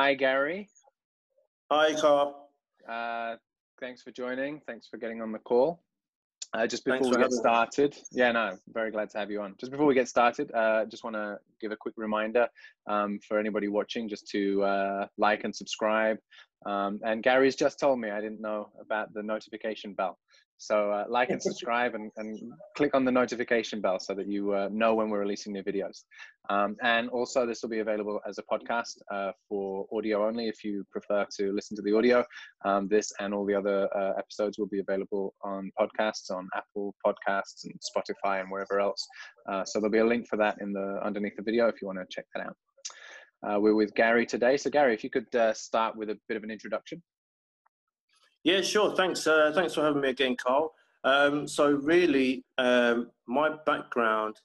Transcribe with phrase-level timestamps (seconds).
[0.00, 0.70] Hi, Gary.
[1.70, 2.48] Hi, Carl.
[2.88, 3.36] Uh,
[3.82, 4.62] thanks for joining.
[4.66, 5.82] Thanks for getting on the call.
[6.54, 9.56] Uh, just before Thanks we get started, yeah, no, very glad to have you on.
[9.60, 12.48] Just before we get started, uh, just want to give a quick reminder
[12.86, 16.16] um, for anybody watching just to uh, like and subscribe.
[16.64, 20.18] Um, and Gary's just told me I didn't know about the notification bell.
[20.60, 22.38] So uh, like and subscribe and, and
[22.76, 26.04] click on the notification bell so that you uh, know when we're releasing new videos.
[26.50, 30.62] Um, and also this will be available as a podcast uh, for audio only if
[30.62, 32.22] you prefer to listen to the audio.
[32.66, 36.94] Um, this and all the other uh, episodes will be available on podcasts, on Apple
[37.06, 39.08] Podcasts and Spotify and wherever else.
[39.48, 41.86] Uh, so there'll be a link for that in the underneath the video if you
[41.86, 42.56] want to check that out.
[43.42, 44.58] Uh, we're with Gary today.
[44.58, 47.02] So Gary, if you could start with a bit of an introduction.
[48.44, 48.94] Yeah, sure.
[48.96, 49.26] Thanks.
[49.26, 50.72] Uh, thanks for having me again, Carl.
[51.04, 54.36] Um, so really, um, my background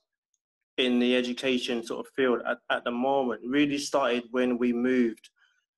[0.77, 5.29] in the education sort of field at, at the moment really started when we moved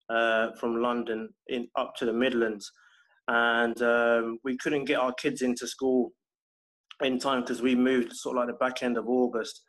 [0.09, 2.71] uh, from London in up to the Midlands,
[3.27, 6.11] and um, we couldn't get our kids into school
[7.03, 9.61] in time because we moved sort of like the back end of August.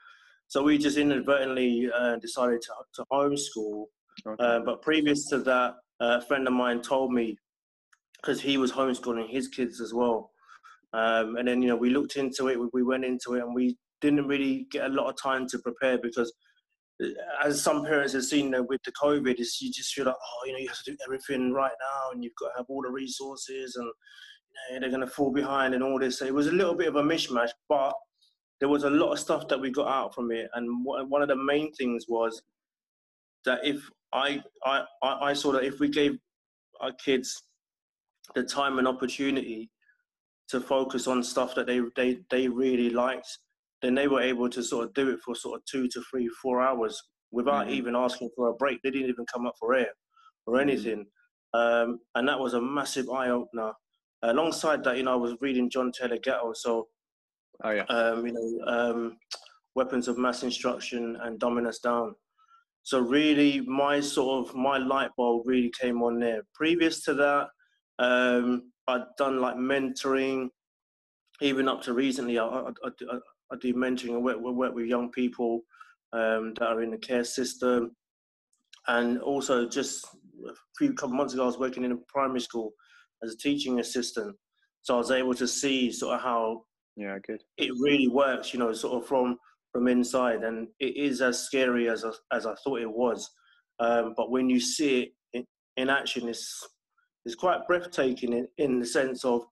[0.46, 3.84] So we just inadvertently uh, decided to, to homeschool.
[4.26, 4.42] Okay.
[4.42, 7.36] Uh, but previous to that, a friend of mine told me
[8.20, 10.30] because he was homeschooling his kids as well.
[10.92, 13.54] Um, and then you know we looked into it, we, we went into it, and
[13.54, 16.32] we didn't really get a lot of time to prepare because,
[17.02, 17.08] uh,
[17.44, 20.14] as some parents have seen you know, with the COVID, is you just feel like
[20.14, 22.66] oh you know you have to do everything right now, and you've got to have
[22.68, 23.86] all the resources, and
[24.70, 26.18] you know, they're going to fall behind and all this.
[26.18, 27.92] So it was a little bit of a mishmash, but
[28.60, 31.28] there was a lot of stuff that we got out from it, and one of
[31.28, 32.40] the main things was
[33.44, 33.82] that if
[34.14, 36.16] I I I saw that if we gave
[36.80, 37.42] our kids
[38.34, 39.70] the time and opportunity
[40.48, 43.38] to focus on stuff that they they they really liked,
[43.82, 46.28] then they were able to sort of do it for sort of two to three,
[46.42, 47.70] four hours without Mhm.
[47.70, 48.80] even asking for a break.
[48.82, 49.92] They didn't even come up for air
[50.46, 50.60] or Mhm.
[50.60, 51.06] anything,
[51.54, 53.72] um, and that was a massive eye opener.
[54.22, 56.88] Alongside that, you know, I was reading John Taylor Gatto, so
[57.64, 57.86] Oh yeah.
[57.88, 59.18] um, you know, um,
[59.74, 62.14] weapons of mass instruction and dumbing us down.
[62.82, 66.42] So really, my sort of my light bulb really came on there.
[66.54, 67.48] Previous to that,
[67.98, 70.48] um, I'd done like mentoring,
[71.40, 72.38] even up to recently.
[72.38, 73.18] I, I, I, do- I,
[73.52, 75.62] I do mentoring and work, work with young people
[76.12, 77.94] um, that are in the care system,
[78.86, 80.06] and also just
[80.48, 82.72] a few couple months ago, I was working in a primary school
[83.22, 84.34] as a teaching assistant.
[84.82, 86.64] So I was able to see sort of how
[86.96, 87.42] Yeah, good.
[87.58, 89.36] it really works, you know, sort of from
[89.72, 93.28] from inside, and it is as scary as I, as I thought it was.
[93.80, 95.44] Um, but when you see it in,
[95.76, 96.66] in action, it's
[97.24, 99.44] it's quite breathtaking in, in the sense of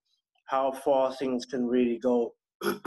[0.47, 2.33] how far things can really go,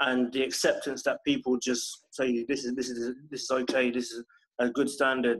[0.00, 4.10] and the acceptance that people just say this is this is this is okay, this
[4.12, 4.24] is
[4.58, 5.38] a good standard,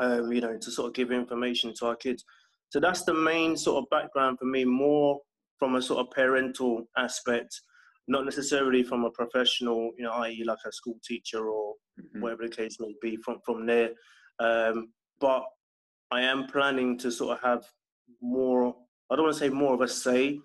[0.00, 2.24] um, you know, to sort of give information to our kids.
[2.70, 5.20] So that's the main sort of background for me, more
[5.58, 7.60] from a sort of parental aspect
[8.08, 12.20] not necessarily from a professional, you know, i.e., like a school teacher or Mhm.
[12.20, 13.94] whatever the case may be from from there.
[14.38, 15.44] Um, but
[16.10, 17.64] I am planning to sort of have
[18.20, 18.74] more.
[19.10, 20.38] I don't want to say more of a say,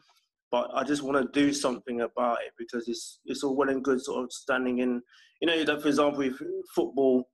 [0.51, 3.83] but I just want to do something about it because it's it's all well and
[3.83, 5.01] good sort of standing in.
[5.41, 6.39] You know, that for example, with
[6.75, 7.29] football,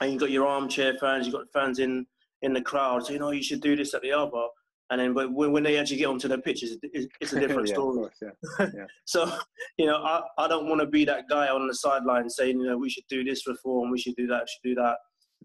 [0.00, 2.06] and you got your armchair fans, you got fans in
[2.42, 4.46] in the crowd, so you know you should do this at the other.
[4.90, 7.74] And then when, when they actually get onto the pitches, it's, it's a different yeah,
[7.74, 7.96] story.
[7.96, 8.22] course,
[8.60, 8.84] yeah.
[9.06, 9.38] So,
[9.78, 12.66] you know, I, I don't want to be that guy on the sideline saying, you
[12.66, 14.96] know, we should do this reform, we should do that, we should do that.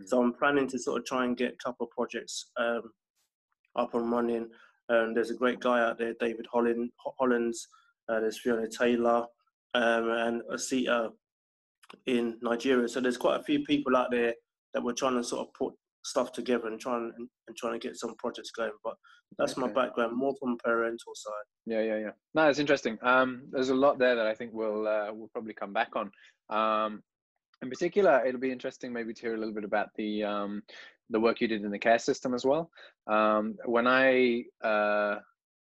[0.06, 2.84] So I'm planning to sort of try and get a couple of projects um,
[3.75, 4.47] up and running.
[4.90, 7.68] Um, there's a great guy out there, David Holland, Hollands.
[8.09, 9.25] Uh, there's Fiona Taylor
[9.74, 11.12] um, and Asita
[12.06, 12.88] in Nigeria.
[12.88, 14.34] So there's quite a few people out there
[14.74, 17.85] that we're trying to sort of put stuff together and trying and, and trying to
[17.85, 18.72] get some projects going.
[18.84, 18.96] But
[19.38, 21.34] that's my background, more from parental side.
[21.66, 22.11] Yeah, yeah, yeah.
[22.34, 22.97] No, it's interesting.
[23.02, 26.11] Um, there's a lot there that I think we'll uh, we'll probably come back on.
[26.50, 27.03] Um,
[27.61, 30.61] in particular, it'll be interesting maybe to hear a little bit about the um,
[31.09, 32.69] the work you did in the care system as well.
[33.09, 35.15] Um, when I uh,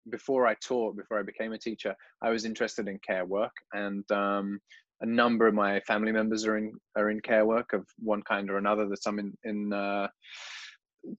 [0.09, 4.09] before I taught, before I became a teacher, I was interested in care work, and
[4.11, 4.59] um,
[5.01, 8.49] a number of my family members are in are in care work of one kind
[8.49, 8.85] or another.
[8.85, 10.07] There's some in in uh,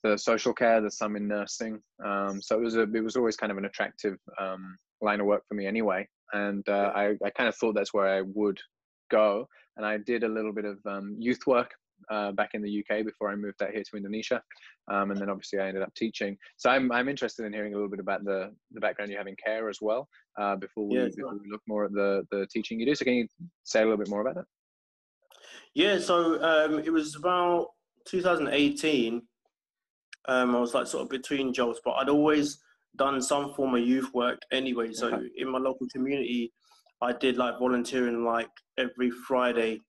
[0.03, 1.81] the social care, there's some in nursing.
[2.05, 5.27] Um, so it was a it was always kind of an attractive um, line of
[5.27, 8.59] work for me anyway, and uh, I I kind of thought that's where I would
[9.11, 9.49] go.
[9.77, 11.73] And I did a little bit of um, youth work
[12.11, 14.43] uh, back in the UK before I moved out here to Indonesia,
[14.91, 16.37] um, and then obviously I ended up teaching.
[16.57, 19.27] So I'm I'm interested in hearing a little bit about the the background you have
[19.27, 20.09] in care as well.
[20.39, 22.95] Uh, before we Yeah, before we look more at the the teaching you do.
[22.95, 23.29] So can you
[23.65, 24.47] say a little bit more about that?
[25.75, 27.69] Yeah, so um, it was about
[28.07, 29.23] 2018.
[30.29, 32.59] Um, I was like sort of between jobs, but I'd always
[32.97, 34.93] done some form of youth work anyway.
[34.93, 35.27] So okay.
[35.37, 36.53] in my local community,
[37.01, 39.81] I did like volunteering like every Friday.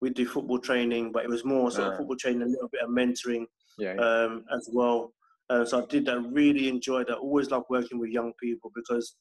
[0.00, 1.96] We'd do football training, but it was more sort of uh.
[1.98, 3.46] football training, a little bit of mentoring
[3.78, 4.00] yeah, yeah.
[4.00, 5.12] Um, as well.
[5.48, 7.18] Uh, so I did that, really enjoyed that.
[7.18, 9.14] Always love working with young people because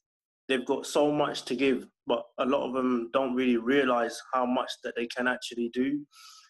[0.48, 4.46] they've got so much to give, but a lot of them don't really realize how
[4.46, 6.04] much that they can actually do.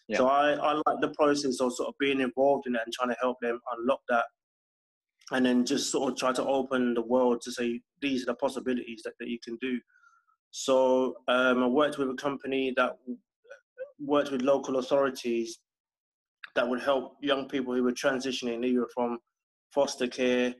[0.08, 0.18] Yeah.
[0.18, 3.10] So I, I like the process of sort of being involved in it and trying
[3.10, 4.24] to help them unlock that.
[5.32, 8.34] And then just sort of try to open the world to say, these are the
[8.34, 9.78] possibilities that, that you can do.
[10.58, 12.96] So um, I worked with a company that
[14.00, 15.58] worked with local authorities
[16.54, 19.18] that would help young people who were transitioning either from
[19.74, 20.54] foster care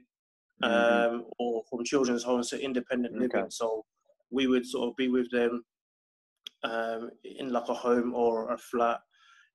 [0.63, 1.15] mm-hmm.
[1.15, 3.23] um, or from children's homes to independent okay.
[3.23, 3.51] living.
[3.51, 3.87] So
[4.31, 5.65] we would sort of be with them
[6.63, 9.01] um, in like a home or a flat,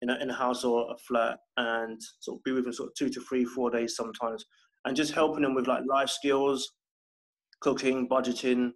[0.02, 2.90] in a, in a house or a flat, and sort of be with them sort
[2.90, 4.44] of two to three, four days sometimes,
[4.86, 6.68] and just helping them with like life skills,
[7.60, 8.72] cooking, budgeting,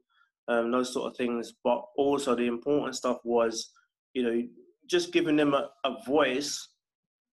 [0.47, 1.53] um, those sort of things.
[1.63, 3.71] But also the important stuff was,
[4.13, 4.43] you know,
[4.89, 6.69] just giving them a, a voice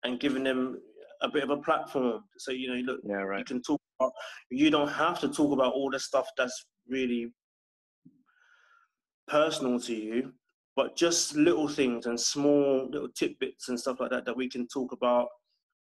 [0.05, 0.79] and giving them
[1.23, 2.23] a bit of a platform.
[2.38, 3.38] So you know, look, yeah, right.
[3.38, 3.81] you can talk.
[4.00, 4.12] About,
[4.50, 7.32] you don't have to talk about all the stuff that's really
[9.29, 10.32] personal to you,
[10.75, 14.67] but just little things and small little tidbits and stuff like that that we can
[14.67, 15.29] talk about,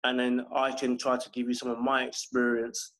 [0.03, 2.93] and then I can try to give you some of my experience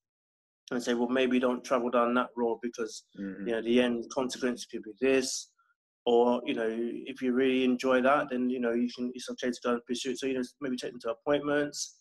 [0.71, 3.47] and say, well, maybe don't travel down that road because mm-hmm.
[3.47, 5.49] you know the end consequence could be this
[6.05, 9.49] or you know if you really enjoy that then you know you can it's okay
[9.49, 11.99] to go and pursue it so you know maybe take them to appointments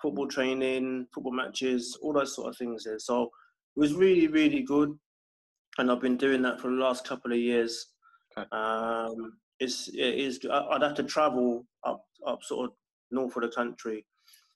[0.00, 4.62] football training football matches all those sort of things there so it was really really
[4.62, 4.90] good
[5.78, 7.88] and i've been doing that for the last couple of years
[8.38, 8.48] okay.
[8.52, 12.74] um it's it is i'd have to travel up up sort of
[13.10, 14.04] north of the country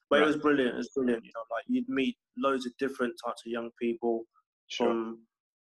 [0.09, 0.23] but right.
[0.23, 3.41] it was brilliant it was brilliant you know like you'd meet loads of different types
[3.45, 4.23] of young people
[4.67, 4.87] sure.
[4.87, 5.19] from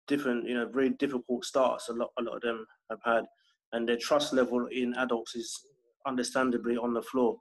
[0.09, 1.87] different, you know, very difficult starts.
[1.87, 3.23] A lot, a lot of them have had,
[3.71, 5.57] and their trust level in adults is
[6.05, 7.37] understandably on the floor.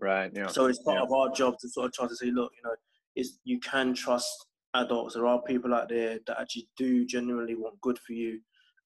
[0.00, 0.30] Right.
[0.34, 0.46] Yeah.
[0.46, 1.02] So it's part yeah.
[1.02, 2.74] of our job to sort of try to say, look, you know,
[3.16, 5.14] is you can trust adults.
[5.14, 8.40] There are people out there that actually do genuinely want good for you,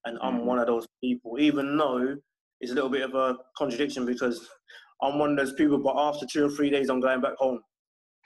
[0.04, 0.46] and I'm mm-hmm.
[0.46, 1.38] one of those people.
[1.38, 2.16] Even though
[2.60, 4.48] it's a little bit of a contradiction because
[5.02, 7.60] I'm one of those people, but after two or three days, I'm going back home.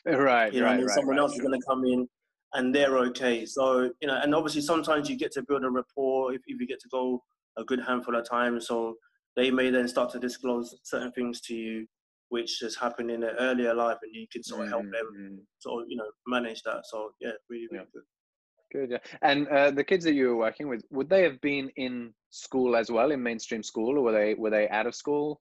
[0.04, 0.52] Right.
[0.52, 1.42] You know, right, and then right, someone right, else sure.
[1.42, 2.08] is going to come in
[2.54, 3.46] and they're okay.
[3.46, 6.66] So, you know, and obviously sometimes you get to build a rapport if, if you
[6.66, 7.22] get to go
[7.56, 8.66] a good handful of times.
[8.66, 8.96] So
[9.36, 11.86] they may then start to disclose certain things to you,
[12.30, 15.34] which has happened in their earlier life, and you can sort of help them mm-hmm.
[15.58, 16.82] sort of, you know, manage that.
[16.84, 17.90] So, yeah, really, really yeah.
[17.92, 18.02] good.
[18.72, 19.18] Good, yeah.
[19.20, 22.74] And uh, the kids that you were working with, would they have been in school
[22.74, 25.40] as well, in mainstream school, or were they were they out of school?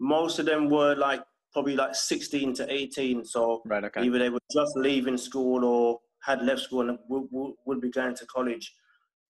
[0.00, 1.22] Most of them were like
[1.52, 3.24] probably like 16 to 18.
[3.24, 4.04] So right, okay.
[4.04, 7.90] either they were just leaving school or had left school and would, would, would be
[7.90, 8.72] going to college.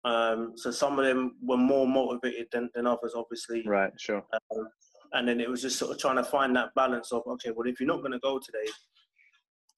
[0.05, 3.65] Um, so some of them were more motivated than, than others, obviously.
[3.67, 4.25] Right, sure.
[4.33, 4.69] Um,
[5.13, 7.69] and then it was just sort of trying to find that balance of, okay, well,
[7.69, 8.71] if you're not going to go today,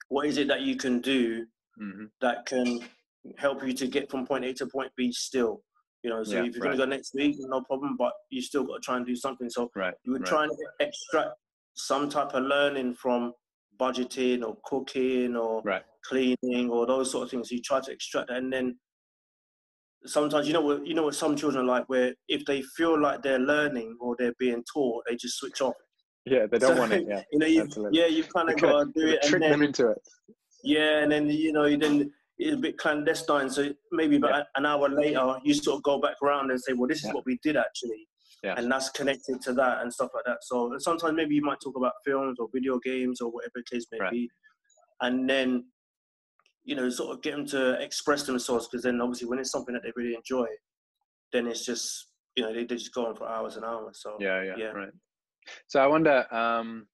[0.08, 1.46] what is it that you can do
[1.80, 2.04] mm-hmm.
[2.20, 2.80] that can
[3.36, 5.62] help you to get from point A to point B still?
[6.02, 6.76] You know, so yeah, if you're right.
[6.76, 9.16] going to go next week, no problem, but you still got to try and do
[9.16, 9.50] something.
[9.50, 10.28] So right, you would right.
[10.28, 11.30] try and extract
[11.74, 13.32] some type of learning from
[13.78, 15.82] budgeting or cooking or right.
[16.04, 17.50] cleaning or those sort of things.
[17.50, 18.78] You try to extract that, and then
[20.06, 23.00] sometimes you know what you know what some children are like, where if they feel
[23.00, 25.74] like they're learning or they're being taught, they just switch off.
[26.24, 27.06] Yeah, they don't so, want it.
[27.08, 29.50] Yeah, you know, you, yeah, you kind of got to do it, trick and then,
[29.50, 29.98] them into it.
[30.62, 33.50] Yeah, and then you know, you then it's a bit clandestine.
[33.50, 34.42] So maybe about yeah.
[34.56, 37.12] an hour later, you sort of go back around and say, "Well, this is yeah.
[37.12, 38.06] what we did actually."
[38.42, 38.54] yeah.
[38.56, 40.38] and that's connected to that and stuff like that.
[40.42, 43.86] So sometimes maybe you might talk about films or video games or whatever the case
[43.90, 44.12] may right.
[44.12, 44.30] be,
[45.00, 45.64] and then
[46.64, 49.74] you know sort of get them to express themselves because then obviously when it's something
[49.74, 50.46] that they really enjoy,
[51.32, 54.00] then it's just you know they, they just go on for hours and hours.
[54.02, 54.66] So yeah, yeah, yeah.
[54.66, 54.92] right.
[55.66, 56.32] So I wonder.
[56.34, 56.86] Um,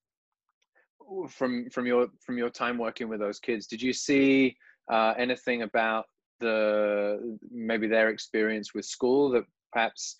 [1.28, 4.56] from from your from your time working with those kids did you see
[4.90, 6.06] uh, anything about
[6.40, 10.16] the maybe their experience with school that perhaps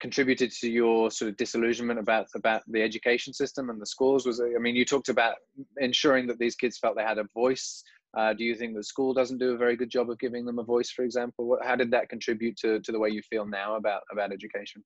[0.00, 4.26] contributed to your sort of disillusionment about about the education system and the schools?
[4.26, 5.36] Was i mean you talked about
[5.78, 7.82] ensuring that these kids felt they had a voice.
[8.14, 10.58] Uh, do you think the school doesn't do a very good job of giving them
[10.58, 11.46] a voice for example?
[11.46, 14.82] What, how did that contribute to, to the way you feel now about about education?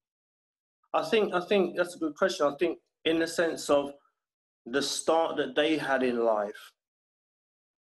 [0.95, 2.47] I think i think that's a good question.
[2.47, 3.93] I think in the sense of
[4.67, 6.73] the start that they had in life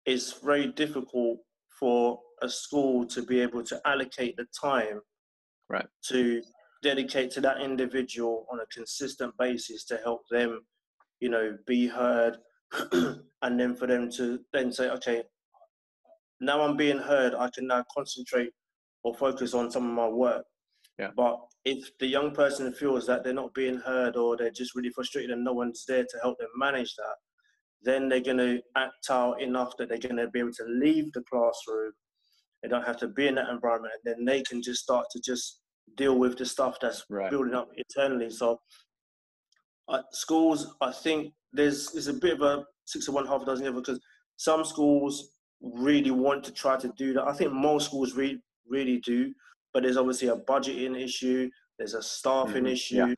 [0.05, 1.39] it's very difficult
[1.79, 5.01] for a school to be able to allocate the time
[5.69, 6.41] right to
[6.81, 10.61] dedicate to that individual on a consistent basis to help them,
[11.19, 12.37] you know, be heard,
[12.91, 15.23] and then for them to then say, okay,
[16.39, 17.35] now I'm being heard.
[17.35, 18.51] I can now concentrate
[19.03, 20.45] or focus on some of my work.
[20.97, 21.09] Yeah.
[21.15, 24.89] But if the young person feels that they're not being heard or they're just really
[24.89, 27.15] frustrated and no one's there to help them manage that,
[27.81, 31.11] then they're going to act out enough that they're going to be able to leave
[31.13, 31.91] the classroom.
[32.61, 35.21] They don't have to be in that environment, and then they can just start to
[35.21, 35.61] just
[35.95, 37.31] deal with the stuff that's Right.
[37.31, 38.29] building up internally.
[38.29, 38.59] So,
[39.87, 43.45] uh, schools, I think there's there's a bit of a six of one, half a
[43.45, 43.99] dozen the other because
[44.35, 45.31] some schools
[45.61, 47.23] really want to try to do that.
[47.23, 49.33] I think most schools really really do,
[49.73, 51.49] but there's obviously a budgeting issue.
[51.79, 52.71] There's a staffing Mhm.
[52.71, 52.95] issue.
[52.97, 53.13] Yeah.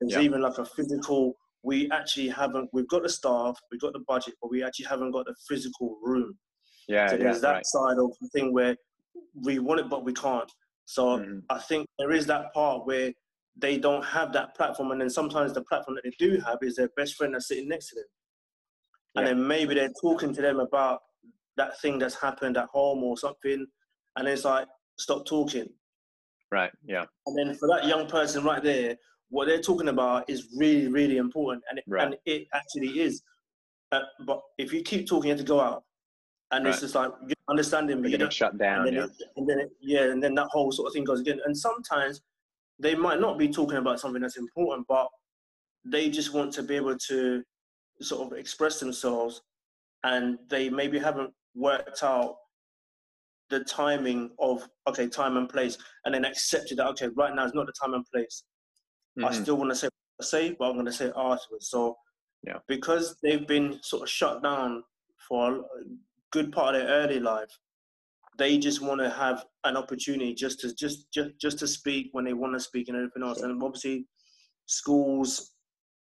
[0.00, 0.20] There's Yeah.
[0.20, 1.36] even like a physical.
[1.62, 2.68] We actually haven't.
[2.72, 3.58] We've got the staff.
[3.70, 6.36] We've got the budget, but we actually haven't got the physical room.
[6.88, 7.66] Yeah, So yeah, there's that right.
[7.66, 8.76] side of the thing where
[9.34, 10.50] we want it, but we can't.
[10.84, 11.44] So Mhm.
[11.48, 13.12] I think there is that part where
[13.56, 16.74] they don't have that platform, and then sometimes the platform that they do have is
[16.76, 18.04] their best friend that's sitting next to them,
[19.16, 19.34] and Yeah.
[19.34, 21.02] then maybe they're talking to them about
[21.56, 23.70] that thing that's happened at home or something,
[24.16, 25.72] and it's like stop talking.
[26.50, 26.72] Right.
[26.82, 27.06] Yeah.
[27.26, 28.98] And then for that young person right there,
[29.32, 32.04] what they're talking about is really, really important, and it, Right.
[32.04, 33.22] and it actually is.
[33.90, 35.84] Uh, but if you keep talking, you have to go out,
[36.50, 38.86] and it's just like you understand him, but They're you getting shut down.
[38.86, 39.04] And then, Yeah.
[39.04, 41.40] it, and then it, yeah, and then that whole sort of thing goes again.
[41.46, 42.20] And sometimes
[42.78, 45.08] they might not be talking about something that's important, but
[45.84, 47.42] they just want to be able to
[48.02, 49.40] sort of express themselves,
[50.04, 52.36] and they maybe haven't worked out
[53.48, 57.54] the timing of okay time and place, and then accepted that okay right now is
[57.54, 58.44] not the time and place.
[59.18, 59.42] I Mhm.
[59.42, 59.88] still want to say
[60.20, 61.68] I say, but I'm going to say afterwards.
[61.68, 61.98] So
[62.44, 62.58] Yeah.
[62.68, 64.84] because they've been sort of shut down
[65.28, 65.84] for a
[66.30, 67.50] good part of their early life,
[68.38, 72.24] they just want to have an opportunity just to just just just to speak when
[72.24, 73.38] they want to speak and everything else.
[73.40, 73.50] Sure.
[73.50, 74.06] And obviously,
[74.66, 75.54] schools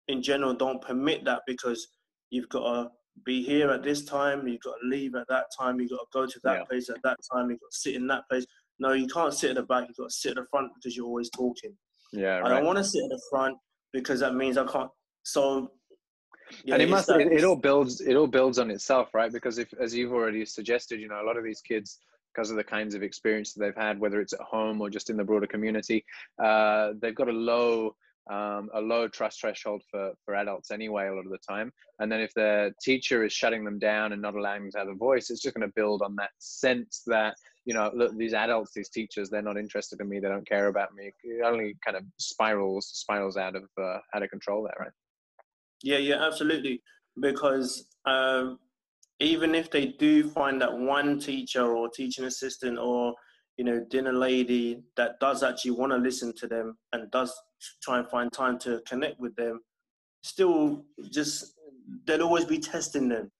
[0.09, 1.88] in general don't permit that because
[2.30, 2.90] you've got to
[3.25, 6.07] be here at this time, you've got to leave at that time, you've got to
[6.12, 6.64] go to that Yeah.
[6.64, 8.47] place at that time, you've got to sit in that place.
[8.78, 9.88] No, you can't sit at the back.
[9.88, 11.76] You've got to sit at the front because you're always talking.
[12.12, 12.38] Yeah.
[12.38, 12.52] right.
[12.52, 13.56] I don't want to sit at the front
[13.92, 14.90] because that means I can't.
[15.22, 15.70] So,
[16.64, 19.32] yeah, and it must that- it, it all builds it all builds on itself right
[19.32, 21.98] because if as you've already suggested you know a lot of these kids
[22.34, 25.10] because of the kinds of experience that they've had whether it's at home or just
[25.10, 26.04] in the broader community
[26.42, 27.94] uh, they've got a low
[28.30, 31.72] um, a low trust threshold for for adults anyway a lot of the time.
[31.99, 34.88] And then if their teacher is shutting them down and not allowing them to have
[34.88, 37.34] a voice it's just going to build on that sense that
[37.64, 40.68] you know look these adults these teachers they're not interested in me they don't care
[40.68, 41.12] about me.
[41.25, 44.92] It only kind of spirals spirals out of uh, out of control there right?
[45.82, 46.82] Yeah, yeah, absolutely.
[47.18, 48.58] Because um,
[49.18, 53.14] even if they do find that one teacher or teaching assistant or
[53.60, 57.30] you know dinner lady that does actually want to listen to them and does
[57.82, 59.60] try and find time to connect with them,
[60.22, 61.52] still just
[62.06, 63.30] they'll always be testing them.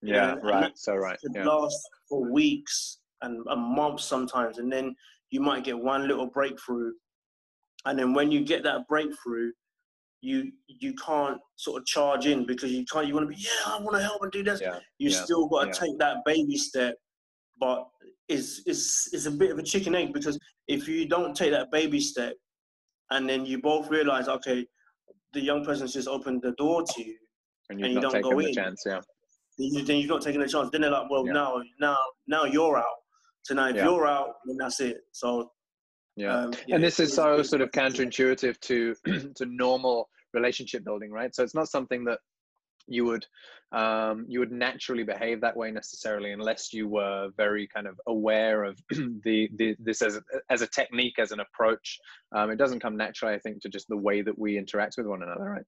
[0.00, 4.72] you know, yeah right so right yeah last for weeks and, and months sometimes, and
[4.72, 4.96] then
[5.28, 6.92] you might get one little breakthrough,
[7.84, 9.52] and then when you get that breakthrough,
[10.22, 13.06] you you can't sort of charge in because you can't.
[13.06, 14.62] You want to be yeah, I want to help and do this.
[14.62, 15.72] yeah You yeah, still got to yeah.
[15.84, 16.94] take that baby step,
[17.58, 17.86] but
[18.30, 21.70] it's it's it's a bit of a chicken egg because if you don't take that
[21.70, 22.34] baby step,
[23.10, 24.66] and then you both realize okay,
[25.32, 27.16] the young person's just opened the door to you,
[27.68, 28.54] and and you don't go the in.
[28.54, 29.00] chance yeah
[29.58, 30.70] then you- then you've not taken a chance.
[30.70, 31.32] Then they're like, well, Yeah.
[31.32, 32.96] now, now, now you're out.
[33.42, 33.84] So now, if Yeah.
[33.84, 34.98] you're out, then that's it.
[35.12, 35.52] So,
[36.16, 38.94] yeah um, yeah, and this is so sort of counterintuitive to
[39.36, 42.18] to normal relationship building right so it's not something that
[42.86, 43.26] you would
[43.72, 48.64] um, you would naturally behave that way necessarily unless you were very kind of aware
[48.64, 50.18] of the, the this as
[50.48, 51.98] as a technique as an approach
[52.34, 55.06] um, it doesn't come naturally i think to just the way that we interact with
[55.06, 55.66] one another right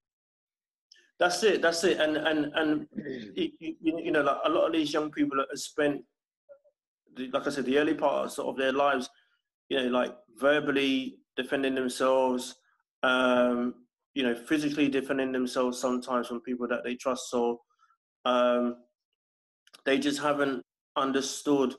[1.23, 1.62] That's it.
[1.62, 2.00] That's it.
[2.00, 2.88] And and and
[3.37, 6.02] you, you, you know, like a lot of these young people have spent,
[7.33, 9.09] like I said, the early parts of their lives,
[9.69, 12.57] you know, like verbally defending themselves,
[13.04, 13.75] um,
[14.14, 17.31] you know, physically defending themselves sometimes from people that they trust.
[17.31, 17.61] So
[18.25, 18.76] um,
[19.85, 20.62] they just haven't
[20.97, 21.75] understood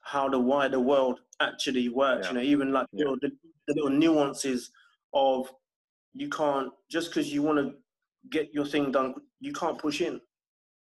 [0.00, 2.26] how the wider world actually works.
[2.26, 2.32] Yeah.
[2.32, 2.98] You know, even like Yeah.
[3.00, 3.30] you know, the,
[3.66, 4.70] the little nuances
[5.12, 5.50] of
[6.14, 7.74] you can't just because you want to
[8.30, 10.20] get your thing done, you can't push in.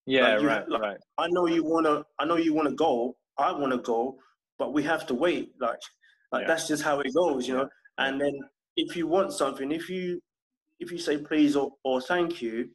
[0.08, 3.16] yeah you- right like- right I know you wanna, I know you wanna go.
[3.38, 4.18] I wanna go,
[4.58, 5.52] but we have to wait.
[5.60, 5.80] Like,
[6.32, 6.48] like Yeah.
[6.48, 7.68] that's just how it goes, you know.
[7.98, 8.34] And then
[8.76, 10.20] if you want something, if you
[10.80, 12.68] if you say please or, or thank you,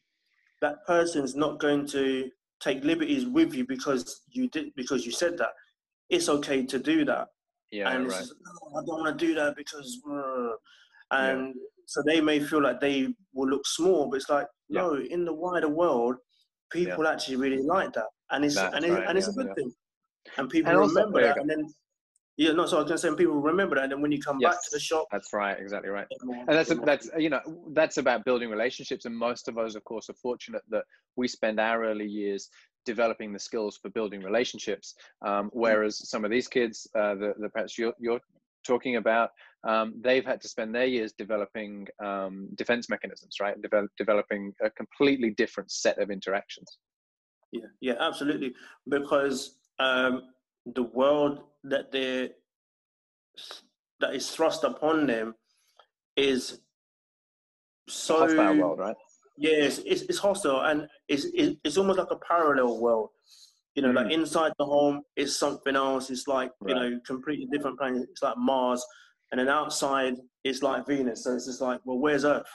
[0.61, 2.29] that person's not going to
[2.59, 5.51] take liberties with you because you did because you said that.
[6.09, 7.27] It's okay to do that
[7.71, 10.55] yeah and it's right just, no, I don't want to do that because, uh,"
[11.11, 11.55] and
[11.85, 14.81] so they may feel like they will look small, but it's like Yeah.
[14.81, 16.15] no, in the wider world,
[16.71, 19.47] people actually really like that, and it's That's and, it, right, and it's a good
[19.47, 19.53] yeah.
[19.55, 19.73] thing.
[20.37, 21.63] and people And remember there that, and then
[22.41, 24.39] yeah, no, so I was gonna say people remember that, and then when you come
[24.39, 25.59] back to the shop, That's right.
[25.59, 26.07] Exactly right.
[26.21, 27.39] and that's that's you know
[27.73, 30.83] that's about building relationships and most of us of course are fortunate that
[31.15, 32.49] we spend our early years
[32.83, 37.49] developing the skills for building relationships um, whereas some of these kids uh, the, the
[37.49, 38.19] perhaps you're, you're
[38.65, 39.29] talking about
[39.67, 44.69] um, they've had to spend their years developing um, defense mechanisms right Devel- developing a
[44.71, 46.79] completely different set of interactions
[47.51, 48.53] Yeah, yeah, absolutely.
[48.87, 50.23] Because um,
[50.65, 52.31] the world that they
[53.99, 55.35] that is thrust upon them
[56.17, 56.59] is
[57.87, 58.95] so hostile world right
[59.37, 63.09] Yes, it's, it's hostile and it's, it's it's almost like a parallel world.
[63.75, 64.11] You know, like Mm.
[64.13, 66.09] inside the home is something else.
[66.11, 68.07] It's like you know, completely different planet.
[68.11, 68.85] It's like Mars,
[69.31, 71.23] and then outside it's like Venus.
[71.23, 72.45] So it's just like, well, where's Earth?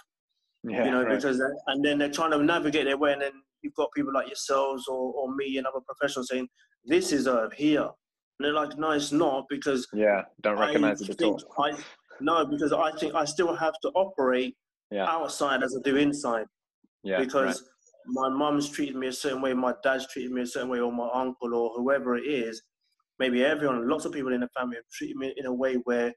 [0.62, 1.16] yeah you know, right.
[1.16, 3.32] because and then they're trying to navigate their way, and then
[3.62, 6.46] you've got people like yourselves or, or me and other professionals saying,
[6.86, 11.06] "This is Earth here," and they're like, "No, it's not," because yeah don't recognize I
[11.12, 11.76] it at all I
[12.20, 14.56] no, because I think I still have to operate
[14.90, 15.06] Yeah.
[15.06, 16.46] outside as I do inside
[17.02, 17.70] yeah because right.
[18.06, 20.92] my mum's treated me a certain way, my dad's treated me a certain way, or
[20.92, 22.62] my uncle or whoever it is.
[23.18, 26.12] Maybe everyone, lots of people in the family have treated me in a way where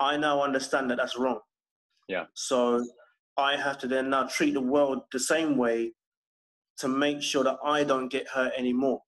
[0.00, 1.40] I now understand that that's wrong.
[2.08, 2.26] Yeah.
[2.34, 2.84] So
[3.36, 5.92] I have to then now treat the world the same way
[6.78, 9.00] to make sure that I don't get hurt anymore.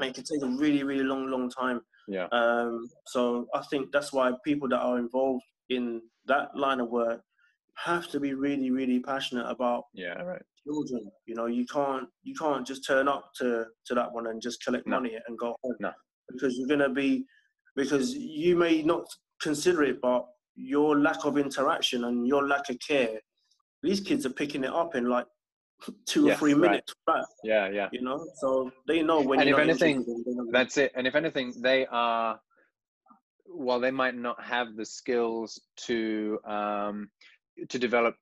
[0.00, 1.80] And it can take a really, really long, long time.
[2.08, 6.88] yeah Um, so I think that's why people that are involved in that line of
[6.90, 7.20] work
[7.76, 11.10] have to be really, really passionate about yeah right children.
[11.26, 14.62] You know, you can't you can't just turn up to to that one and just
[14.64, 14.96] collect No.
[14.96, 15.76] money and go home.
[15.80, 15.92] No.
[16.30, 17.24] Because you're gonna be
[17.76, 19.04] because you may not
[19.40, 20.22] consider it, but
[20.56, 23.16] your lack of interaction and your lack of care,
[23.82, 25.26] these kids are picking it up in like
[26.06, 26.70] two Yes, or three right.
[26.70, 28.26] minutes flat, yeah yeah you know.
[28.36, 30.04] So they know when And you're if anything.
[30.50, 30.92] That's it.
[30.96, 32.40] And if anything, they are,
[33.46, 37.10] while they might not have the skills to um,
[37.68, 38.16] to develop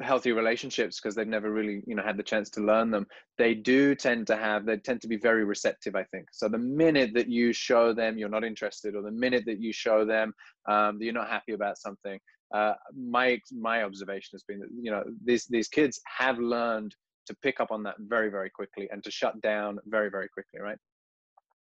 [0.00, 3.06] healthy relationships because they've never really you know had the chance to learn them
[3.38, 6.58] they do tend to have they tend to be very receptive i think so the
[6.58, 10.34] minute that you show them you're not interested or the minute that you show them
[10.68, 12.18] um, that you're not happy about something
[12.54, 16.94] uh, my my observation has been that you know these these kids have learned
[17.26, 20.60] to pick up on that very very quickly and to shut down very very quickly
[20.60, 20.78] right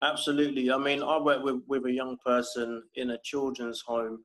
[0.02, 0.72] Absolutely.
[0.72, 4.24] I mean, I worked with, with a young person in a children's home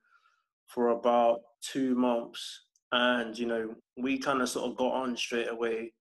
[0.68, 5.50] for about two months, and you know, we kind of sort of got on straight
[5.50, 5.92] away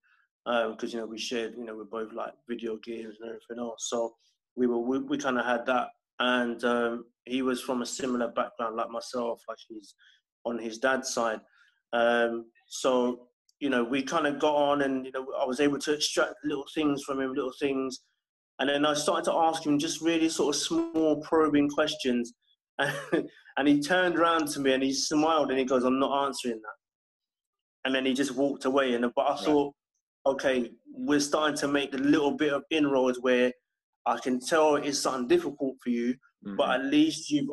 [0.46, 3.88] because you know we shared, you know, we're both like video games and everything else.
[3.88, 4.14] So
[4.54, 5.88] we were we, we kind of had that,
[6.20, 9.94] and um, he was from a similar background like myself, like he's
[10.44, 11.40] on his dad's side.
[11.92, 13.28] Um, so
[13.60, 16.34] you know, we kind of got on, and you know, I was able to extract
[16.44, 18.00] little things from him, little things.
[18.58, 22.34] And then I started to ask him just really sort of small probing questions.
[23.56, 26.60] And, he turned around to me and he smiled and he goes, I'm not answering
[26.60, 26.76] that.
[27.84, 28.94] And then he just walked away.
[28.94, 29.44] And but I Right.
[29.44, 29.74] thought,
[30.26, 33.52] okay, we're starting to make a little bit of inroads where
[34.06, 36.74] I can tell it's something difficult for you, but Mhm.
[36.74, 37.50] at least you've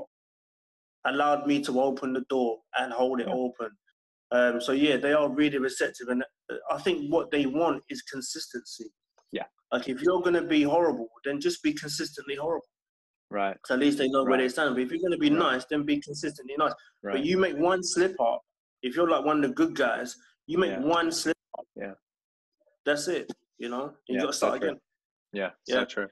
[1.06, 3.34] allowed me to open the door and hold it Yeah.
[3.34, 3.70] open.
[4.32, 8.02] Um, so yeah, they are really receptive, and uh, I think what they want is
[8.04, 8.90] consistency.
[9.32, 9.46] Yeah.
[9.72, 12.68] Like if you're going to be horrible, then just be consistently horrible.
[13.30, 14.76] right So at least they know where they stand.
[14.76, 15.40] But if you're going to be Right.
[15.54, 16.74] nice, then be consistently nice.
[17.02, 18.42] right But you make one slip up.
[18.82, 20.16] If you're like one of the good guys,
[20.48, 20.80] you make Yeah.
[20.98, 21.66] one slip up.
[21.76, 21.94] Yeah.
[22.86, 23.32] That's it.
[23.58, 24.80] You know, you Yeah, got to start so again.
[25.34, 25.76] Yeah, Yeah.
[25.76, 26.08] so true.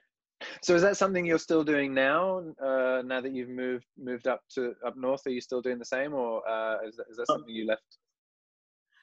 [0.62, 2.38] So is that something you're still doing now?
[2.62, 5.84] Uh, now that you've moved moved up to up north, are you still doing the
[5.84, 7.98] same, or uh, is that, is that Uh, something you left?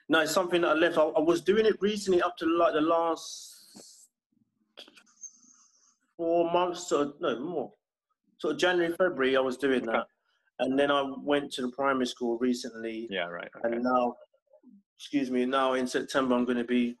[0.08, 0.98] No, it's something that I left.
[0.98, 3.54] I, I was doing it recently up to like the last
[6.16, 7.72] four months, or no more.
[8.38, 9.92] So January, February, I was doing Okay.
[9.92, 10.06] that,
[10.60, 13.50] and then I went to the primary school recently, Yeah, right.
[13.64, 13.74] Okay.
[13.74, 14.16] and now,
[14.98, 16.96] excuse me, now in September I'm going to be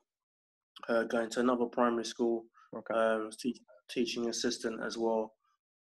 [0.88, 2.44] uh, going to another primary school,
[2.76, 2.94] okay.
[2.94, 3.58] um, teach,
[3.90, 5.32] teaching assistant as well.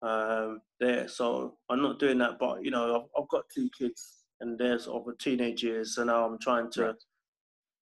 [0.03, 4.25] Um, there, so I'm not doing that, but you know, I've, I've got two kids,
[4.41, 6.87] and they're sort of teenage years, so now I'm trying to.
[6.87, 6.95] Right.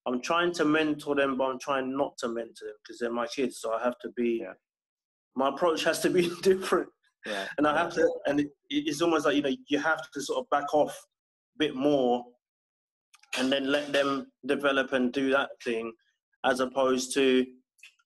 [0.06, 3.26] I'm trying to mentor them, but I'm trying not to mentor them because they're my
[3.26, 3.58] kids.
[3.60, 4.40] So I have to be.
[4.42, 4.54] Yeah.
[5.34, 6.88] My approach has to be different,
[7.26, 7.46] yeah.
[7.58, 8.08] and I have to.
[8.26, 11.58] And it, it's almost like you know you have to sort of back off a
[11.58, 12.24] bit more,
[13.38, 15.92] and then let them develop and do that thing,
[16.44, 17.44] as opposed to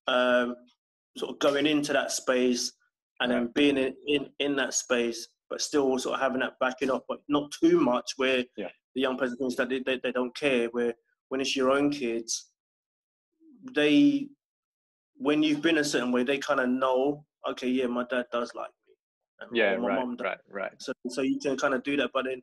[0.06, 0.54] um,
[1.16, 2.72] sort of going into that space
[3.20, 6.90] and then being in, in in that space, but still sort of having that backing
[6.90, 8.68] up, but not too much where Yeah.
[8.94, 10.68] the young person thinks that they, they, they don't care.
[10.68, 10.94] Where
[11.28, 12.50] when it's your own kids,
[13.74, 14.28] they
[15.18, 18.52] when you've been a certain way, they kind of know, okay, yeah, my dad does
[18.54, 18.94] like me.
[19.40, 20.72] And yeah, right, right, right.
[20.78, 22.42] So, so you can kind of do that, but then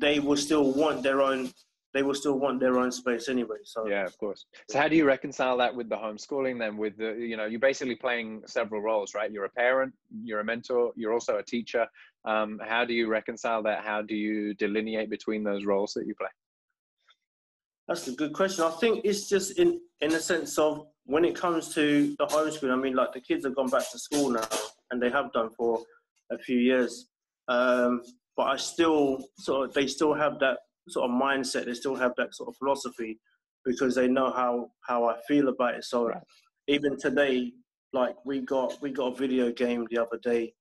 [0.00, 1.52] they will still want their own
[1.94, 3.58] they will still want their own space anyway.
[3.64, 4.46] So yeah, of course.
[4.70, 6.76] So how do you reconcile that with the homeschooling then?
[6.76, 9.30] With the you know you're basically playing several roles, right?
[9.30, 9.92] You're a parent,
[10.24, 11.86] you're a mentor, you're also a teacher.
[12.24, 13.84] Um, how do you reconcile that?
[13.84, 16.28] How do you delineate between those roles that you play?
[17.88, 18.64] That's a good question.
[18.64, 22.72] I think it's just in in the sense of when it comes to the homeschool.
[22.72, 24.48] I mean, like the kids have gone back to school now,
[24.90, 25.82] and they have done for
[26.30, 27.08] a few years.
[27.48, 28.02] Um,
[28.36, 31.66] but I still sort of they still have that sort of mindset.
[31.66, 33.18] They still have that sort of philosophy
[33.64, 35.84] because they know how how I feel about it.
[35.84, 36.22] So right.
[36.68, 37.52] even today,
[37.92, 40.52] like we got we got a video game the other day.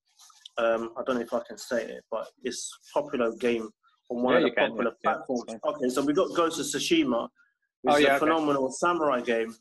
[0.58, 3.70] Um, I don't know if I can say it, but it's popular game
[4.10, 5.44] on one yeah, of the popular can, platforms.
[5.48, 7.28] Yeah, okay, so we got Ghost of Tsushima.
[7.84, 8.74] It's oh, yeah, a phenomenal okay.
[8.74, 9.56] samurai game.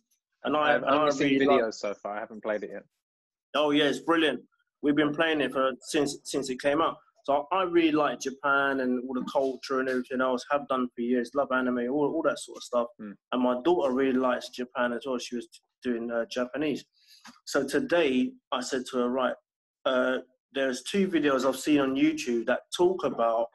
[0.44, 2.16] And I, have only seen really videos like, so far.
[2.16, 2.82] I haven't played it yet.
[3.54, 4.40] Oh yeah, it's brilliant.
[4.82, 6.96] We've been playing it for since since it came out.
[7.24, 10.44] So I really like Japan and all the culture and everything else.
[10.50, 11.30] Have done for years.
[11.34, 12.86] Love anime, all, all that sort of stuff.
[13.00, 13.12] Mm.
[13.32, 15.18] And my daughter really likes Japan as well.
[15.18, 15.48] She was
[15.82, 16.84] doing uh, Japanese.
[17.44, 19.34] So today I said to her, right,
[19.84, 20.18] uh,
[20.52, 23.46] there's two videos I've seen on YouTube that talk about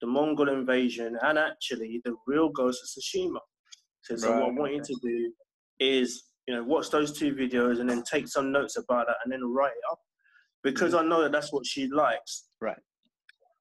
[0.00, 3.40] the Mongol invasion and actually the real Ghost of Tsushima.
[4.02, 5.32] So, so what I want you to do
[5.78, 9.32] is, you know, watch those two videos and then take some notes about that and
[9.32, 9.98] then write it up
[10.62, 11.00] because mm.
[11.00, 12.46] I know that that's what she likes.
[12.60, 12.78] Right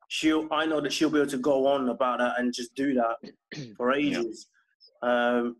[0.09, 2.93] she'll I know that she'll be able to go on about that and just do
[2.95, 4.47] that for ages.
[5.01, 5.37] Yeah.
[5.37, 5.55] Um,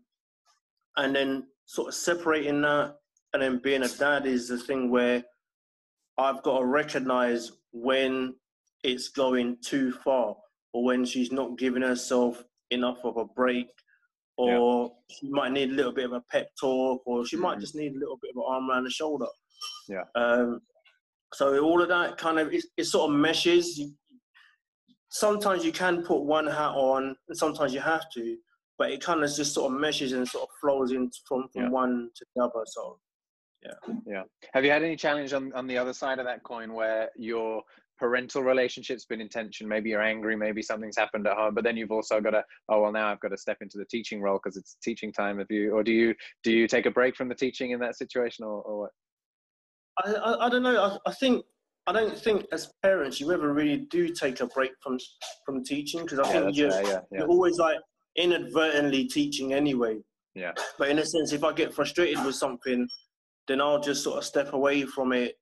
[0.96, 2.96] and then sort of separating that
[3.32, 5.22] and then being a dad is the thing where
[6.18, 8.34] I've got to recognize when
[8.82, 10.36] it's going too far
[10.72, 13.68] or when she's not giving herself enough of a break
[14.36, 15.16] or yeah.
[15.16, 17.44] she might need a little bit of a pep talk or she mm-hmm.
[17.44, 19.26] might just need a little bit of an arm around the shoulder.
[19.88, 20.04] Yeah.
[20.16, 20.60] Um,
[21.34, 23.78] so all of that kind of it, it sort of meshes.
[23.78, 23.92] You,
[25.10, 28.36] sometimes you can put one hat on and sometimes you have to
[28.78, 31.64] but it kind of just sort of meshes and sort of flows in from, from
[31.64, 31.68] yeah.
[31.68, 32.98] one to the other so
[33.62, 33.92] yeah.
[34.06, 34.22] Yeah.
[34.54, 37.62] Have you had any challenge on, on the other side of that coin where your
[37.98, 39.68] parental relationship's been in tension?
[39.68, 42.82] Maybe you're angry maybe something's happened at home but then you've also got to oh
[42.82, 45.46] well now i've got to step into the teaching role because it's teaching time of
[45.50, 48.44] you or do you do you take a break from the teaching in that situation
[48.44, 48.90] or, or what?
[50.04, 51.44] I, I, I don't know I, I think
[51.86, 54.98] I don't think as parents you ever really do take a break from
[55.44, 57.00] from teaching because I yeah, think you're, yeah, yeah.
[57.12, 57.78] you're always like
[58.16, 59.98] inadvertently teaching anyway.
[60.34, 60.52] Yeah.
[60.78, 62.88] But in a sense, if I get frustrated with something,
[63.48, 65.34] then I'll just sort of step away from it,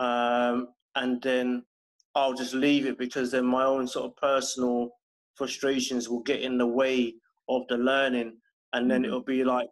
[0.00, 1.64] um, and then
[2.14, 4.90] I'll just leave it because then my own sort of personal
[5.34, 7.14] frustrations will get in the way
[7.48, 8.36] of the learning,
[8.74, 9.06] and then mm-hmm.
[9.06, 9.68] it'll be like,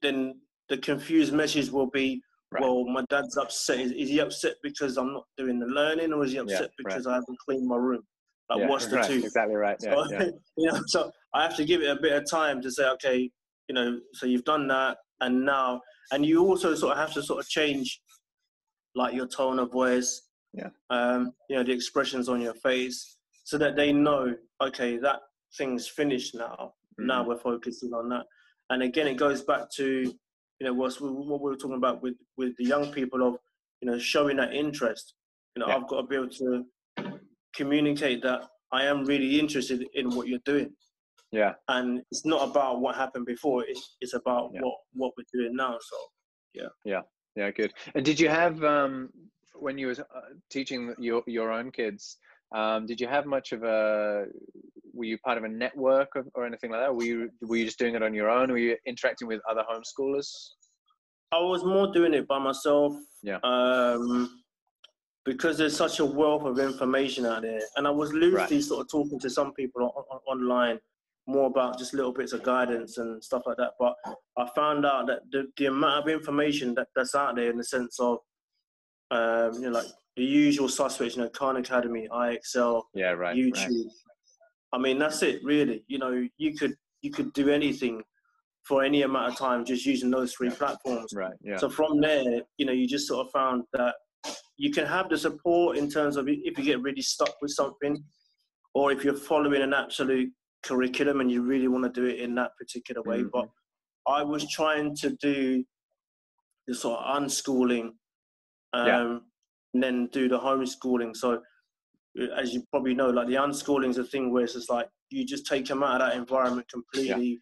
[0.00, 2.62] then the confused message will be, Right.
[2.62, 3.80] Well, my dad's upset.
[3.80, 6.66] Is, is, he upset because I'm not doing the learning, or is he upset yeah,
[6.76, 7.12] because right.
[7.12, 8.02] I haven't cleaned my room?
[8.50, 9.24] Like, yeah, what's the right, two?
[9.24, 9.76] Exactly right.
[9.82, 10.24] Yeah, so, yeah.
[10.58, 13.30] you know, so I have to give it a bit of time to say, okay,
[13.68, 17.22] you know, so you've done that, and now, and you also sort of have to
[17.22, 18.02] sort of change,
[18.94, 23.56] like your tone of voice, yeah, um, you know, the expressions on your face, so
[23.56, 25.20] that they know, okay, that
[25.56, 26.74] thing's finished now.
[27.00, 27.06] Mm-hmm.
[27.06, 28.26] Now we're focusing on that,
[28.68, 30.12] and again, it goes back to
[30.62, 33.34] you know, what, what we were talking about with, with the young people of,
[33.80, 35.14] you know, showing that interest.
[35.56, 35.74] You know, yeah.
[35.74, 36.64] I've got to be able to
[37.52, 40.70] communicate that I am really interested in what you're doing.
[41.32, 41.54] Yeah.
[41.66, 43.64] And it's not about what happened before.
[43.66, 44.60] It's, it's about yeah.
[44.60, 45.78] what, what we're doing now.
[45.80, 45.96] So,
[46.54, 46.68] yeah.
[46.84, 47.00] Yeah.
[47.34, 47.50] Yeah.
[47.50, 47.72] Good.
[47.96, 49.08] And did you have, um,
[49.54, 52.18] when you were uh, teaching your, your own kids,
[52.54, 54.26] um, did you have much of a
[54.92, 56.94] were you part of a network of, or anything like that?
[56.94, 58.50] Were you were you just doing it on your own?
[58.50, 60.28] Were you interacting with other homeschoolers?
[61.32, 62.94] I was more doing it by myself.
[63.22, 63.38] Yeah.
[63.42, 64.42] Um,
[65.24, 68.64] because there's such a wealth of information out there, and I was loosely right.
[68.64, 70.78] sort of talking to some people on, on, online
[71.26, 73.72] more about just little bits of guidance and stuff like that.
[73.78, 73.94] But
[74.36, 77.64] I found out that the, the amount of information that, that's out there in the
[77.64, 78.18] sense of,
[79.10, 83.54] um, you know, like the usual suspects, you know, Khan Academy, IXL, yeah, right, YouTube,
[83.54, 83.86] right.
[84.72, 85.84] I mean, that's it, really.
[85.86, 88.02] You know, you could you could do anything
[88.64, 91.12] for any amount of time just using those three platforms.
[91.14, 91.34] Right.
[91.42, 91.56] Yeah.
[91.56, 93.94] So from there, you know, you just sort of found that
[94.56, 98.02] you can have the support in terms of if you get really stuck with something,
[98.74, 100.30] or if you're following an absolute
[100.62, 103.18] curriculum and you really want to do it in that particular way.
[103.18, 103.30] Mm-hmm.
[103.32, 103.48] But
[104.06, 105.64] I was trying to do
[106.68, 107.90] the sort of unschooling,
[108.72, 109.18] um, yeah.
[109.74, 111.16] and then do the homeschooling.
[111.16, 111.42] So
[112.36, 115.24] as you probably know, like the unschooling is a thing where it's just like you
[115.24, 117.26] just take them out of that environment completely.
[117.26, 117.36] Yeah.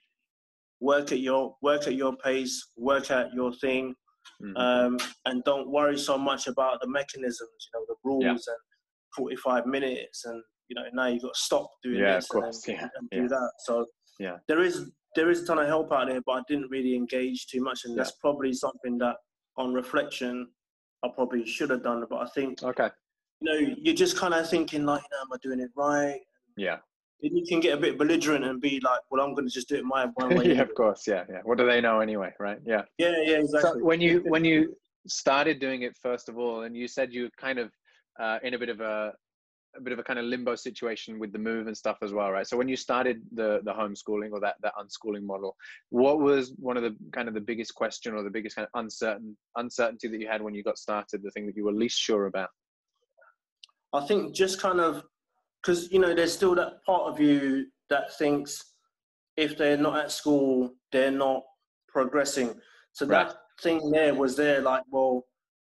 [0.83, 3.95] Work at your work at your pace, work at your thing,
[4.43, 4.57] mm-hmm.
[4.57, 8.31] um, and don't worry so much about the mechanisms, you know, the rules yeah.
[8.31, 8.59] and
[9.17, 12.77] 45 minutes and you know now you've got to stop doing yeah, this and, then,
[12.77, 12.89] yeah.
[12.99, 13.51] and, do that.
[13.65, 13.87] So
[14.19, 16.95] yeah, there is there is a ton of help out there, but I didn't really
[16.95, 19.17] engage too much, and that's probably something that
[19.59, 20.49] on reflection
[21.05, 22.05] I probably should have done.
[22.09, 22.89] But I think okay,
[23.41, 26.21] you know, you're just kind of thinking like, you know, am I doing it right?
[26.57, 26.79] Yeah.
[27.23, 29.69] Then You can get a bit belligerent and be like, well, I'm going to just
[29.69, 30.55] do it my way.
[30.55, 31.07] yeah, of course.
[31.07, 31.41] Yeah, yeah.
[31.45, 32.59] What do they know anyway, right?
[32.65, 32.83] Yeah.
[32.99, 33.81] Yeah, yeah, exactly.
[33.81, 34.77] So when you when you
[35.07, 37.71] started doing it first of all, and you said you were kind of
[38.19, 39.13] uh, in a bit of a
[39.77, 42.31] a bit of a kind of limbo situation with the move and stuff as well,
[42.31, 42.47] right?
[42.47, 45.57] So when you started the the homeschooling or that that unschooling model,
[45.91, 48.81] what was one of the kind of the biggest question or the biggest kind of
[48.81, 51.23] uncertain uncertainty that you had when you got started?
[51.23, 52.51] The thing that you were least sure about?
[53.93, 55.03] I think just kind of
[55.61, 58.65] because you know there's still that part of you that thinks
[59.37, 61.43] if they're not at school, they're not
[61.89, 62.55] progressing.
[62.93, 63.29] So right.
[63.29, 65.25] that thing there was there, like, well,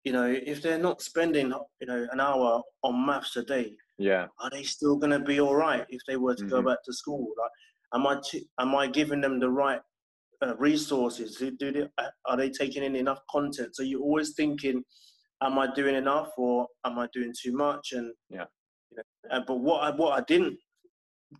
[0.03, 4.27] you know, if they're not spending, you know, an hour on maths a day, yeah,
[4.41, 6.55] are they still going to be all right if they were to mm-hmm.
[6.55, 7.27] go back to school?
[7.37, 7.51] Like,
[7.93, 9.81] am I t- am I giving them the right
[10.41, 11.35] uh, resources?
[11.35, 11.87] Do, do they,
[12.25, 13.75] are they taking in enough content?
[13.75, 14.83] So you're always thinking,
[15.41, 17.93] am I doing enough or am I doing too much?
[17.93, 18.45] And yeah,
[18.91, 20.57] you know, uh, but what I what I didn't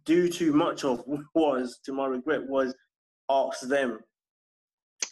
[0.06, 1.04] do too much of
[1.36, 2.74] was, to my regret, was
[3.30, 4.00] ask them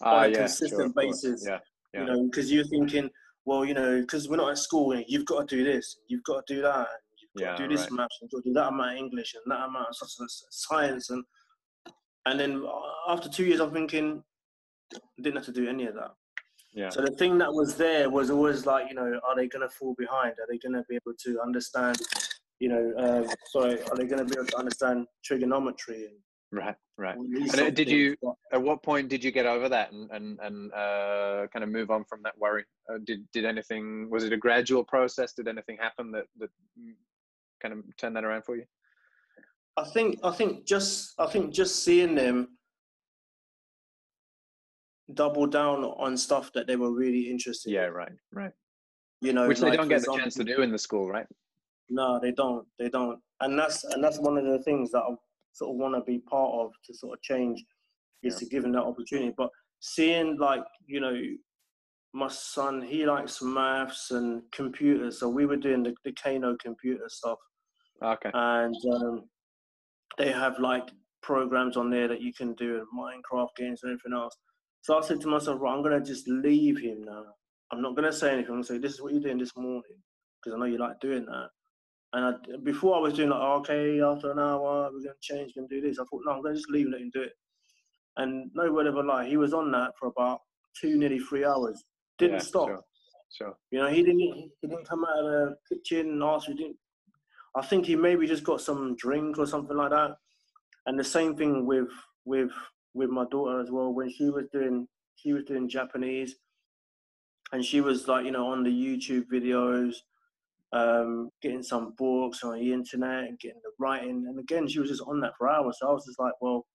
[0.04, 1.44] uh, on a yeah, consistent sure, basis.
[1.48, 1.60] Yeah,
[1.94, 2.02] yeah.
[2.02, 3.10] You know, because you're thinking,
[3.46, 6.24] well, you know, because we're not at school, and you've got to do this, you've
[6.24, 6.88] got to do that,
[7.20, 7.92] you've got to do this right.
[7.92, 10.10] maths, you've got to do that amount of English and that amount of
[10.50, 11.24] science, and
[12.26, 12.64] and then
[13.08, 14.22] after two years, I'm thinking,
[14.94, 16.12] I didn't have to do any of that.
[16.78, 16.90] Yeah.
[16.90, 19.74] So the thing that was there was always like, you know, are they going to
[19.74, 20.34] fall behind?
[20.34, 21.98] Are they going to be able to understand,
[22.60, 26.16] you know, uh, sorry, are they going to be able to understand trigonometry and
[26.50, 27.18] Right, right.
[27.18, 28.16] And uh, did you?
[28.54, 31.92] At what point did you get over that and and and uh, kind of move
[31.92, 32.64] on from that worry?
[32.90, 34.10] Uh, did did anything?
[34.10, 35.34] Was it a gradual process?
[35.34, 36.50] Did anything happen that that
[37.62, 38.64] kind of turned that around for you?
[39.76, 42.57] I think I think just I think just seeing them
[45.14, 47.72] double down on stuff that they were really interested.
[47.72, 47.94] Yeah, in.
[47.94, 48.52] right, right.
[49.22, 51.26] You know, which they don't get the chance to do in the school, right?
[51.90, 52.66] No, they don't.
[52.78, 55.16] They don't, and that's and that's one of the things that I
[55.54, 57.64] sort of want to be part of to sort of change
[58.22, 58.40] is yeah.
[58.40, 59.34] to give them that opportunity.
[59.36, 61.16] But seeing like you know
[62.14, 67.08] my son he likes maths and computers so we were doing the, the kano computer
[67.08, 67.38] stuff
[68.04, 69.24] okay and um,
[70.18, 70.90] they have like
[71.22, 74.36] programs on there that you can do and minecraft games and everything else
[74.88, 77.26] so i said to myself right i'm gonna just leave him now
[77.72, 79.82] i'm not gonna say anything i'm gonna say this is what you're doing this morning
[80.42, 81.50] because i know you like doing that
[82.14, 85.14] and I, before I was doing like, oh, okay, after an hour, we're going to
[85.22, 86.00] change, we're going to do this.
[86.00, 87.34] I thought, no, I'm going to just leave and let him do it.
[88.16, 90.40] And no word of a lie, he was on that for about
[90.80, 91.84] two, nearly three hours.
[92.18, 92.68] Didn't yeah, stop.
[92.70, 92.84] Sure,
[93.32, 93.58] sure.
[93.72, 94.20] You know, he didn't.
[94.20, 96.48] He didn't come out of the kitchen and ask.
[96.48, 96.78] He didn't.
[97.56, 100.16] I think he maybe just got some drink or something like that.
[100.88, 101.90] And the same thing with
[102.26, 102.52] with
[102.94, 103.94] with my daughter as well.
[103.94, 106.36] When she was doing she was doing Japanese,
[107.52, 109.96] and she was like, you know, on the YouTube videos
[110.74, 114.26] um, getting some books on the internet and getting the writing.
[114.28, 115.78] And again, she was just on that for hours.
[115.80, 116.66] So I was just like, well,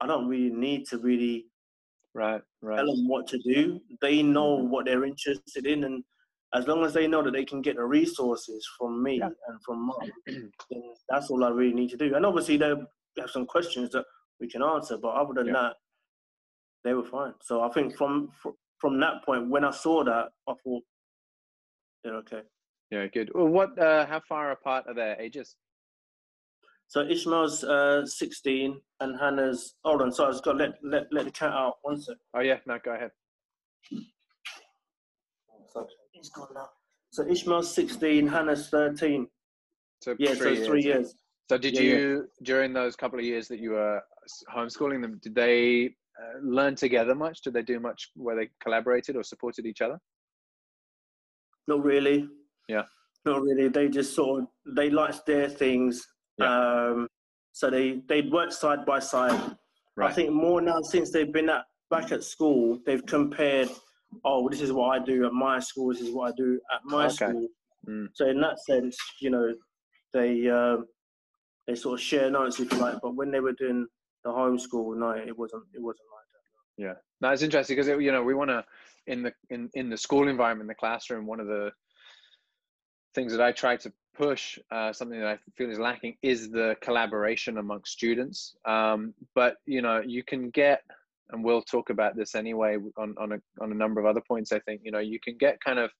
[0.00, 1.46] I don't really need to really
[2.14, 2.76] right, right.
[2.76, 3.80] tell them what to do.
[4.00, 4.70] They know mm-hmm.
[4.70, 6.04] what they're interested in, and
[6.54, 9.30] as long as they know that they can get the resources from me yeah.
[9.48, 9.96] and from mom,
[10.26, 10.50] then
[11.08, 12.14] that's all I really need to do.
[12.14, 12.74] And obviously, they
[13.18, 14.04] have some questions that
[14.42, 15.52] we can answer, but other than yeah.
[15.52, 15.76] that,
[16.84, 17.32] they were fine.
[17.40, 18.30] So I think from
[18.78, 20.82] from that point, when I saw that, I thought
[22.02, 22.42] they're okay.
[22.90, 23.30] Yeah, good.
[23.34, 23.78] Well, what?
[23.78, 25.54] Uh, how far apart are their ages?
[26.88, 29.76] So Ishmael's uh, 16 and Hannah's.
[29.84, 31.76] Hold on, sorry, I just got to let, let, let the cat out.
[31.82, 32.16] One sec.
[32.34, 33.12] Oh, yeah, no, go ahead.
[36.12, 36.68] he's gone now.
[37.12, 39.26] So Ishmael's 16, Hannah's 13.
[40.02, 40.66] So yeah, so years.
[40.66, 41.14] three years.
[41.48, 42.22] So did yeah, you, yeah.
[42.42, 44.02] during those couple of years that you were
[44.54, 47.42] homeschooling them, did they uh, learn together much?
[47.42, 49.98] Did they do much where they collaborated or supported each other?
[51.68, 52.28] Not really.
[52.68, 52.82] Yeah.
[53.24, 53.68] Not really.
[53.68, 56.06] They just sort of they liked their things.
[56.38, 56.88] Yeah.
[56.90, 57.08] Um,
[57.52, 59.56] so they they'd work side by side.
[59.96, 60.10] Right.
[60.10, 63.68] I think more now since they've been at back at school, they've compared.
[64.24, 65.92] Oh, this is what I do at my school.
[65.92, 67.14] This is what I do at my okay.
[67.14, 67.48] school.
[67.88, 68.08] Mm.
[68.12, 69.54] So in that sense, you know,
[70.12, 70.86] they um,
[71.66, 72.96] they sort of share notes if you like.
[73.02, 73.86] But when they were doing
[74.24, 75.64] the homeschool, no, it wasn't.
[75.74, 76.82] It wasn't like that.
[76.82, 78.64] Yeah, no, it's interesting because you know we want to
[79.06, 81.26] in the in in the school environment, the classroom.
[81.26, 81.70] One of the
[83.14, 86.76] things that I try to push, uh, something that I feel is lacking, is the
[86.80, 88.54] collaboration amongst students.
[88.64, 90.82] Um, but you know, you can get
[91.32, 94.52] and we'll talk about this anyway on on a on a number of other points.
[94.52, 95.90] I think you know you can get kind of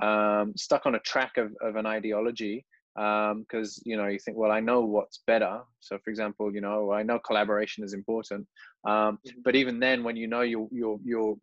[0.00, 4.36] um, stuck on a track of of an ideology because um, you know you think
[4.36, 5.60] well i know what's better.
[5.80, 8.46] So for example you know i know collaboration is important.
[8.84, 9.40] Um, mm-hmm.
[9.44, 11.36] but even then when you know you're you're you're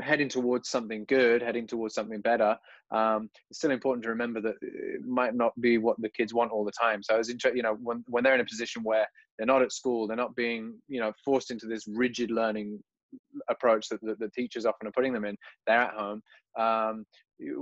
[0.00, 2.56] heading towards something good heading towards something better
[2.90, 6.50] um, it's still important to remember that it might not be what the kids want
[6.50, 7.02] all the time.
[7.02, 9.62] So i was interested you know when, when they're in a position where they're not
[9.62, 12.78] at school they're not being you know forced into this rigid learning
[13.48, 16.22] approach that the, the teachers often are putting them in they're at home
[16.58, 17.04] um,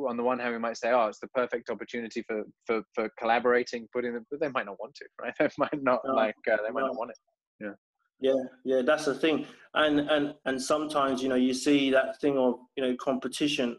[0.08, 3.10] on the one hand we might say oh it's the perfect opportunity for for, for
[3.18, 5.34] collaborating putting them but they might not want to right?
[5.38, 6.88] They might not no, like uh, they might no.
[6.88, 7.16] not want it.
[7.60, 7.72] Yeah.
[8.20, 8.42] Yeah.
[8.64, 9.46] Yeah that's the thing.
[9.74, 13.76] And and and sometimes you know you see that thing of you know competition.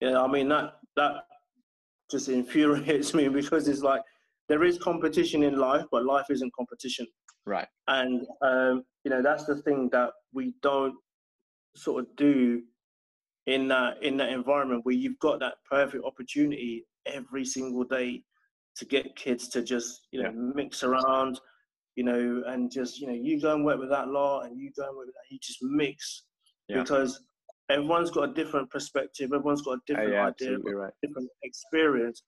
[0.00, 1.12] Yeah i mean that that
[2.10, 4.02] just infuriates me because it's like
[4.48, 7.06] there is competition in life but life isn't competition.
[7.46, 7.68] Right.
[7.88, 10.94] And um you know that's the thing that we don't
[11.74, 12.62] sort of do
[13.46, 18.22] in that in that environment where you've got that perfect opportunity every single day
[18.76, 20.52] to get kids to just you know yeah.
[20.54, 21.40] mix around
[21.96, 24.70] you know and just you know you go and work with that law and you
[24.76, 26.24] go and work with that you just mix
[26.68, 26.78] yeah.
[26.80, 27.20] because
[27.68, 30.92] everyone's got a different perspective everyone's got a different uh, yeah, idea right.
[31.02, 32.22] different experience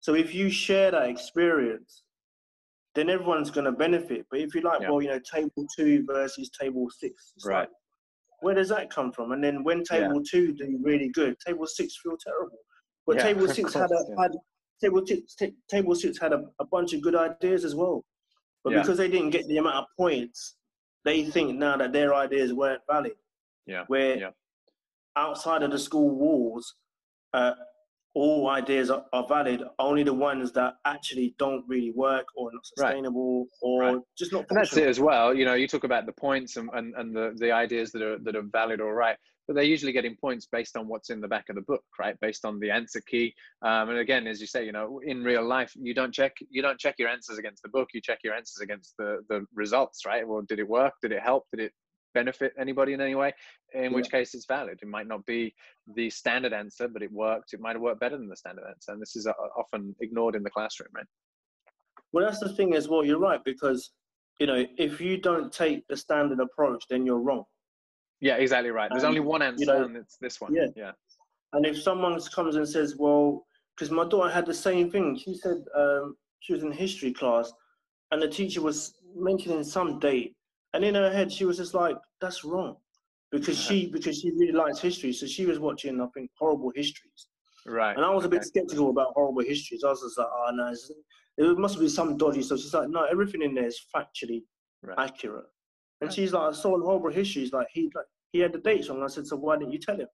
[0.00, 2.02] so if you share that experience
[2.94, 6.50] then everyone's going to benefit but if you like well you know table two versus
[6.60, 7.68] table six right like,
[8.40, 9.32] where does that come from?
[9.32, 10.30] And then when table yeah.
[10.30, 12.58] two do really good, table six feel terrible.
[13.06, 14.22] But yeah, table six course, had a yeah.
[14.22, 14.32] had
[14.80, 18.04] table six t- table six had a, a, bunch of good ideas as well.
[18.64, 20.56] But because they didn't get the amount of points,
[21.04, 23.12] they think now that their ideas weren't valid.
[23.66, 23.84] Yeah.
[23.86, 24.32] Where
[25.16, 26.74] outside of the school walls,
[27.34, 27.52] uh,
[28.18, 29.62] all ideas are, are, valid.
[29.78, 33.48] Only the ones that actually don't really work or not sustainable right.
[33.62, 34.02] or right.
[34.18, 34.46] just not.
[34.50, 35.32] And that's it as well.
[35.32, 38.18] You know, you talk about the points and, and, and the, the ideas that are
[38.24, 41.28] that are valid or right, but they're usually getting points based on what's in the
[41.28, 42.18] back of the book, right?
[42.20, 43.32] Based on the answer key.
[43.62, 46.60] Um, and again, as you say, you know, in real life, you don't check you
[46.60, 47.90] don't check your answers against the book.
[47.94, 50.26] You check your answers against the the results, right?
[50.26, 50.94] Well, did it work?
[51.02, 51.44] Did it help?
[51.52, 51.72] Did it
[52.20, 53.30] benefit anybody in any way,
[53.72, 53.96] in yeah.
[53.96, 54.76] which case it's valid.
[54.84, 55.42] It might not be
[55.98, 57.48] the standard answer, but it worked.
[57.54, 58.90] It might have worked better than the standard answer.
[58.92, 61.10] And this is uh, often ignored in the classroom, right?
[62.12, 63.04] Well, that's the thing as well.
[63.04, 63.80] You're right, because,
[64.40, 67.44] you know, if you don't take the standard approach, then you're wrong.
[68.20, 68.90] Yeah, exactly right.
[68.90, 70.54] There's and, only one answer, you know, and it's this one.
[70.54, 70.68] Yeah.
[70.82, 70.92] yeah.
[71.54, 73.46] And if someone comes and says, well,
[73.78, 75.16] because my daughter had the same thing.
[75.16, 77.52] She said um, she was in history class,
[78.10, 80.34] and the teacher was mentioning some date,
[80.74, 82.76] and in her head, she was just like, "That's wrong,"
[83.30, 87.28] because she because she really likes history, so she was watching I think horrible histories.
[87.66, 87.96] Right.
[87.96, 89.84] And I was a bit skeptical about horrible histories.
[89.84, 90.72] I was just like, "Oh no,
[91.36, 94.42] it must be some dodgy." So she's like, "No, everything in there is factually
[94.82, 94.98] right.
[94.98, 95.46] accurate."
[96.00, 96.14] And right.
[96.14, 99.02] she's like, "I saw in horrible histories like he like he had the dates wrong."
[99.02, 100.08] I said, "So why didn't you tell him?"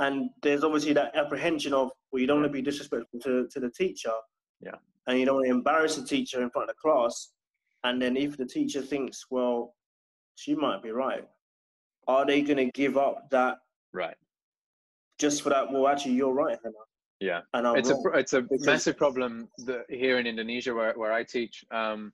[0.00, 3.60] And there's obviously that apprehension of, well, you don't want to be disrespectful to, to
[3.60, 4.12] the teacher.
[4.60, 4.76] Yeah.
[5.06, 7.32] And you don't want to embarrass the teacher in front of the class.
[7.84, 9.74] And then if the teacher thinks, well,
[10.34, 11.26] she might be right,
[12.06, 13.58] are they going to give up that?
[13.92, 14.16] Right.
[15.18, 15.70] Just for that?
[15.72, 16.74] Well, actually, you're right, Hannah.
[17.20, 18.12] Yeah, and I'm it's wrong.
[18.14, 21.64] a it's a because, massive problem that here in Indonesia where where I teach.
[21.70, 22.12] Um,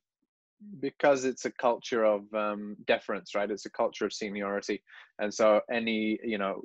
[0.81, 4.83] because it's a culture of um, deference right it's a culture of seniority
[5.19, 6.63] and so any you know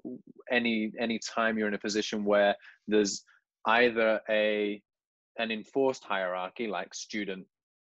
[0.50, 2.56] any any time you're in a position where
[2.88, 3.26] there's
[3.66, 4.82] either a
[5.40, 7.46] an enforced hierarchy like student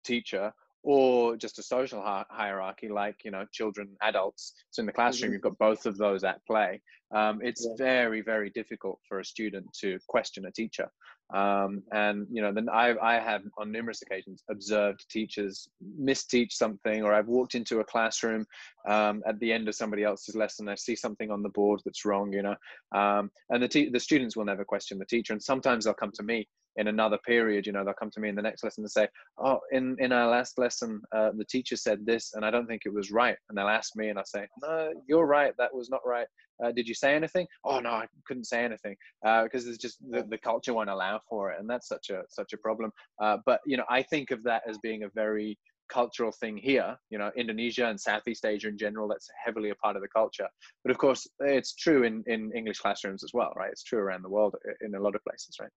[0.05, 0.53] teacher
[0.87, 5.33] or just a social hierarchy like you know children adults so in the classroom mm-hmm.
[5.35, 6.81] you've got both of those at play
[7.15, 7.75] um, it's yeah.
[7.77, 10.89] very very difficult for a student to question a teacher
[11.35, 15.69] um, and you know then I, I have on numerous occasions observed teachers
[16.01, 18.47] misteach something or i've walked into a classroom
[18.89, 22.05] um, at the end of somebody else's lesson i see something on the board that's
[22.05, 22.55] wrong you know
[22.93, 26.13] um, and the, te- the students will never question the teacher and sometimes they'll come
[26.15, 26.47] to me
[26.77, 29.09] in another period you know they'll come to me in the next lesson and say
[29.39, 32.83] oh in in our last lesson uh, the teacher said this and i don't think
[32.85, 33.37] it was right.
[33.49, 36.27] And they'll ask me and i say no you're right that was not right.
[36.63, 37.47] Uh, did you say anything?
[37.65, 38.97] Oh no i couldn't say anything.
[39.23, 42.53] Because uh, just the, the culture won't allow for it and that's such a such
[42.53, 42.91] a problem.
[43.23, 45.59] Uh, but you know i think of that as being a very
[45.89, 46.97] cultural thing here.
[47.11, 50.49] You know indonesia and southeast asia in general that's heavily a part of the culture.
[50.85, 53.71] But of course it's true in in english classrooms as well right?
[53.71, 55.71] It's true around the world in a lot of places right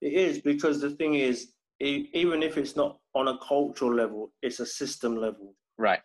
[0.00, 4.60] it is because the thing is, even if it's not on a cultural level, it's
[4.60, 5.54] a system level.
[5.78, 6.00] Right.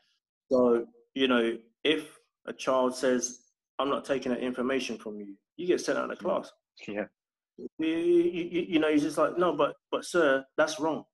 [0.52, 2.18] So you know, if
[2.48, 3.40] a child says,
[3.80, 6.52] "I'm not taking that information from you," you get sent out of class.
[6.88, 7.06] Yeah.
[7.58, 11.06] You, you, you know, he's just like, no, but but sir, that's wrong.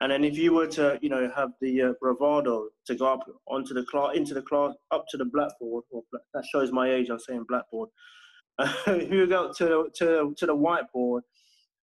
[0.00, 3.20] And then if you were to, you know, have the uh, bravado to go up
[3.48, 7.10] onto the class, into the class, up to the blackboard, or that shows my age.
[7.10, 7.88] I'm saying blackboard.
[8.86, 11.22] if you go to to to the whiteboard,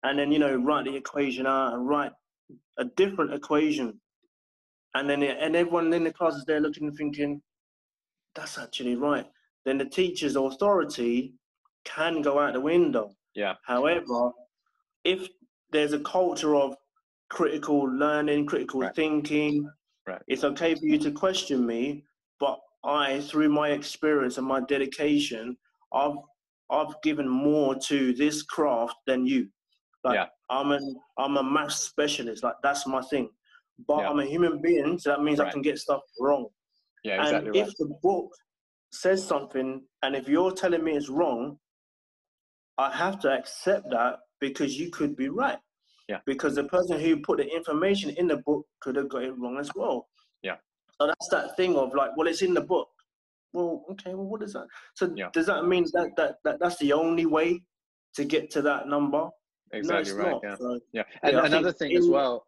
[0.03, 2.11] and then you know write the equation out and write
[2.77, 3.99] a different equation,
[4.95, 7.41] and then it, and everyone in the class is there looking and thinking,
[8.35, 9.25] that's actually right.
[9.65, 11.33] Then the teacher's authority
[11.85, 13.11] can go out the window.
[13.35, 13.55] Yeah.
[13.65, 14.31] However,
[15.03, 15.27] if
[15.71, 16.75] there's a culture of
[17.33, 18.95] critical learning, critical right.
[18.95, 19.69] thinking.
[20.05, 20.21] Right.
[20.27, 22.03] It's okay for you to question me,
[22.39, 25.57] but I, through my experience and my dedication,
[25.93, 26.17] I've
[26.69, 29.47] I've given more to this craft than you.
[30.03, 30.25] Like yeah.
[30.49, 32.43] I'm an I'm a math specialist.
[32.43, 33.29] Like that's my thing.
[33.87, 34.09] But yeah.
[34.09, 35.47] I'm a human being, so that means right.
[35.47, 36.47] I can get stuff wrong.
[37.03, 37.67] Yeah, exactly and right.
[37.67, 38.29] if the book
[38.91, 41.57] says something, and if you're telling me it's wrong,
[42.77, 45.57] I have to accept that because you could be right.
[46.07, 46.19] Yeah.
[46.25, 49.57] Because the person who put the information in the book could have got it wrong
[49.57, 50.07] as well.
[50.41, 50.57] Yeah.
[50.99, 52.89] So that's that thing of like, well, it's in the book.
[53.53, 54.67] Well, okay, well, what is that?
[54.95, 55.29] So yeah.
[55.31, 57.61] does that mean that, that that that's the only way
[58.15, 59.29] to get to that number?
[59.73, 60.31] Exactly no, right.
[60.31, 60.41] Not.
[60.43, 60.55] Yeah.
[60.57, 61.03] So, yeah.
[61.23, 62.45] And yeah, another thing in, as well.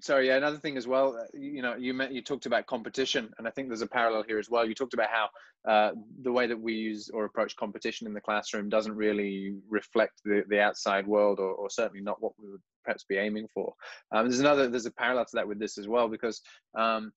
[0.00, 1.16] Sorry, yeah, another thing as well.
[1.20, 4.22] uh, You know, you met, you talked about competition, and I think there's a parallel
[4.22, 4.66] here as well.
[4.66, 5.28] You talked about how
[5.68, 5.90] uh,
[6.22, 10.44] the way that we use or approach competition in the classroom doesn't really reflect the,
[10.48, 13.74] the outside world, or, or certainly not what we would perhaps be aiming for.
[14.12, 16.40] Um, there's another, there's a parallel to that with this as well, because
[16.76, 17.12] um,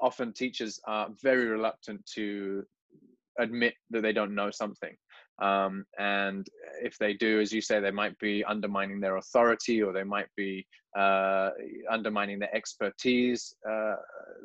[0.00, 2.64] often teachers are very reluctant to
[3.38, 4.96] admit that they don't know something.
[5.38, 6.46] Um, and
[6.82, 10.28] if they do, as you say, they might be undermining their authority or they might
[10.36, 10.66] be
[10.96, 11.50] uh,
[11.90, 13.96] undermining their expertise, uh,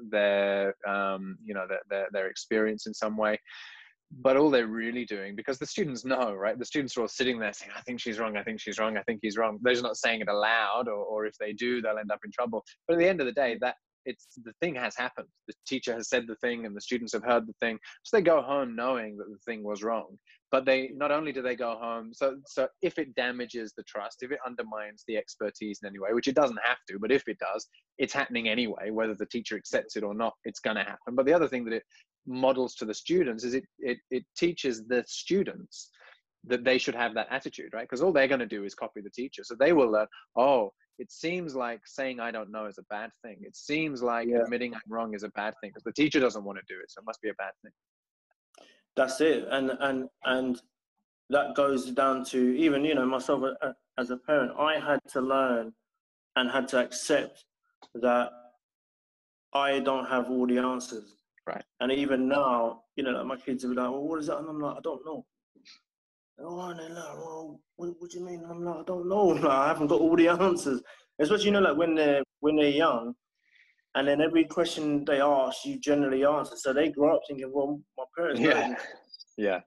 [0.09, 3.39] their, um, you know, their, their, their experience in some way.
[4.19, 6.59] But all they're really doing, because the students know, right?
[6.59, 8.97] The students are all sitting there saying, I think she's wrong, I think she's wrong,
[8.97, 9.57] I think he's wrong.
[9.61, 12.65] They're not saying it aloud, or, or if they do, they'll end up in trouble.
[12.85, 13.75] But at the end of the day, that
[14.05, 15.27] it's the thing has happened.
[15.47, 17.77] The teacher has said the thing, and the students have heard the thing.
[18.03, 20.17] So they go home knowing that the thing was wrong.
[20.51, 22.13] But they not only do they go home.
[22.13, 26.09] So so if it damages the trust, if it undermines the expertise in any way,
[26.13, 28.89] which it doesn't have to, but if it does, it's happening anyway.
[28.89, 31.15] Whether the teacher accepts it or not, it's going to happen.
[31.15, 31.83] But the other thing that it
[32.27, 35.89] models to the students is it it it teaches the students
[36.47, 37.83] that they should have that attitude, right?
[37.83, 39.43] Because all they're going to do is copy the teacher.
[39.43, 43.11] So they will learn, oh, it seems like saying I don't know is a bad
[43.23, 43.37] thing.
[43.41, 44.41] It seems like yeah.
[44.43, 46.91] admitting I'm wrong is a bad thing because the teacher doesn't want to do it.
[46.91, 47.71] So it must be a bad thing.
[48.95, 49.47] That's it.
[49.49, 50.61] And, and, and
[51.29, 55.21] that goes down to even, you know, myself uh, as a parent, I had to
[55.21, 55.73] learn
[56.35, 57.45] and had to accept
[57.95, 58.29] that
[59.53, 61.15] I don't have all the answers.
[61.47, 61.63] Right.
[61.79, 64.37] And even now, you know, like my kids will be like, well, what is that?
[64.37, 65.25] And I'm like, I don't know.
[66.39, 68.43] Oh, they're like, well, what, what do you mean?
[68.49, 69.27] I'm like, I don't know.
[69.33, 70.81] Like, I haven't got all the answers.
[71.19, 73.13] Especially, you know, like when they're when they're young,
[73.95, 76.55] and then every question they ask, you generally answer.
[76.55, 78.41] So they grow up thinking, well, my parents.
[78.41, 78.67] Yeah.
[78.67, 78.75] Know.
[79.37, 79.59] Yeah.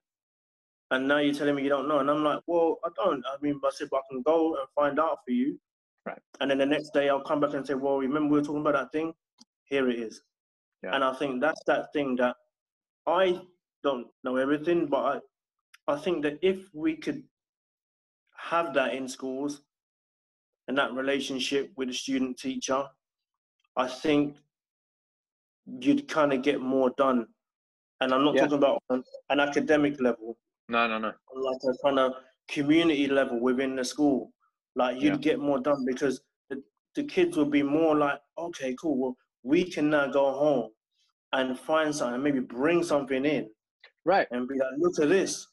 [0.91, 3.25] And now you're telling me you don't know, and I'm like, well, I don't.
[3.27, 5.59] I mean, but I said, but I can go and find out for you.
[6.07, 6.19] Right.
[6.41, 8.61] And then the next day I'll come back and say, well, remember we were talking
[8.61, 9.13] about that thing?
[9.65, 10.23] Here it is.
[10.83, 10.95] Yeah.
[10.95, 12.37] And I think that's that thing that
[13.07, 13.41] I
[13.83, 15.19] don't know everything, but I,
[15.87, 17.23] I think that if we could
[18.37, 19.63] have that in schools
[20.69, 22.85] and that relationship with the student teacher,
[23.77, 24.37] I think
[25.67, 27.27] you'd kind of get more done.
[28.01, 28.43] And I'm not yeah.
[28.43, 30.37] talking about an, an academic level.
[30.69, 31.13] No, no, no.
[31.35, 32.13] Like a kind of
[32.49, 34.33] community level within the school.
[34.77, 35.33] Like you'd Yeah.
[35.33, 36.21] get more done because
[36.51, 36.63] the,
[36.95, 38.97] the kids would be more like, okay, cool.
[38.99, 40.71] Well, we can now go home
[41.33, 43.51] and find something, maybe bring something in
[44.05, 44.27] Right.
[44.31, 45.47] and be like, look at this.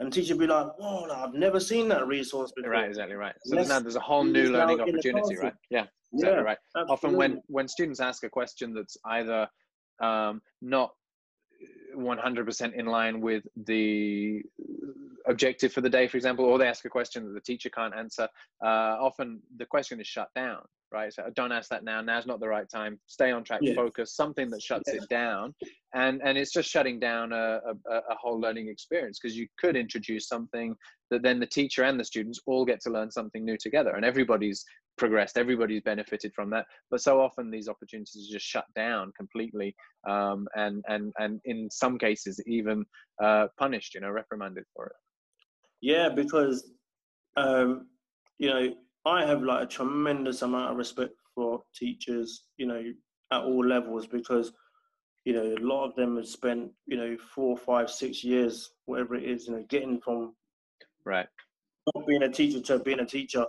[0.00, 2.70] And the teacher be like, whoa, no, I've never seen that resource before.
[2.70, 3.34] Right, exactly right.
[3.44, 5.52] So Let's now there's a whole new learning opportunity, right?
[5.68, 5.84] Yeah,
[6.14, 6.58] exactly Yeah, right.
[6.88, 9.46] Often when when students ask a question that's either
[10.00, 10.92] um, not
[11.94, 14.42] 100% in line with the
[15.26, 17.94] objective for the day, for example, or they ask a question that the teacher can't
[17.94, 18.26] answer,
[18.64, 20.62] uh, often the question is shut down,
[20.92, 21.12] right?
[21.12, 22.00] So don't ask that now.
[22.00, 22.98] Now's not the right time.
[23.06, 23.60] Stay on track.
[23.62, 23.74] Yeah.
[23.74, 24.14] Focus.
[24.14, 25.00] Something that shuts Yeah.
[25.00, 25.54] it down,
[25.94, 27.60] and and it's just shutting down a
[27.90, 30.74] a, a whole learning experience because you could introduce something
[31.10, 34.04] that then the teacher and the students all get to learn something new together, and
[34.04, 34.64] everybody's
[34.98, 35.38] progressed.
[35.38, 36.66] Everybody's benefited from that.
[36.90, 39.74] But so often these opportunities are just shut down completely,
[40.08, 42.84] um, and and and in some cases even
[43.22, 44.92] uh, punished, you know, reprimanded for it.
[45.80, 46.72] Yeah, because
[47.36, 47.86] um,
[48.38, 48.74] you know,
[49.04, 52.82] I have like a tremendous amount of respect for teachers, you know,
[53.32, 54.52] at all levels because
[55.24, 59.14] you know a lot of them have spent you know four, five, six years, whatever
[59.16, 60.36] it is, you know, getting from
[61.04, 61.28] Right.
[61.94, 63.46] not being a teacher to being a teacher,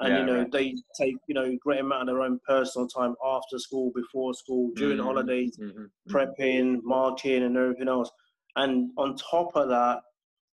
[0.00, 0.50] and Yeah, you know right.
[0.52, 4.70] they take you know great amount of their own personal time after school, before school,
[4.76, 5.02] during Mhm.
[5.02, 5.90] holidays, Mhm.
[6.10, 8.10] prepping, marking, and everything else.
[8.56, 10.02] And on top of that,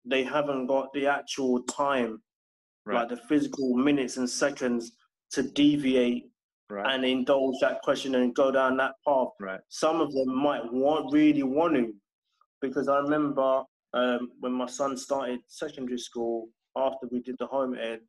[0.04, 2.22] they haven't got the actual time,
[2.86, 3.00] Right.
[3.00, 4.92] like the physical minutes and seconds,
[5.32, 6.30] to deviate
[6.68, 6.94] Right.
[6.94, 9.28] and indulge that question and go down that path.
[9.40, 9.60] Right.
[9.68, 11.94] Some of them might want really want to,
[12.60, 13.62] because I remember
[13.92, 18.00] um, when my son started secondary school after we did the home ed,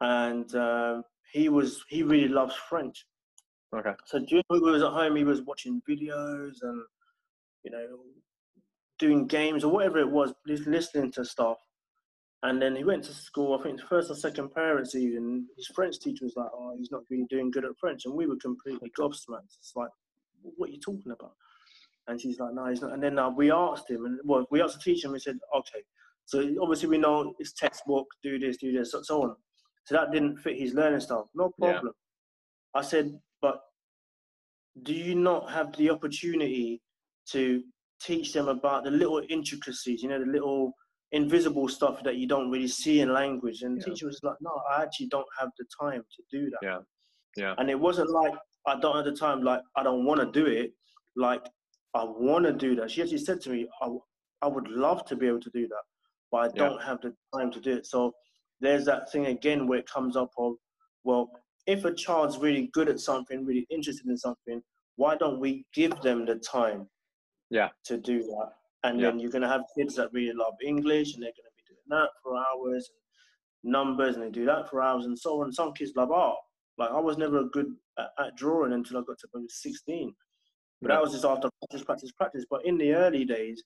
[0.00, 3.06] and um, he was he really loves French.
[3.74, 3.92] Okay.
[4.06, 6.82] So during when we was at home, he was watching videos and
[7.64, 7.86] you know
[8.98, 11.58] doing games or whatever it was, listening to stuff.
[12.44, 13.58] And then he went to school.
[13.58, 16.90] I think the first or second parents even his French teacher was like, "Oh, he's
[16.90, 19.56] not really doing good at French," and we were completely gobsmacked.
[19.58, 19.88] It's like,
[20.42, 21.34] "What are you talking about?"
[22.06, 24.60] And she's like, "No, he's not." And then uh, we asked him, and well, we
[24.60, 25.82] asked the teacher, and we said, "Okay."
[26.26, 29.36] So obviously we know it's textbook, do this, do this, so, on.
[29.86, 31.30] So that didn't fit his learning style.
[31.34, 31.72] No Yeah.
[31.72, 31.94] problem.
[32.74, 33.62] I said, but
[34.82, 36.82] do you not have the opportunity
[37.30, 37.62] to
[38.00, 40.74] teach them about the little intricacies, you know, the little
[41.14, 43.62] invisible stuff that you don't really see in language?
[43.62, 43.86] And the Yeah.
[43.94, 46.58] teacher was like, no, I actually don't have the time to do that.
[46.62, 46.78] Yeah.
[47.36, 47.54] Yeah.
[47.58, 48.34] And it wasn't like
[48.66, 50.72] I don't have the time, like I don't want to do it.
[51.16, 51.44] Like
[51.94, 52.90] I want to do that.
[52.90, 53.88] She actually said to me, I,
[54.42, 55.82] I would love to be able to do that,
[56.30, 57.86] but I don't have the time to do it.
[57.86, 58.12] So
[58.60, 60.54] there's that thing again where it comes up of,
[61.04, 61.30] well,
[61.66, 64.62] if a child's really good at something, really interested in something,
[64.96, 66.88] why don't we give them the time
[67.50, 67.70] Yeah.
[67.84, 68.50] to do that?
[68.84, 69.10] And Yeah.
[69.10, 71.64] then you're going to have kids that really love English and they're going to be
[71.66, 72.90] doing that for hours,
[73.62, 75.52] and numbers, and they do that for hours and so on.
[75.52, 76.36] Some kids love art.
[76.76, 80.14] Like I was never good at, at drawing until I got to maybe 16.
[80.82, 80.96] But Yeah.
[80.96, 82.44] that was just after practice, practice, practice.
[82.48, 83.62] But in the early days,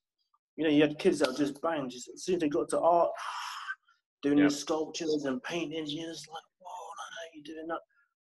[0.57, 2.81] you know, you had kids that just bang, just as soon as they got to
[2.81, 3.11] art,
[4.23, 4.45] doing Yeah.
[4.45, 7.81] these sculptures and paintings, you're just like, whoa, like, how are you doing that?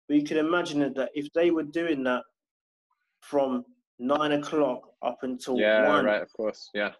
[0.08, 2.24] But you can imagine that if they were doing that
[3.22, 3.66] from
[4.00, 5.88] nine o'clock up until Yeah.
[5.88, 6.22] one Right.
[6.22, 6.70] Of course.
[6.74, 6.94] Yeah.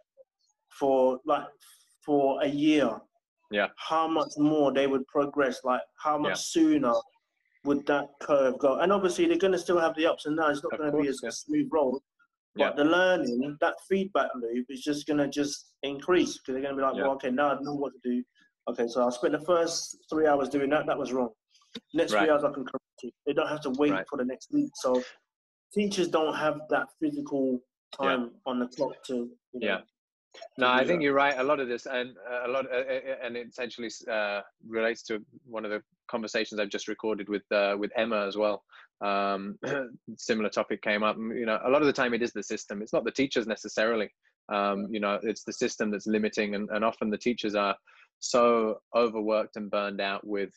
[0.80, 1.48] for like
[2.04, 3.00] for a year,
[3.50, 3.70] Yeah.
[3.78, 5.64] how much more they would progress?
[5.64, 6.36] Like how much Yeah.
[6.36, 6.94] sooner
[7.64, 8.80] would that curve go?
[8.80, 10.58] And obviously they're going to still have the ups and downs.
[10.58, 11.30] It's not going to be course, a yeah.
[11.32, 11.70] smooth.
[12.58, 12.68] Yeah.
[12.70, 16.76] But the learning, that feedback loop is just going to just increase because they're going
[16.76, 17.04] to be like, Yeah.
[17.04, 18.24] well, okay, now I know what to do.
[18.68, 20.86] Okay, so I spent the first three hours doing that.
[20.88, 21.30] That was wrong.
[21.94, 22.22] Next Right.
[22.22, 23.14] three hours I can correct it.
[23.26, 24.06] They don't have to wait Right.
[24.10, 24.72] for the next week.
[24.76, 25.02] So
[25.76, 27.60] teachers don't have that physical
[28.02, 29.14] time on the clock to.
[29.14, 29.80] You know, Yeah.
[30.58, 31.38] No, I think you're right.
[31.38, 35.02] A lot of this, and uh, a lot, uh, uh, and it essentially uh, relates
[35.04, 38.64] to one of the conversations I've just recorded with uh, with Emma as well.
[39.02, 39.58] Um,
[40.18, 41.16] similar topic came up.
[41.18, 42.82] You know, a lot of the time it is the system.
[42.82, 44.10] It's not the teachers necessarily.
[44.50, 47.76] Um, you know, it's the system that's limiting, and, and often the teachers are
[48.20, 50.52] so overworked and burned out with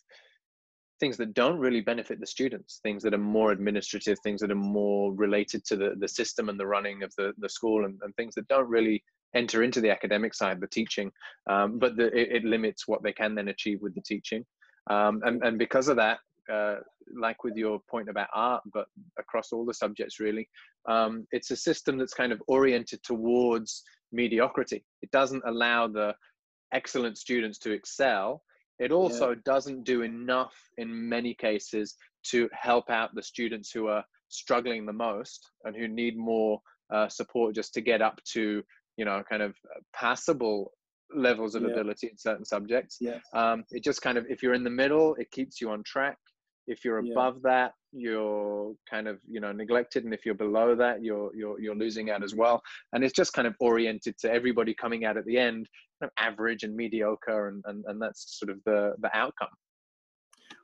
[1.01, 4.57] things that don't really benefit the students things that are more administrative things that are
[4.57, 8.14] more related to the, the system and the running of the, the school and, and
[8.16, 9.03] things that don't really
[9.34, 11.11] enter into the academic side the teaching
[11.49, 14.44] um, but the, it, it limits what they can then achieve with the teaching.
[14.90, 16.18] Um, and, and because of that
[16.51, 16.76] uh,
[17.14, 18.86] like with your point about art but
[19.18, 20.49] across all the subjects really
[20.88, 24.84] um, it's a system that's kind of oriented towards mediocrity.
[25.03, 26.14] It doesn't allow the
[26.72, 28.42] excellent students to excel
[28.78, 31.96] it also doesn't do enough in many cases
[32.30, 36.60] to help out the students who are struggling the most and who need more
[36.92, 38.62] uh, support just to get up to
[38.96, 39.54] you know kind of
[39.94, 40.72] passable
[41.14, 41.70] levels of Yeah.
[41.70, 43.18] ability in certain subjects Yeah.
[43.32, 46.18] um, it just kind of if you're in the middle it keeps you on track
[46.66, 47.12] if you're Yeah.
[47.12, 51.58] above that you're kind of you know neglected and if you're below that you're you're
[51.58, 52.62] you're losing out as well
[52.92, 55.66] and it's just kind of oriented to everybody coming out at the end
[56.18, 59.49] average and mediocre and, and and that's sort of the the outcome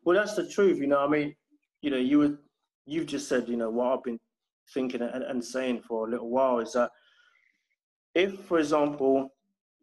[0.05, 0.79] Well, that's the truth.
[0.79, 1.35] You know, I mean,
[1.83, 2.39] you know, you would,
[2.87, 4.21] you've just said, you know, what I've been
[4.73, 6.91] thinking and, and saying for a little while is that
[8.15, 9.29] if, for example,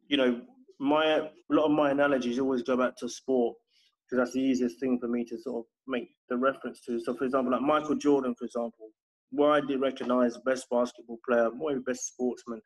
[0.08, 0.42] you know,
[0.80, 3.56] my a lot of my analogies always go back to sport
[4.04, 7.00] because that's the easiest thing for me to sort of make the reference to.
[7.00, 8.90] So, for example, like Michael Jordan, for example,
[9.32, 12.62] widely recognized best basketball player, maybe best sportsman,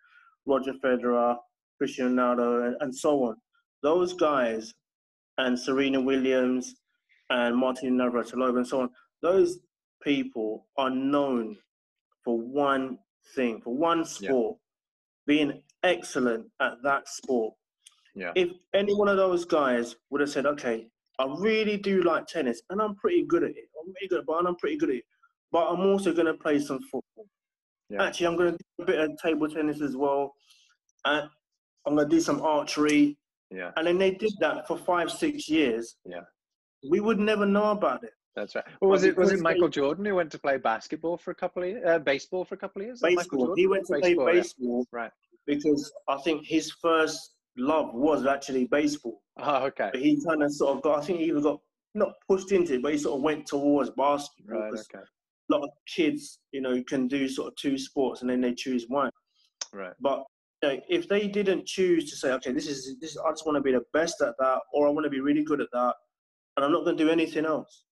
[0.45, 1.35] Roger Federer,
[1.77, 3.35] Cristiano Ronaldo, and, and so on.
[3.83, 4.73] Those guys
[5.37, 6.75] and Serena Williams
[7.29, 8.89] and Martina Navratilova and so on,
[9.21, 9.59] those
[10.03, 11.57] people are known
[12.23, 12.97] for one
[13.35, 14.57] thing, for one sport,
[15.27, 17.53] being excellent at that sport.
[18.15, 18.31] Yeah.
[18.35, 20.87] If any one of those guys would have said, okay,
[21.19, 23.69] I really do like tennis and I'm pretty good at it.
[23.79, 25.03] I'm pretty good, but I'm pretty good at it.
[25.51, 27.27] But I'm also going to play some football.
[27.89, 28.03] Yeah.
[28.03, 30.33] Actually, I'm going to do a bit of table tennis as well.
[31.05, 31.29] And
[31.85, 33.17] I'm going to do some archery.
[33.51, 35.97] yeah And then they did that for five, six years.
[36.05, 36.21] Yeah.
[36.89, 38.11] we would never know about it.
[38.35, 38.65] That's right.
[38.81, 41.63] Well, was it was it Michael Jordan who went to play basketball for a couple
[41.63, 42.99] of years, uh, baseball for a couple of years?
[43.01, 43.53] Baseball.
[43.55, 44.99] He went to baseball, play baseball, yeah.
[44.99, 45.11] right?
[45.47, 49.21] Because I think his first love was actually baseball.
[49.37, 49.89] Oh, okay.
[49.93, 50.99] But he kind of sort of got.
[50.99, 51.59] I think he even got
[51.93, 54.59] not pushed into it, but he sort of went towards basketball.
[54.59, 54.73] Right.
[54.73, 55.03] Okay.
[55.49, 58.53] A lot of kids, you know, can do sort of two sports and then they
[58.53, 59.09] choose one.
[59.73, 59.93] Right.
[60.01, 60.23] But
[60.65, 63.61] know, if they didn't choose to say, okay, this is this, I just want to
[63.61, 65.93] be the best at that, or I want to be really good at that,
[66.55, 67.85] and I'm not going to do anything else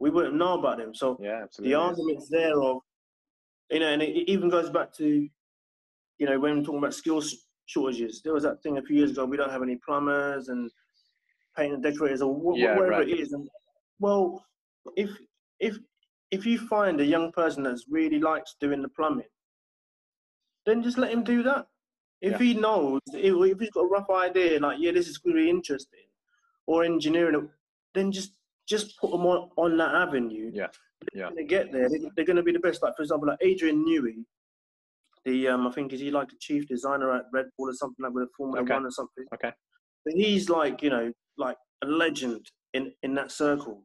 [0.00, 0.94] we wouldn't know about them.
[0.94, 1.72] So yeah, absolutely.
[1.72, 2.78] the arguments there of,
[3.70, 5.28] you know, and it even goes back to,
[6.18, 9.10] you know, when we're talking about skills shortages, there was that thing a few years
[9.10, 9.24] ago.
[9.24, 10.70] We don't have any plumbers and
[11.56, 13.08] paint and decorators or wh- yeah, whatever right.
[13.08, 13.32] it is.
[13.32, 13.48] And
[13.98, 14.44] well,
[14.96, 15.10] if
[15.60, 15.76] if
[16.30, 19.26] if you find a young person that really likes doing the plumbing,
[20.66, 21.66] then just let him do that.
[22.20, 22.38] If yeah.
[22.38, 26.00] he knows, if, if he's got a rough idea, like yeah, this is really interesting,
[26.66, 27.48] or engineering,
[27.94, 28.32] then just
[28.68, 30.50] just put them on, on that avenue.
[30.52, 30.66] Yeah.
[31.12, 31.30] They're yeah.
[31.30, 31.88] going to get there.
[31.88, 32.82] They're, going to be the best.
[32.82, 34.24] Like, for example, like Adrian Newey,
[35.24, 38.04] the, um, I think, is he like a chief designer at Red Bull or something
[38.04, 38.74] like with a Formula okay.
[38.74, 39.24] One or something?
[39.34, 39.52] Okay.
[40.04, 43.82] But he's like, you know, like a legend in, in that circle.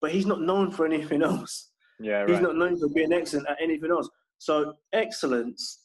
[0.00, 1.70] But he's not known for anything else.
[2.00, 2.30] Yeah, right.
[2.30, 4.08] He's not known for being excellent at anything else.
[4.38, 5.84] So excellence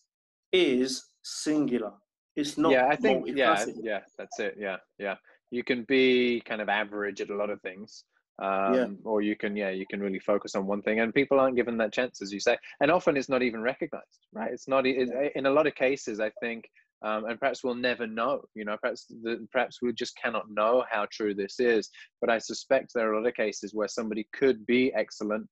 [0.51, 1.93] is singular.
[2.35, 2.71] It's not.
[2.71, 3.27] Yeah, I think.
[3.27, 4.55] Yeah, yeah, that's it.
[4.59, 5.15] Yeah, yeah.
[5.49, 8.03] You can be kind of average at a lot of things,
[8.39, 8.87] um, yeah.
[9.03, 11.77] or you can yeah you can really focus on one thing and people aren't given
[11.77, 15.09] that chance as you say and often it's not even recognized right it's not it,
[15.35, 16.65] in a lot of cases i think
[17.03, 20.83] um, and perhaps we'll never know you know perhaps the, perhaps we just cannot know
[20.89, 21.89] how true this is
[22.21, 25.47] but i suspect there are a lot of cases where somebody could be excellent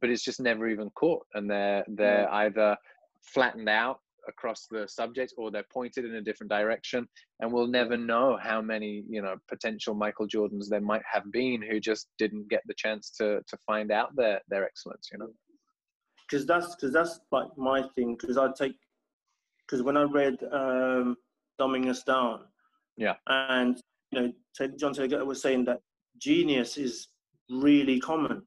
[0.00, 2.34] but it's just never even caught and they're they're yeah.
[2.38, 2.76] either
[3.22, 7.06] flattened out across the subject or they're pointed in a different direction
[7.40, 11.62] and we'll never know how many you know potential michael jordans there might have been
[11.62, 15.28] who just didn't get the chance to to find out their their excellence you know?
[16.28, 18.76] Because that's because that's like my thing because i take
[19.66, 21.16] because when i read um
[21.60, 22.40] dumbing us down
[22.96, 23.14] yeah.
[23.28, 25.80] and you know john taylor was saying that
[26.18, 27.08] genius is
[27.50, 28.42] really common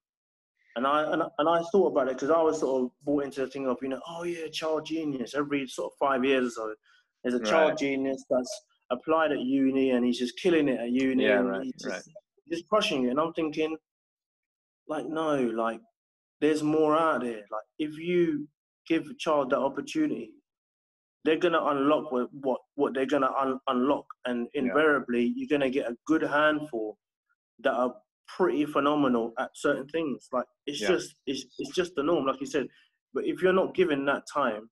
[0.76, 3.42] and I and, and I thought about it because I was sort of brought into
[3.42, 6.70] the thing of you know oh yeah child genius every sort of five years or
[6.70, 6.76] so
[7.24, 7.48] there's a right.
[7.48, 8.62] child genius that's
[8.92, 12.02] applied at uni and he's just killing it at uni yeah, right, he's just, right.
[12.52, 13.76] just crushing it and I'm thinking
[14.88, 15.80] like no like
[16.42, 18.48] there's more out there like if you
[18.88, 20.32] give a child that opportunity
[21.26, 25.34] they're gonna unlock what what, what they're gonna un- unlock and invariably yeah.
[25.36, 26.98] you're gonna get a good handful
[27.60, 27.94] that are
[28.38, 30.28] pretty phenomenal at certain things.
[30.32, 30.90] Like it's yeah.
[30.90, 32.68] just it's it's just the norm, like you said.
[33.14, 34.70] But if you're not given that time,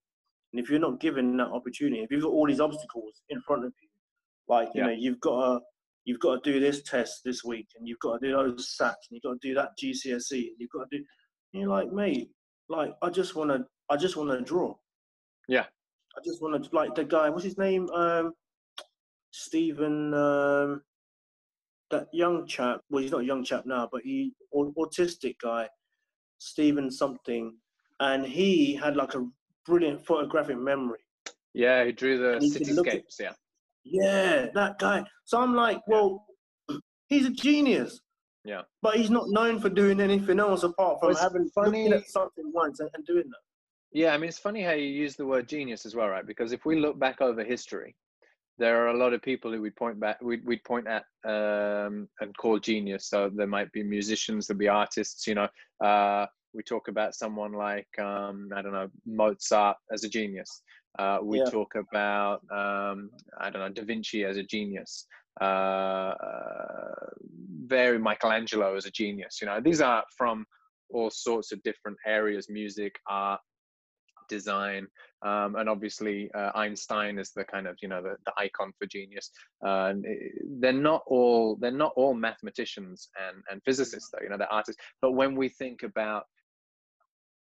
[0.53, 3.65] and if you're not given that opportunity, if you've got all these obstacles in front
[3.65, 3.89] of you,
[4.47, 4.87] like you yeah.
[4.87, 5.61] know you've got to
[6.05, 9.09] you've got to do this test this week, and you've got to do those SATs,
[9.09, 11.03] and you've got to do that GCSE, and you've got to do.
[11.53, 12.29] you're like, mate,
[12.69, 14.75] like I just want to I just want to draw.
[15.47, 15.65] Yeah.
[16.15, 17.29] I just want to like the guy.
[17.29, 17.89] What's his name?
[17.91, 18.33] Um,
[19.31, 20.13] Stephen.
[20.13, 20.81] Um,
[21.91, 22.81] that young chap.
[22.89, 25.67] Well, he's not a young chap now, but he autistic guy,
[26.39, 27.55] Stephen something,
[27.99, 29.25] and he had like a
[29.65, 30.99] brilliant photographic memory.
[31.53, 33.19] Yeah, he drew the cityscapes.
[33.19, 33.33] Yeah.
[33.83, 35.05] Yeah, that guy.
[35.25, 36.25] So I'm like, well,
[37.07, 38.01] he's a genius.
[38.43, 38.61] Yeah.
[38.81, 42.51] But he's not known for doing anything else apart from well, having funny at something
[42.53, 43.39] once and, and doing that.
[43.91, 46.25] Yeah, I mean, it's funny how you use the word genius as well, right?
[46.25, 47.95] Because if we look back over history,
[48.57, 52.07] there are a lot of people who we point back we we point at um,
[52.19, 53.07] and call genius.
[53.07, 55.27] So there might be musicians, there'll be artists.
[55.27, 55.47] You know,
[55.83, 60.63] uh, we talk about someone like um, I don't know Mozart as a genius.
[60.97, 61.49] Uh, we yeah.
[61.49, 65.05] talk about um, I don't know Da Vinci as a genius.
[65.39, 66.95] Uh, uh,
[67.65, 69.39] very Michelangelo as a genius.
[69.39, 70.45] You know, these are from
[70.89, 73.41] all sorts of different areas: music, art,
[74.27, 74.87] design,
[75.25, 78.85] um, and obviously uh, Einstein is the kind of you know the, the icon for
[78.85, 79.31] genius.
[79.65, 79.93] Uh,
[80.59, 84.23] they're not all they're not all mathematicians and and physicists though.
[84.23, 84.81] You know they're artists.
[85.01, 86.25] But when we think about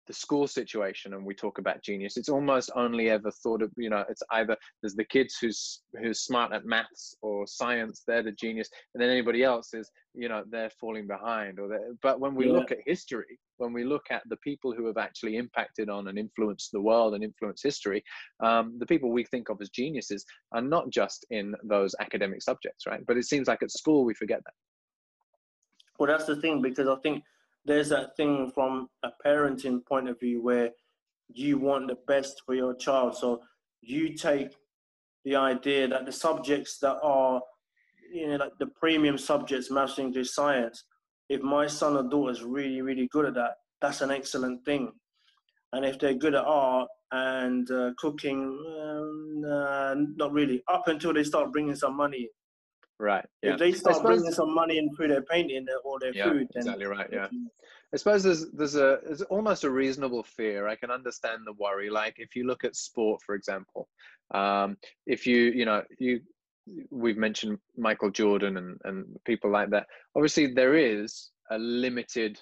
[0.08, 3.90] the school situation and we talk about genius it's almost only ever thought of you
[3.90, 8.32] know it's either there's the kids who's who's smart at maths or science they're the
[8.32, 11.70] genius and then anybody else is you know they're falling behind or
[12.02, 12.54] but when we yeah.
[12.54, 16.18] look at history when we look at the people who have actually impacted on and
[16.18, 18.04] influenced the world and influenced history
[18.44, 22.86] um, the people we think of as geniuses are not just in those academic subjects
[22.88, 24.54] right but it seems like at school we forget that
[26.00, 27.24] well that's the thing because i think
[27.66, 30.70] there's that thing from a parenting point of view where
[31.34, 33.18] you want the best for your child.
[33.18, 33.42] So
[33.82, 34.50] you take
[35.24, 37.42] the idea that the subjects that are,
[38.14, 40.84] you know, like the premium subjects, maths, English, science,
[41.30, 44.92] if my son or daughter is really, really good at that, that's an excellent thing.
[45.74, 48.44] And if they're good at art and uh, cooking,
[48.80, 52.30] um, uh, not really, up until they start bringing some money.
[53.00, 53.26] Right.
[53.44, 53.54] Yeah.
[53.54, 56.62] If they start bringing some money in through their painting or their yeah, food, then
[56.62, 57.10] exactly right.
[57.12, 57.28] Yeah.
[57.94, 60.68] I suppose there's there's a there's almost a reasonable fear.
[60.68, 61.90] I can understand the worry.
[61.90, 63.90] Like if you look at sport, for example,
[64.34, 66.22] um, if you you know you
[66.90, 69.88] we've mentioned Michael Jordan and, and people like that.
[70.16, 72.40] Obviously, there is a limited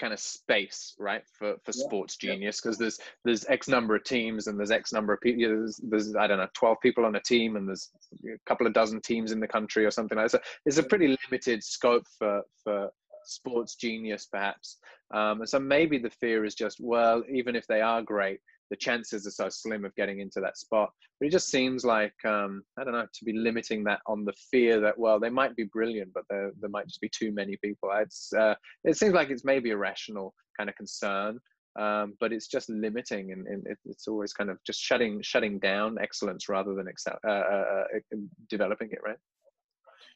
[0.00, 1.84] kind of space, right, for for yeah.
[1.84, 2.84] Sports Genius because yeah.
[2.84, 5.42] there's there's X number of teams and there's X number of people.
[5.42, 7.90] There's, there's I don't know, twelve people on a team and there's
[8.24, 10.42] a couple of dozen teams in the country or something like that.
[10.42, 12.90] So it's a pretty limited scope for for
[13.24, 14.78] Sports Genius, perhaps.
[15.12, 18.40] Um, and so maybe the fear is just, well, even if they are great,
[18.70, 20.90] the chances are so slim of getting into that spot.
[21.18, 24.32] But it just seems like um, I don't know to be limiting that on the
[24.50, 27.56] fear that well they might be brilliant, but there there might just be too many
[27.62, 27.90] people.
[27.94, 28.54] It's uh,
[28.84, 31.38] it seems like it's maybe a rational kind of concern,
[31.78, 35.98] um, but it's just limiting and, and, it's always kind of just shutting shutting down
[36.00, 38.16] excellence rather than excel, uh, uh, uh
[38.48, 39.18] developing it, right?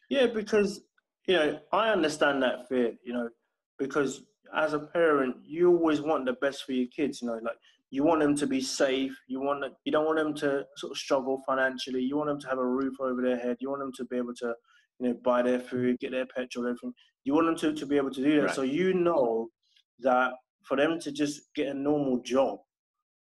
[0.08, 0.82] Yeah, because
[1.26, 2.92] you know I understand that fear.
[3.04, 3.28] You know,
[3.78, 4.22] because
[4.56, 7.22] as a parent, you always want the best for your kids.
[7.22, 7.56] You know, like
[7.90, 9.16] you want them to be safe.
[9.28, 12.02] You want you don't want them to sort of struggle financially.
[12.02, 13.56] You want them to have a roof over their head.
[13.60, 14.54] You want them to be able to,
[14.98, 16.92] you know, buy their food, get their petrol, everything.
[17.24, 18.46] You want them to, to be able to do that.
[18.46, 18.54] Right.
[18.54, 19.48] So you know
[20.00, 20.32] that
[20.64, 22.58] for them to just get a normal job,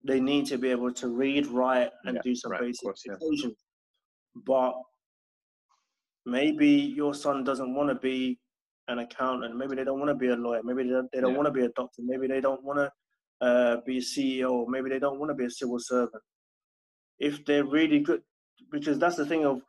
[0.06, 3.04] they need to be able to read, write, and yeah, do some right, basic course,
[3.06, 3.54] equations.
[4.36, 4.42] Yeah.
[4.46, 4.74] But
[6.26, 8.40] maybe your son doesn't want to be
[8.88, 9.56] an accountant.
[9.56, 10.62] Maybe they don't want to be a lawyer.
[10.64, 11.38] Maybe they don't, they don't yeah.
[11.38, 12.02] want to be a doctor.
[12.04, 12.92] Maybe they don't want to
[13.44, 14.66] uh, be a CEO.
[14.68, 16.24] Maybe they don't want to be a civil servant.
[17.20, 18.22] If they're really good,
[18.72, 19.62] because that's the thing of,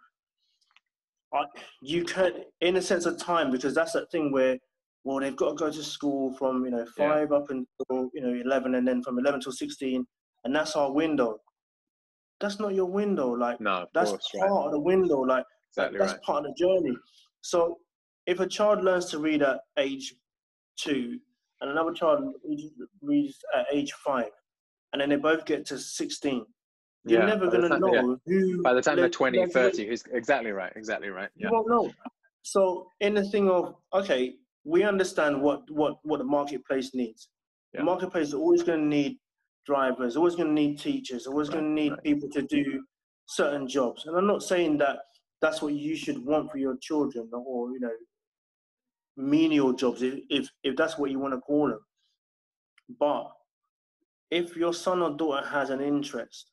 [1.37, 1.47] uh,
[1.83, 4.57] you can, in a sense of time, because that's that thing where,
[5.03, 7.37] well, they've got to go to school from you know five yeah.
[7.37, 10.07] up until you know eleven, and then from eleven till sixteen,
[10.45, 11.39] and that's our window.
[12.41, 13.31] That's not your window.
[13.31, 14.67] Like no, that's course, part right.
[14.67, 15.21] of the window.
[15.21, 16.23] Like exactly that's right.
[16.23, 16.97] part of the journey.
[17.43, 17.79] So
[18.27, 20.15] if a child learns to read at age
[20.77, 21.19] two
[21.65, 22.35] and another child
[23.01, 24.29] reads at age five,
[24.93, 26.45] and then they both get to 16.
[27.07, 28.15] You're yeah, never going to know yeah.
[28.27, 28.63] who.
[28.63, 31.31] By the time they're 20, 30, who's exactly right, exactly right.
[31.37, 31.49] Yeah.
[31.49, 31.91] You won't know.
[32.43, 34.35] So, in the thing of, okay,
[34.65, 37.31] we understand what, what, what the marketplace needs.
[37.73, 37.81] Yeah.
[37.81, 39.17] The marketplace is always going to need
[39.65, 42.03] drivers, always going to need teachers, always right, going to need right.
[42.03, 42.85] people to do
[43.27, 44.05] certain jobs.
[44.05, 44.99] And I'm not saying that
[45.41, 47.91] that's what you should want for your children or, you know,
[49.17, 51.81] menial jobs, if, if, if that's what you want to call them.
[52.99, 53.31] But
[54.31, 56.51] if your son or daughter has an interest,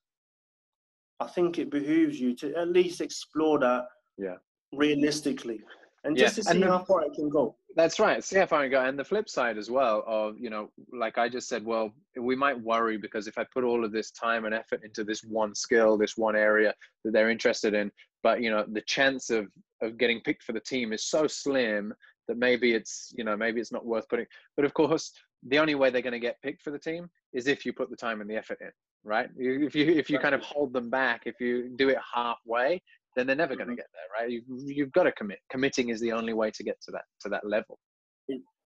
[1.20, 3.86] I think it behooves you to at least explore that
[4.18, 4.36] yeah.
[4.74, 5.62] realistically
[6.04, 6.44] and just yeah.
[6.44, 7.56] to see how far it can go.
[7.76, 8.24] That's right.
[8.24, 8.86] See how far it can go.
[8.86, 12.36] And the flip side as well of, you know, like I just said, well, we
[12.36, 15.54] might worry because if I put all of this time and effort into this one
[15.54, 17.92] skill, this one area that they're interested in,
[18.24, 19.48] but you know, the chance of
[19.82, 21.94] of getting picked for the team is so slim
[22.28, 25.12] that maybe it's you know maybe it's not worth putting but of course
[25.48, 27.90] the only way they're going to get picked for the team is if you put
[27.90, 28.72] the time and the effort in
[29.04, 29.30] right?
[29.38, 32.82] If you if you kind of hold them back if you do it halfway
[33.16, 33.64] then they're never mm-hmm.
[33.64, 34.32] going to get there right?
[34.32, 35.40] You've, you've got to commit.
[35.50, 37.80] Committing is the only way to get to that to that level.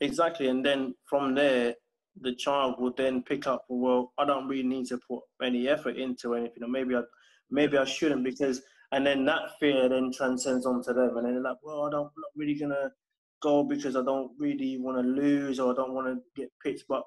[0.02, 1.74] Exactly and then from there
[2.22, 5.98] the child will then pick up well i don't really need to put any effort
[5.98, 7.02] into anything or maybe i
[7.52, 8.62] maybe i shouldn't because
[8.94, 12.06] and then that fear then transcends onto them and then they're like well i don't,
[12.06, 12.90] I'm not really gonna
[13.46, 16.84] go because I don't really want to lose or I don't want to get picked.
[16.90, 17.04] But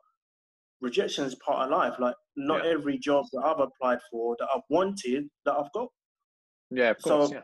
[0.80, 1.95] rejection is part of life.
[1.99, 2.70] Like not yeah.
[2.70, 5.89] every job that I've applied for that I've wanted that I've got.
[6.70, 7.30] Yeah, of course.
[7.30, 7.43] So yeah.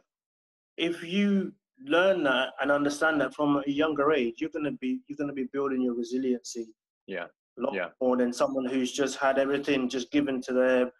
[0.76, 1.52] if you
[1.84, 5.48] learn that and understand that from a younger age, you're gonna be you're gonna be
[5.52, 6.68] building your resiliency.
[7.06, 7.26] Yeah.
[7.58, 7.88] A lot yeah.
[8.00, 10.90] more than someone who's just had everything just given to them.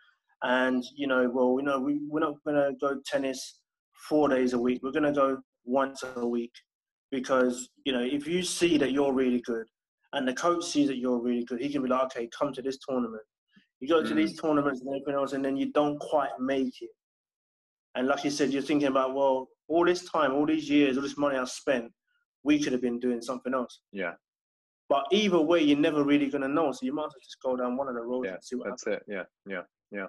[0.42, 3.60] And you know, well, you know, we, we're not gonna go tennis
[4.08, 4.80] four days a week.
[4.82, 6.52] We're gonna go once a week
[7.10, 9.66] because you know if you see that you're really good
[10.12, 12.62] and the coach sees that you're really good, he can be like, okay, come to
[12.62, 13.22] this tournament.
[13.80, 14.16] You go to mm.
[14.16, 16.90] these tournaments and everything else, and then you don't quite make it.
[17.96, 21.02] And like you said, you're thinking about, well, all this time, all these years, all
[21.02, 21.90] this money I spent,
[22.44, 23.80] we could have been doing something else.
[23.92, 24.12] Yeah.
[24.88, 26.70] But either way, you're never really going to know.
[26.72, 28.56] So you might as well just go down one of the roads yeah, and see
[28.56, 29.02] what that's happens.
[29.08, 29.12] it.
[29.12, 30.06] Yeah, yeah, yeah.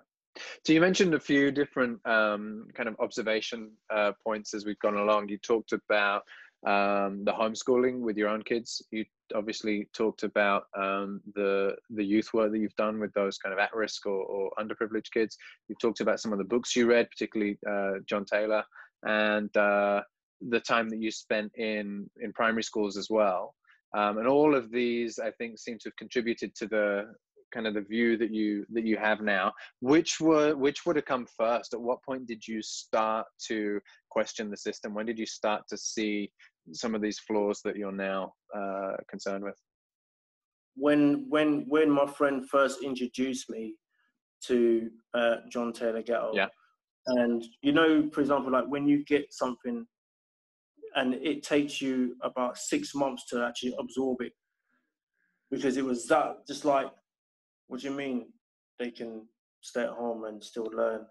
[0.65, 4.97] So you mentioned a few different um, kind of observation uh, points as we've gone
[4.97, 5.29] along.
[5.29, 6.23] You talked about
[6.65, 8.81] um, the homeschooling with your own kids.
[8.91, 13.53] You obviously talked about um, the the youth work that you've done with those kind
[13.53, 15.37] of at risk or, or underprivileged kids.
[15.67, 18.63] You've talked about some of the books you read, particularly uh, John Taylor,
[19.03, 20.01] and uh,
[20.41, 23.55] the time that you spent in in primary schools as well
[23.95, 27.05] um, and all of these i think seem to have contributed to the
[27.53, 31.05] kind of the view that you that you have now which were which would have
[31.05, 31.73] come first?
[31.73, 33.79] At what point did you start to
[34.09, 34.93] question the system?
[34.93, 36.31] When did you start to see
[36.73, 39.57] some of these flaws that you're now uh, concerned with?
[40.75, 43.75] When when when my friend first introduced me
[44.43, 46.47] to uh, john taylor gatto yeah.
[47.07, 49.85] and you know for example like when you get something
[50.95, 54.33] and it takes you about six months to actually absorb it
[55.51, 56.87] because it was that just like
[57.67, 58.25] what do you mean
[58.79, 59.27] they can
[59.61, 61.05] stay at home and still learn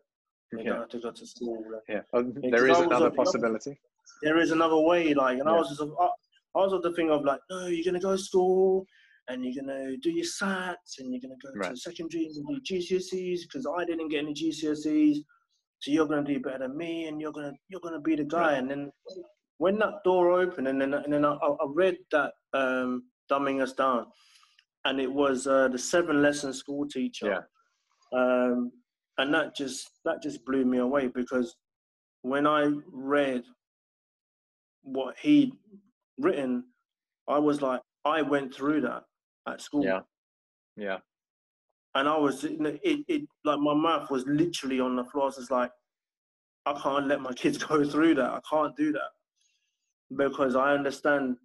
[0.52, 0.70] they Yeah.
[0.70, 3.78] don't have to go to school yeah oh, Yeah, there is another of possibility
[4.22, 6.04] there is another way like and i was just I,
[6.56, 8.86] I was of the thing of like no you're gonna go to school
[9.28, 11.70] and you're gonna do your sats and you're gonna go Right.
[11.70, 15.16] to secondary and do GCSEs because I didn't get any GCSEs
[15.80, 18.52] so you're gonna do better than me and you're gonna you're gonna be the guy
[18.52, 18.58] Right.
[18.58, 18.92] and then
[19.58, 23.72] when that door opened and then and then I, I read that um dumbing us
[23.72, 24.06] down
[24.84, 27.44] and it was uh, the seven lesson school teacher
[28.12, 28.18] Yeah.
[28.20, 28.72] um
[29.18, 31.56] and that just that just blew me away because
[32.22, 33.44] when I read
[34.82, 35.52] what he'd
[36.18, 36.64] written,
[37.28, 39.04] I was like, I went through that
[39.46, 40.00] at school, yeah
[40.76, 40.98] yeah
[41.94, 42.58] and I was it,
[43.08, 45.24] it like my mouth was literally on the floor.
[45.24, 45.70] I was like,
[46.66, 48.30] I can't let my kids go through that.
[48.30, 49.10] I can't do that
[50.16, 51.36] because I understand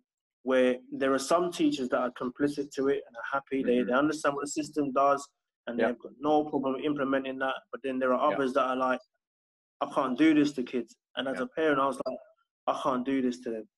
[0.44, 3.64] where there are some teachers that are complicit to it and are happy.
[3.64, 3.88] They Mhm.
[3.88, 5.28] they understand what the system does
[5.68, 5.88] and Yeah.
[5.88, 7.56] they've got no problem implementing that.
[7.72, 8.36] But then there are Yeah.
[8.36, 9.02] others that are like,
[9.82, 10.96] I can't do this to kids.
[11.16, 11.44] And as Yeah.
[11.44, 12.18] a parent, I was like,
[12.68, 13.70] I can't do this to them.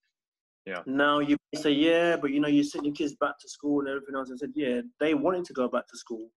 [0.66, 0.82] Yeah.
[0.86, 3.88] Now you say, yeah, but you know, you send your kids back to school and
[3.88, 4.30] everything else.
[4.30, 6.30] I said, yeah, they wanted to go back to school,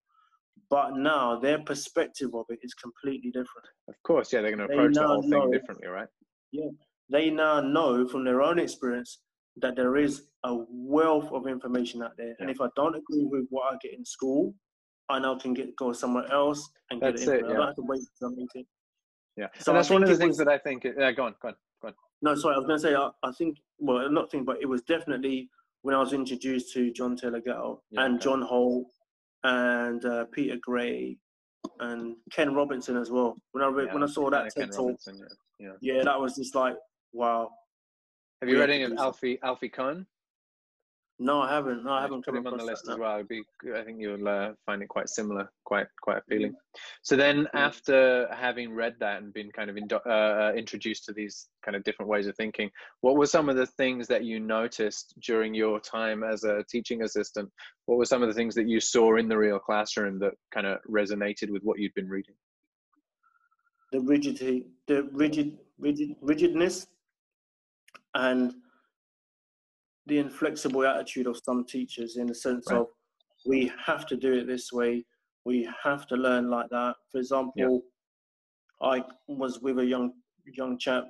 [0.69, 3.67] but now their perspective of it is completely different.
[3.87, 6.09] of course yeah they're going to They approach the whole thing know- differently right
[6.51, 6.69] Yeah.
[7.09, 9.19] They now know from their own experience
[9.57, 13.45] that there is a wealth of information out there, and if I don't agree with
[13.49, 14.53] what I get in school,
[15.09, 17.27] I now can get go somewhere else and get That's it.
[17.27, 17.45] it, implemented.
[17.45, 17.57] I yeah.
[17.57, 18.63] don't have to wait for something to.
[19.37, 21.35] yeah So and that's one of the things was- that i think yeah go on
[21.41, 24.09] go on go on No, sorry, I was going to say, I, I think, well,
[24.09, 25.49] not think, but it was definitely
[25.83, 28.23] when I was introduced to John Taylor Gatto Yeah, and okay.
[28.23, 28.87] John Holt
[29.43, 31.17] and uh, Peter Gray
[31.79, 33.37] and Ken Robinson as well.
[33.51, 35.13] When I read, Yeah, when I saw that TED talk, yeah.
[35.59, 36.75] yeah yeah, that was just like,
[37.13, 37.51] wow.
[38.45, 40.05] Have you read any of alfie alfie kohn
[41.17, 41.83] No, I haven't.
[41.83, 43.03] No, I haven't put him on the list that, as no.
[43.03, 43.15] well.
[43.15, 43.41] It'd be,
[43.75, 46.53] I think you'll uh, find it quite similar, quite quite appealing.
[47.01, 47.65] So then, Yeah.
[47.67, 51.83] after having read that and been kind of indo- uh, introduced to these kind of
[51.83, 52.69] different ways of thinking,
[53.01, 57.01] what were some of the things that you noticed during your time as a teaching
[57.01, 57.49] assistant?
[57.87, 60.67] What were some of the things that you saw in the real classroom that kind
[60.67, 62.35] of resonated with what you'd been reading?
[63.91, 66.85] The rigidity, the rigid, rigid, rigidness,
[68.15, 68.53] and
[70.07, 72.79] the inflexible attitude of some teachers in the sense Right.
[72.79, 72.87] of
[73.45, 75.05] we have to do it this way,
[75.45, 76.95] we have to learn like that.
[77.11, 77.83] For example,
[78.81, 80.13] I was with a young
[80.45, 81.05] young chap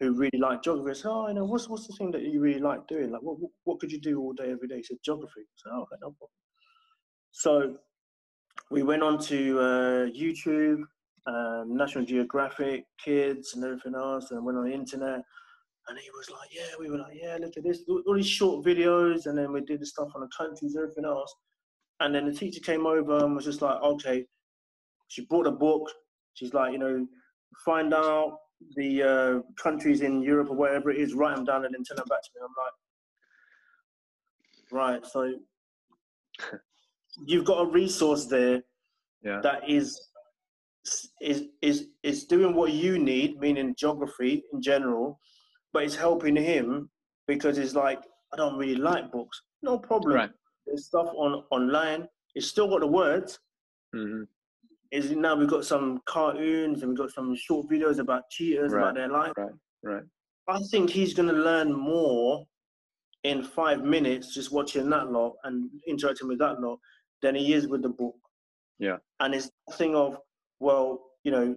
[0.00, 0.90] who really liked geography.
[0.90, 3.10] I said, "Oh, you know, what's what's the thing that you really like doing?
[3.10, 5.56] Like, what what- what could you do all day, every day?" He said, "Geography." I
[5.56, 6.30] said, "Oh, okay, no problem."
[7.32, 7.78] So
[8.70, 10.82] we went on to uh, YouTube,
[11.26, 15.24] um, National Geographic, Kids, and everything else, and went on the internet.
[15.88, 18.64] And he was like, "Yeah," we were like, "Yeah, look at this, all these short
[18.64, 21.34] videos," and then we did the stuff on the countries, everything else.
[22.00, 24.26] And then the teacher came over and was just like, "Okay."
[25.08, 25.90] She brought a book.
[26.32, 27.06] She's like, you know,
[27.64, 28.38] find out
[28.76, 31.98] the uh, countries in Europe or wherever it is, write them down, and then send
[31.98, 32.40] them back to me.
[32.42, 32.72] I'm like,
[34.72, 35.06] right.
[35.06, 35.34] So
[37.26, 38.62] you've got a resource there
[39.22, 40.00] Yeah, that is
[41.20, 45.20] is is is doing what you need, meaning geography in general,
[45.74, 46.88] but it's helping him
[47.26, 48.00] because it's like
[48.32, 49.42] I don't really like books.
[49.62, 50.14] No problem.
[50.14, 50.30] Right.
[50.66, 52.08] There's stuff on online.
[52.34, 53.38] It's still got the words.
[53.92, 54.22] hmm
[54.90, 58.80] Is now we've got some cartoons and we've got some short videos about cheaters Right.
[58.82, 59.32] about their life.
[59.36, 59.52] right.
[59.82, 60.02] Right.
[60.48, 62.46] I think he's going to learn more
[63.24, 66.78] in five minutes just watching that lot and interacting with that lot
[67.22, 68.16] than he is with the book.
[68.78, 68.98] Yeah.
[69.20, 70.18] And it's a thing of,
[70.60, 71.56] well, you know,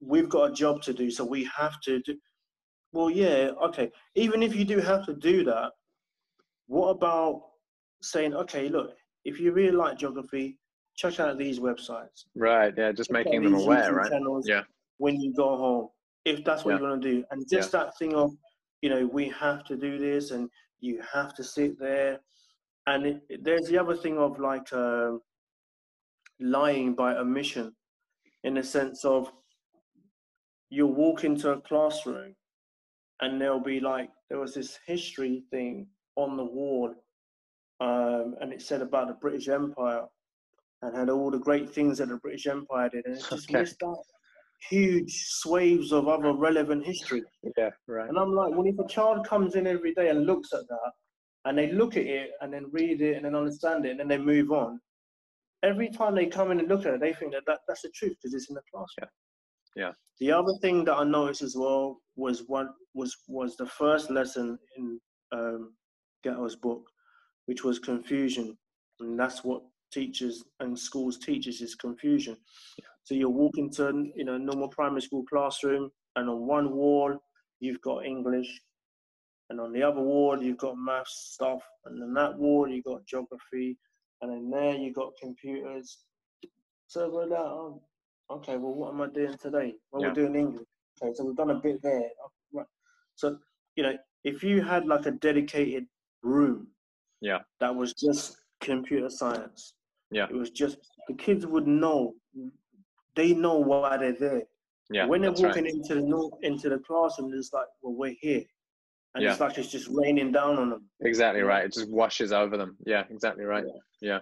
[0.00, 2.16] we've got a job to do, so we have to do.
[2.96, 3.92] Well, yeah, okay.
[4.14, 5.72] Even if you do have to do that,
[6.66, 7.42] what about
[8.00, 8.94] saying, okay, look,
[9.26, 10.56] if you really like geography,
[10.96, 12.24] check out these websites.
[12.34, 12.72] Right.
[12.74, 14.10] Yeah, just check making them aware, right?
[14.44, 14.62] Yeah.
[14.96, 15.88] When you go home,
[16.24, 16.78] if that's what Yeah.
[16.78, 18.32] you want to do, and just that thing of,
[18.80, 20.48] you know, we have to do this, and
[20.80, 22.20] you have to sit there,
[22.86, 25.12] and it, it- there's the other thing of like uh,
[26.40, 27.76] lying by omission,
[28.42, 29.30] in the sense of
[30.70, 32.34] you walk into a classroom,
[33.20, 35.86] and there'll be like there was this history thing
[36.16, 36.94] on the wall,
[37.80, 40.04] um, and it said about the British Empire,
[40.82, 43.60] and had all the great things that the British Empire did, and it just Okay.
[43.60, 43.98] missed out
[44.70, 47.22] huge swathes of other relevant history.
[47.56, 48.08] Yeah, right.
[48.08, 50.92] And I'm like, well, if a child comes in every day and looks at that,
[51.44, 54.08] and they look at it and then read it and then understand it and then
[54.08, 54.80] they move on,
[55.62, 57.90] every time they come in and look at it, they think that, that that's the
[57.90, 59.10] truth because it's in the classroom.
[59.76, 59.92] Yeah.
[60.20, 64.58] The other thing that I noticed as well was one was was the first lesson
[64.76, 64.98] in
[65.32, 65.74] um,
[66.24, 66.82] Gatto's book,
[67.44, 68.56] which was confusion,
[69.00, 69.62] and that's what
[69.92, 72.36] teachers and schools teaches is confusion.
[73.04, 77.14] So you walk into you know normal primary school classroom, and on one wall
[77.60, 78.48] you've got English,
[79.50, 83.06] and on the other wall you've got maths stuff, and on that wall you've got
[83.06, 83.76] geography,
[84.22, 85.98] and then there you've got computers.
[86.86, 87.82] So like, oh,
[88.30, 89.74] okay, well, what am I doing today?
[89.90, 90.08] Well, Yeah.
[90.08, 90.66] we're doing English.
[91.02, 92.10] Okay, so we've done a bit there.
[92.22, 92.66] Oh, Right.
[93.14, 93.38] So,
[93.76, 95.86] you know, if you had like a dedicated
[96.22, 96.68] room
[97.20, 97.42] Yeah.
[97.60, 99.74] that was just computer science,
[100.10, 100.26] Yeah.
[100.28, 102.14] it was just, the kids would know,
[103.14, 104.46] they know why they're there.
[104.88, 105.48] Yeah, when they're that's right.
[105.56, 108.44] walking into the into the classroom, it's like, well, we're here,
[109.16, 110.88] and it's like it's just raining down on them.
[111.00, 111.64] Exactly right.
[111.64, 112.76] It just washes over them.
[112.86, 113.64] Yeah, exactly right.
[114.00, 114.20] Yeah.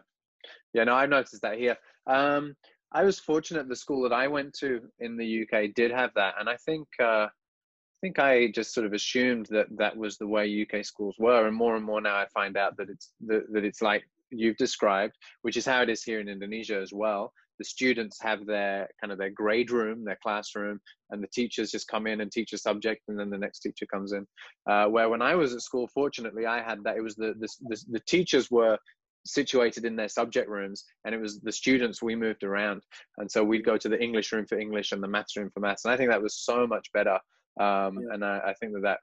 [0.73, 1.77] Yeah, no, I've noticed that here.
[2.07, 2.57] Um,
[2.95, 6.35] I was fortunate the school that I went to in the UK did have that.
[6.39, 10.29] And I think uh, I think I just sort of assumed that that was the
[10.29, 11.49] way UK schools were.
[11.49, 14.57] And more and more now I find out that it's that, that it's like you've
[14.57, 17.33] described, which is how it is here in Indonesia as well.
[17.59, 20.81] The students have their kind of their grade room, their classroom,
[21.11, 23.87] and the teachers just come in and teach a subject, and then the next teacher
[23.93, 24.27] comes in.
[24.69, 26.97] Uh, where when I was at school, fortunately, I had that.
[26.97, 28.79] It was the the, the, the teachers were
[29.27, 32.83] situated in their subject rooms and it was the students we moved around.
[33.19, 35.61] And so we'd go to the english room for english and the maths room for
[35.61, 35.85] maths.
[35.85, 37.19] And i think that was so much better.
[37.61, 38.15] Um, Yeah.
[38.15, 38.99] and I, I think that that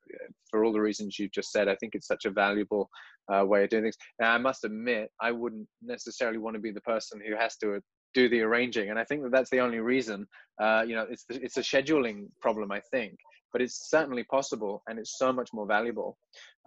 [0.49, 2.89] for all the reasons you've just said i think it's such a valuable
[3.32, 3.97] uh, way of doing things.
[4.19, 7.82] Now i must admit i wouldn't necessarily want to be the person who has to
[8.13, 8.89] do the arranging.
[8.89, 10.28] And i think that that's the only reason
[10.61, 13.15] uh, you know it's the, it's a scheduling problem i think.
[13.53, 16.17] But it's certainly possible and it's so much more valuable.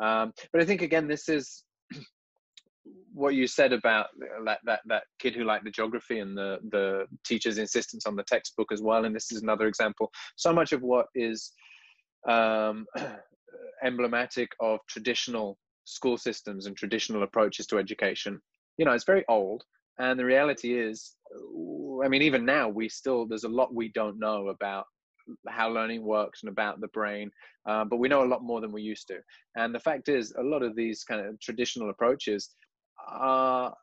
[0.07, 1.65] Um, but i think again this is
[3.13, 4.09] what you said about
[4.45, 8.23] that, that that kid who liked the geography and the the teacher's insistence on the
[8.25, 10.11] textbook as well and this is another example.
[10.37, 11.53] So much of what is
[12.29, 12.87] um,
[13.85, 18.41] emblematic of traditional school systems and traditional approaches to education
[18.79, 19.63] you know it's very old
[19.99, 21.17] and the reality is
[22.03, 24.87] i mean even now we still there's a lot we don't know about
[25.49, 27.31] how learning works and about the brain
[27.67, 29.19] uh, but we know a lot more than we used to.
[29.57, 32.51] And the fact is a lot of these kind of traditional approaches
[33.07, 33.75] are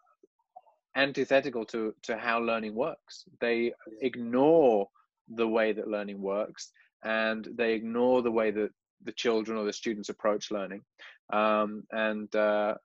[0.96, 3.26] antithetical to to how learning works.
[3.40, 4.90] They ignore
[5.30, 6.72] the way that learning works
[7.04, 8.72] and they ignore the way that
[9.04, 10.84] the children or the students approach learning.
[11.32, 12.76] Um, and uh,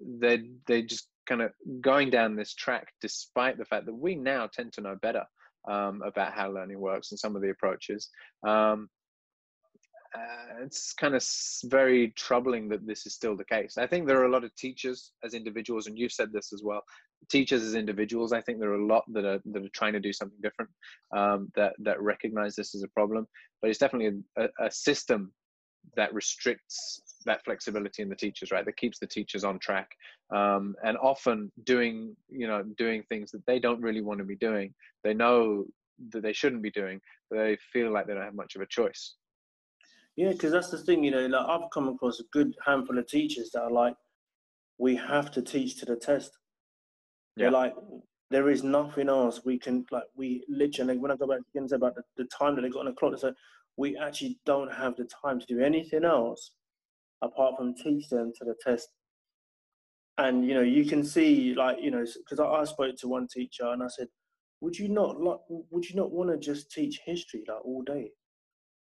[0.00, 4.46] they they just kind of going down this track despite the fact that we now
[4.46, 5.24] tend to know better
[5.68, 8.08] um, about how learning works and some of the approaches.
[8.46, 8.88] Um,
[10.14, 11.24] uh, it's kind of
[11.64, 13.76] very troubling that this is still the case.
[13.76, 16.62] I think there are a lot of teachers as individuals, and you've said this as
[16.62, 16.82] well.
[17.28, 20.00] Teachers as individuals, I think there are a lot that are that are trying to
[20.00, 20.70] do something different,
[21.14, 23.26] um, that that recognize this as a problem.
[23.60, 25.32] But it's definitely a, a system
[25.96, 28.64] that restricts that flexibility in the teachers, right?
[28.64, 29.90] That keeps the teachers on track,
[30.34, 34.36] um, and often doing you know doing things that they don't really want to be
[34.36, 34.72] doing.
[35.04, 35.64] They know
[36.10, 38.66] that they shouldn't be doing, but they feel like they don't have much of a
[38.66, 39.16] choice.
[40.18, 43.06] Yeah, because that's the thing, you know, like I've come across a good handful of
[43.06, 43.94] teachers that are like,
[44.76, 46.32] we have to teach to the test.
[47.36, 47.44] Yeah.
[47.44, 47.74] They're like,
[48.28, 51.76] there is nothing else we can, like, we literally, when I go back again to
[51.76, 53.32] about the, the time that they got on the clock, they say,
[53.76, 56.50] we actually don't have the time to do anything else
[57.22, 58.88] apart from teach them to the test.
[60.18, 63.28] And, you know, you can see, like, you know, because I, I spoke to one
[63.28, 64.08] teacher and I said,
[64.62, 68.10] would you not like, would you not want to just teach history like all day?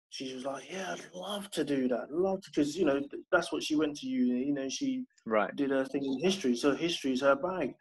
[0.10, 2.12] She was like, "Yeah, I'd love to do that.
[2.12, 3.02] Love to, because you know
[3.32, 4.46] that's what she went to uni.
[4.46, 5.56] You know, she Right.
[5.56, 7.74] did her thing in history, so history is her bag.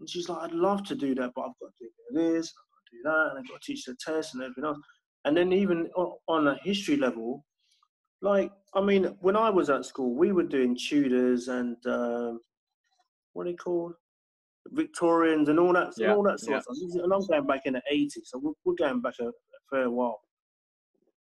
[0.00, 2.72] And she's like, "I'd love to do that, but I've got to do this, I've
[2.72, 4.78] got to do that, and I've got to teach the test and everything else."
[5.24, 5.88] And then even
[6.26, 7.44] on a history level,
[8.22, 12.40] like I mean, when I was at school, we were doing Tudors and um,
[13.34, 13.94] what are they called?
[14.68, 16.58] Victorians and all that, Yeah, all that sort yeah.
[16.58, 17.02] of stuff.
[17.04, 19.32] And I'm going back in the 80s, so we're, we're going back a, a
[19.70, 20.20] fair while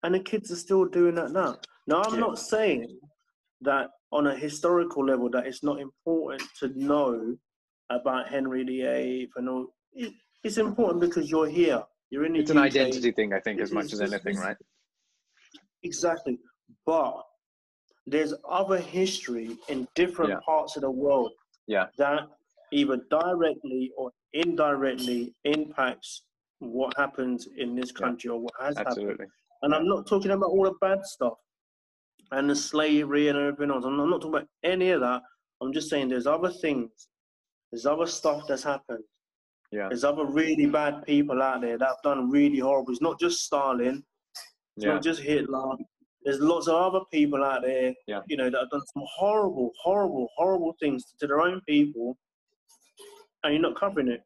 [0.07, 1.59] and the kids are still doing that now.
[1.89, 2.21] Now, I'm Yeah.
[2.21, 2.97] not saying
[3.63, 7.37] that on a historical level that it's not important to know
[7.91, 9.75] about Henry VIII and all.
[9.95, 10.13] It,
[10.45, 11.83] it's important because you're here.
[12.11, 14.57] You're in the It's an identity thing, I think, as It's- much as anything, right?
[15.83, 16.39] exactly.
[16.85, 17.25] But
[18.07, 20.41] there's other history in different Yeah.
[20.47, 21.33] parts of the world
[21.67, 21.87] Yeah.
[21.99, 22.29] that
[22.71, 26.23] either directly or indirectly impacts
[26.61, 27.99] what happens in this Yeah.
[28.07, 29.19] country or what has happened.
[29.63, 31.35] And I'm not talking about all the bad stuff
[32.33, 33.85] and the slavery and everything else.
[33.85, 35.23] I'm not, talking about any of that.
[35.63, 36.91] I'm just saying there's other things,
[37.71, 39.05] there's other stuff that's happened.
[39.73, 39.89] Yeah.
[39.89, 42.93] There's other really bad people out there that have done really horrible.
[42.93, 44.05] It's not just Stalin,
[44.77, 44.95] it's Yeah.
[44.95, 45.77] not just Hitler.
[46.23, 48.23] There's lots of other people out there, Yeah.
[48.27, 52.19] you know, that have done some horrible, horrible, horrible things to their own people,
[53.43, 54.23] and you're not covering it.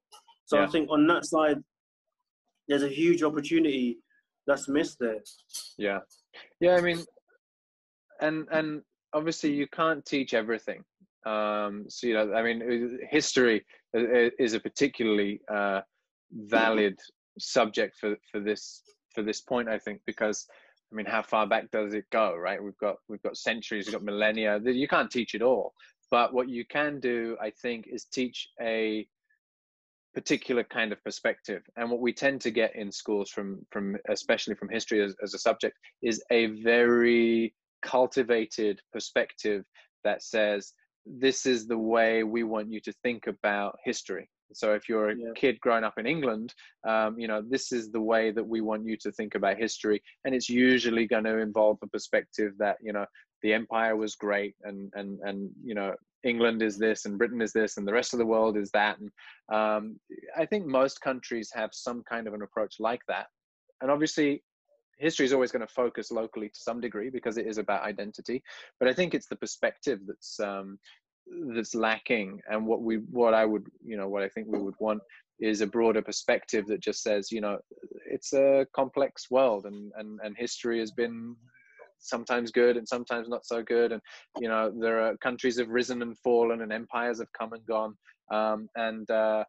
[0.47, 1.62] So I think on that side,
[2.66, 3.99] there's a huge opportunity
[4.47, 5.20] that's missed there.
[5.78, 6.01] Yeah,
[6.61, 6.76] yeah.
[6.76, 7.05] I mean,
[8.20, 8.82] and and
[9.12, 10.84] obviously you can't teach everything.
[11.26, 15.80] Um, so you know, I mean, history is a particularly uh,
[16.32, 16.99] valid
[17.38, 18.82] subject for for this
[19.14, 19.68] for this point.
[19.68, 20.47] I think because
[20.93, 22.34] I mean, how far back does it go?
[22.36, 22.62] Right?
[22.62, 24.61] We've got we've got centuries, we've got millennia.
[24.64, 25.74] You can't teach it all,
[26.11, 29.07] but what you can do, I think, is teach a
[30.14, 31.62] particular kind of perspective.
[31.76, 35.34] And what we tend to get in schools from from especially from history as, as
[35.34, 39.64] a subject is a very cultivated perspective
[40.04, 40.72] that says
[41.06, 44.28] this is the way we want you to think about history.
[44.52, 45.32] So if you're a Yeah.
[45.36, 46.52] kid growing up in england
[46.86, 50.02] um, you know this is the way that we want you to think about history.
[50.24, 53.06] And it's usually going to involve a perspective that you know
[53.42, 55.94] the empire was great and and and you know
[56.24, 58.98] england is this and britain is this and the rest of the world is that
[58.98, 59.10] and
[59.50, 59.98] um,
[60.36, 63.26] I think most countries have some kind of an approach like that.
[63.80, 64.42] And obviously,
[64.98, 68.42] history is always going to focus locally to some degree because it is about identity.
[68.78, 70.78] But I think it's the perspective that's um,
[71.54, 72.40] that's lacking.
[72.48, 75.02] And what we, what I would, you know, what I think we would want
[75.40, 77.58] is a broader perspective that just says, you know,
[78.06, 81.34] it's a complex world, and and and history has been
[82.01, 83.92] sometimes good and sometimes not so good.
[83.92, 84.03] And
[84.38, 87.94] you know there are countries have risen and fallen and empires have come and gone.
[88.32, 89.44] Um, and uh,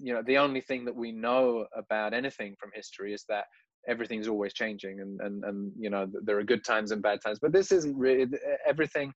[0.00, 3.44] you know the only thing that we know about anything from history is that
[3.86, 7.38] everything's always changing and and and you know there are good times and bad times.
[7.40, 8.26] But this isn't really
[8.66, 9.12] everything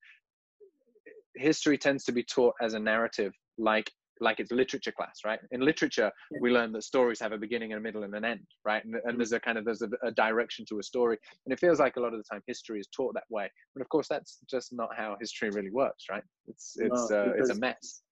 [1.37, 3.91] history tends to be taught as a narrative like
[4.21, 5.39] like it's literature class right?
[5.51, 6.39] In literature Yeah.
[6.41, 8.85] we learn that stories have a beginning and a middle and an end right?
[8.85, 11.19] And, and there's a kind of there's a, a direction to a story.
[11.47, 13.51] And it feels like a lot of the time history is taught that way.
[13.75, 16.23] But of course that's just not how history really works right?
[16.47, 18.03] It's it's No, uh, it's a mess.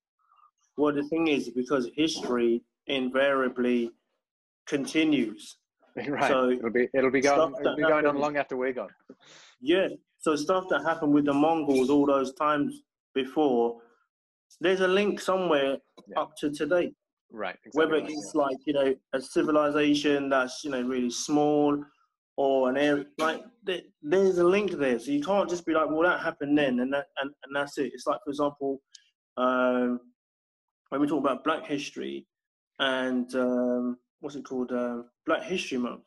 [0.77, 3.91] Well, the thing is, because history invariably
[4.67, 5.57] continues.
[6.09, 6.31] right.
[6.31, 8.91] So, it'll be it'll be going it'll be going on long after we're gone.
[9.61, 9.89] Yeah.
[10.19, 12.83] So stuff that happened with the Mongols all those times
[13.15, 13.79] before,
[14.61, 15.77] there's a link somewhere
[16.09, 16.21] Yeah.
[16.21, 16.93] up to today.
[17.33, 21.83] right exactly Whether right, it's like you know a civilization that's you know really small,
[22.37, 23.43] or an area like
[24.03, 24.99] there's a link there.
[24.99, 27.79] So you can't just be like, well, that happened then, and that and, and that's
[27.79, 27.93] it.
[27.95, 28.81] It's like for example,
[29.37, 30.01] um,
[30.91, 32.27] when we talk about Black History
[32.79, 36.03] and um, what's it called, uh, Black History Month.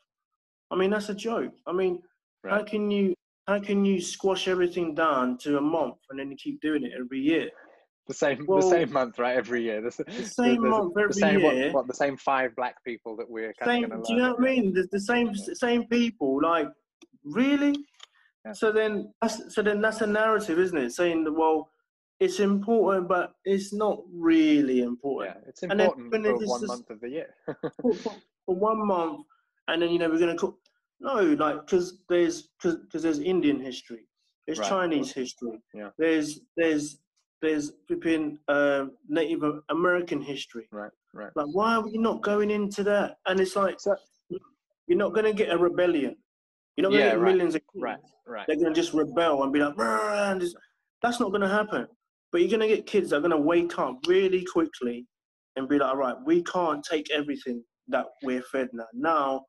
[0.71, 1.53] I mean, that's a joke.
[1.65, 1.99] I mean,
[2.45, 2.51] yeah.
[2.51, 3.15] how can you
[3.47, 6.91] how can you squash everything down to a month and then you keep doing it
[6.99, 7.49] every year?
[8.09, 11.13] The same Well, the same month right every year the, The same month every the
[11.13, 11.67] same year.
[11.67, 14.13] What, what the same five black people that we're kind Same, of going to do
[14.15, 14.73] you know what I mean?
[14.73, 16.41] The, the same same people.
[16.41, 16.67] Like,
[17.23, 17.75] really?
[18.45, 18.53] Yeah.
[18.53, 20.91] So then that's so then that's a narrative, isn't it?
[20.91, 21.69] Saying that well,
[22.19, 25.35] it's important, but it's not really important.
[25.35, 27.29] yeah important it's And then important for one just- month of the year
[27.81, 28.13] for, for,
[28.45, 29.21] for one month,
[29.67, 30.57] and then you know we're gonna cook.
[30.99, 31.15] No,
[31.45, 34.07] like because there's because there's Indian history,
[34.47, 34.67] there's Right.
[34.69, 35.89] Chinese history, Yeah.
[35.99, 36.97] there's there's
[37.41, 40.67] there's flipping uh, Native American history.
[40.71, 43.17] right right Like, why are we not going into that?
[43.25, 43.95] And it's like So-
[44.87, 46.15] you're not gonna get a rebellion.
[46.75, 47.83] You're not gonna Yeah, get right, millions of kids.
[47.83, 50.43] right right They're gonna just rebel and be like, and
[51.01, 51.87] that's not gonna happen.
[52.31, 55.07] But you're gonna get kids that are gonna wake up really quickly
[55.55, 58.85] and be like, all right, we can't take everything that we're fed now.
[58.93, 59.45] Now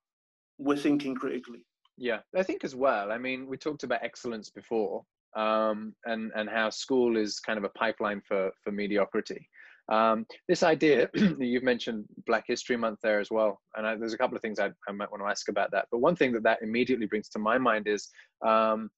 [0.59, 1.65] we're thinking critically.
[1.97, 3.13] Yeah, I think as well.
[3.13, 5.05] I mean, we talked about excellence before,
[5.37, 9.49] um, and and how school is kind of a pipeline for for mediocrity.
[9.91, 14.19] Um, this idea you've mentioned Black History Month there as well, and I, there's a
[14.19, 15.87] couple of things I, I might want to ask about that.
[15.91, 18.09] But one thing that that immediately brings to my mind is
[18.47, 18.91] um,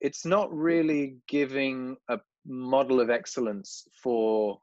[0.00, 4.58] it's not really giving a model of excellence for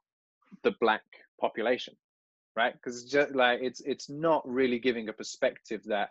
[0.64, 1.04] the Black
[1.40, 1.96] population,
[2.56, 2.74] right?
[2.74, 6.10] Because like it's it's not really giving a perspective that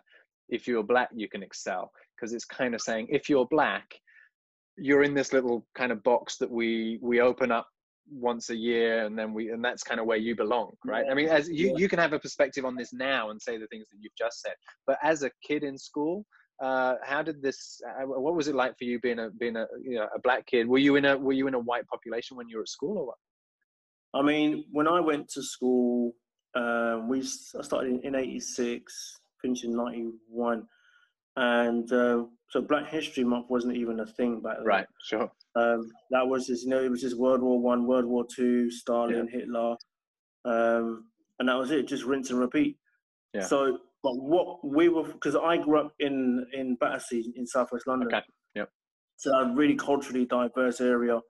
[0.49, 3.93] if you're black you can excel because it's kind of saying if you're black
[4.81, 7.67] you're in this little kind of box that we we open up
[8.11, 11.13] once a year and then we and that's kind of where you belong right i
[11.13, 13.87] mean as you you can have a perspective on this now and say the things
[13.91, 14.53] that you've just said
[14.87, 16.25] but as a kid in school
[16.61, 17.79] uh, how did this?
[17.87, 20.45] Uh, what was it like for you being a being a you know a black
[20.45, 20.67] kid?
[20.67, 22.97] Were you in a were you in a white population when you were at school
[22.97, 23.15] or what?
[24.13, 26.13] I mean, when I went to school,
[26.55, 30.65] um, we I started in, in '86, finished in '91,
[31.39, 34.65] and uh, so Black History Month wasn't even a thing back then.
[34.65, 35.31] Right, sure.
[35.55, 38.69] Um, that was just you know it was just World War One, World War Two,
[38.69, 39.39] Stalin, yeah.
[39.39, 39.75] Hitler,
[40.43, 41.05] um,
[41.39, 41.87] and that was it.
[41.87, 42.77] Just rinse and repeat.
[43.33, 43.45] Yeah.
[43.45, 48.09] So but what we were, because I grew up in in Battersea in southwest London.
[48.09, 48.21] Okay.
[48.55, 48.69] Yep.
[49.15, 51.21] So a really culturally diverse area.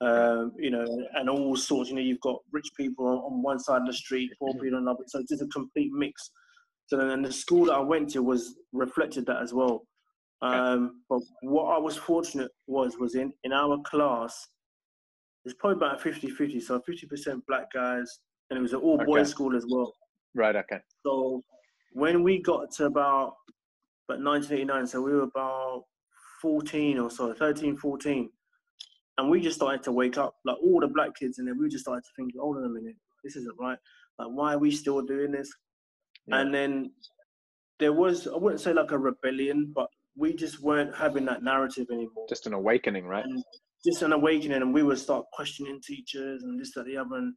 [0.00, 0.84] Um, you know,
[1.14, 1.88] and all sorts.
[1.88, 4.60] You know, you've got rich people on one side of the street, poor mm-hmm.
[4.60, 5.04] people on another.
[5.06, 6.30] So it's just a complete mix.
[6.92, 9.86] So then, the school that I went to was reflected that as well.
[10.42, 14.46] Um, but what I was fortunate was was in in our class,
[15.46, 18.18] it's probably about 50-50, so 50% black guys,
[18.50, 19.30] and it was an all boys okay.
[19.30, 19.94] school as well.
[20.34, 20.54] Right.
[20.54, 20.80] Okay.
[21.02, 21.40] So
[21.94, 23.36] when we got to about
[24.06, 25.84] but 1989, so we were about
[26.42, 28.28] 14 or so, 13, 14,
[29.16, 31.70] and we just started to wake up, like all the black kids, and then we
[31.70, 33.78] just started to think, hold on a minute, this isn't right.
[34.18, 35.50] Like, why are we still doing this?
[36.26, 36.40] Yeah.
[36.40, 36.92] And then
[37.78, 41.86] there was, I wouldn't say like a rebellion, but we just weren't having that narrative
[41.90, 42.26] anymore.
[42.28, 43.24] Just an awakening, right?
[43.24, 43.42] And
[43.84, 47.16] just an awakening, and we would start questioning teachers and this, that, the other.
[47.16, 47.34] And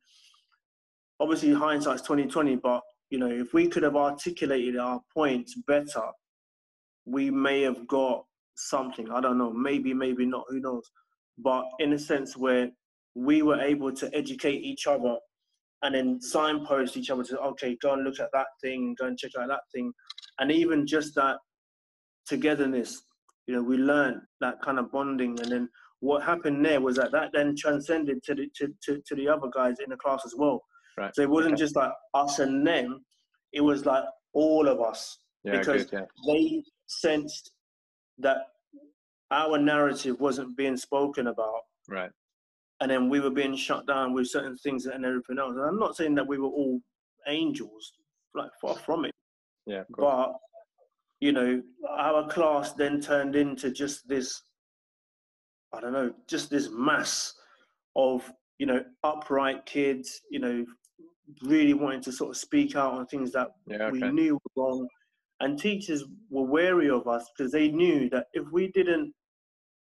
[1.20, 6.04] obviously, hindsight's 2020, but you know, if we could have articulated our points better,
[7.06, 8.26] we may have got
[8.56, 9.12] something.
[9.12, 10.90] I don't know, maybe, maybe not, who knows.
[11.38, 12.70] But in a sense where
[13.16, 15.18] we were able to educate each other
[15.86, 19.18] and then signpost each other to, okay, go and look at that thing, go and
[19.18, 19.94] check out that thing.
[20.40, 21.38] And even just that
[22.28, 23.04] togetherness,
[23.46, 25.40] you know, we learned that kind of bonding.
[25.40, 29.16] And then what happened there was that that then transcended to the, to, to, to
[29.16, 30.64] the other guys in the class as well.
[30.98, 31.14] Right.
[31.16, 31.62] So it wasn't okay.
[31.62, 33.04] just like us and them;
[33.52, 36.34] it was like all of us yeah, because good, yeah.
[36.34, 37.52] they sensed
[38.20, 38.38] that
[39.32, 41.62] our narrative wasn't being spoken about.
[41.90, 42.12] Right.
[42.82, 45.56] And then we were being shut down with certain things and everything else.
[45.56, 46.80] And I'm not saying that we were all
[47.28, 47.94] angels,
[48.34, 49.14] like far from it.
[49.66, 49.84] Yeah.
[49.98, 50.34] But
[51.20, 54.42] you know, our class then turned into just this.
[55.74, 57.34] I don't know, just this mass
[57.96, 58.30] of
[58.60, 60.66] you know upright kids, you know,
[61.44, 64.00] really wanting to sort of speak out on things that yeah, okay.
[64.00, 64.88] we knew were wrong.
[65.42, 69.14] And teachers were wary of us because they knew that if we didn't,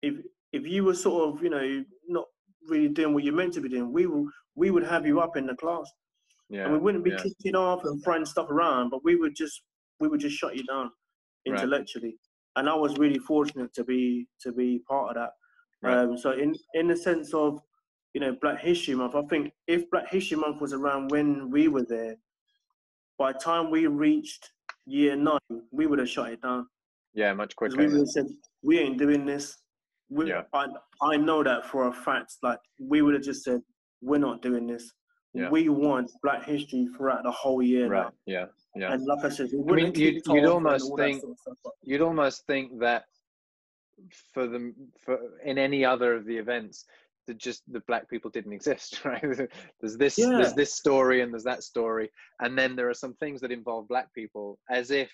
[0.03, 0.15] if
[0.53, 2.25] if you were sort of, you know, not
[2.67, 5.37] really doing what you're meant to be doing, we will we would have you up
[5.37, 5.91] in the class.
[6.51, 7.23] Yeah, and we wouldn't be yeah.
[7.23, 9.63] kicking off and throwing stuff around, but we would just
[10.01, 10.91] we would just shut you down
[11.47, 12.09] intellectually.
[12.09, 12.61] Right.
[12.61, 15.31] And I was really fortunate to be to be part of that.
[15.83, 15.99] Right.
[15.99, 17.61] Um, so in in the sense of
[18.15, 19.15] you know, Black History Month.
[19.15, 22.17] I think if Black History Month was around when we were there,
[23.19, 24.51] by the time we reached
[24.87, 25.39] year nine,
[25.71, 26.67] we would have shut it down.
[27.15, 27.77] Yeah, much quicker.
[27.77, 28.27] We would have said,
[28.63, 29.57] we ain't doing this.
[30.11, 30.43] We, yeah.
[30.53, 30.67] I,
[31.03, 32.35] I know that for a fact.
[32.43, 33.61] Like, we would have just said,
[34.01, 34.93] we're not doing this.
[35.35, 35.51] Yeah.
[35.51, 37.89] We want Black History throughout the whole year.
[37.89, 38.05] Right.
[38.05, 38.13] Now.
[38.27, 38.47] Yeah.
[38.75, 38.93] Yeah.
[38.93, 42.79] And like I said, I mean, you'd, you'd almost think sort of you'd almost think
[42.81, 43.05] that
[44.33, 44.75] for them
[45.05, 46.85] for in any other of the events
[47.27, 49.23] the just the black people didn't exist right
[49.81, 50.29] there's this yeah.
[50.29, 52.11] there's this story and there's that story
[52.41, 55.11] and then there are some things that involve black people as if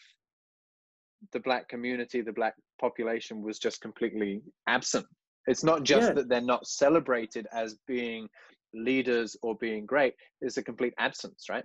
[1.32, 5.06] the black community the black population was just completely absent
[5.46, 6.14] it's not just yeah.
[6.14, 8.28] that they're not celebrated as being
[8.74, 11.64] leaders or being great it's a complete absence right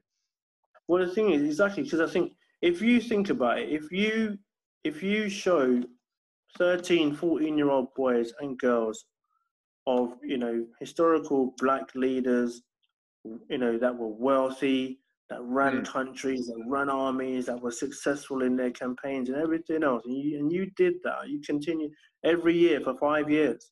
[0.87, 2.31] well the thing is exactly because i think
[2.61, 4.37] if you think about it if you
[4.83, 5.81] if you show
[6.57, 9.05] 13 14 year old boys and girls
[9.87, 12.61] of you know historical black leaders,
[13.49, 14.98] you know that were wealthy,
[15.29, 15.87] that ran mm.
[15.87, 20.03] countries, that ran armies, that were successful in their campaigns and everything else.
[20.05, 21.29] And you and you did that.
[21.29, 21.89] You continue
[22.23, 23.71] every year for five years.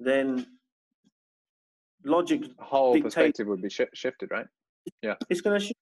[0.00, 0.46] Then
[2.04, 4.46] logic the whole dictates, perspective would be sh- shifted, right?
[5.02, 5.80] Yeah, it's going to shift.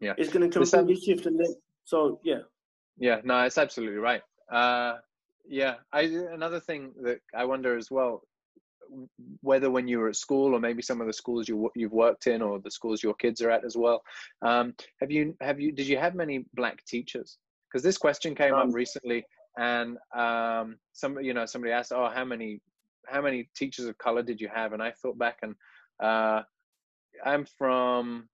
[0.00, 1.54] Yeah, it's going to completely shift, and then
[1.84, 2.40] so yeah.
[2.98, 4.22] Yeah, no, it's absolutely right.
[4.52, 4.96] Uh,
[5.50, 8.22] yeah i another thing that i wonder as well
[9.40, 12.26] whether when you were at school or maybe some of the schools you you've worked
[12.26, 14.02] in or the schools your kids are at as well
[14.42, 17.38] um, have you have you did you have many black teachers
[17.68, 19.24] because this question came um, up recently
[19.58, 22.60] and um, some you know somebody asked oh how many
[23.06, 25.54] how many teachers of color did you have and i thought back and
[26.02, 26.42] uh,
[27.24, 28.28] i'm from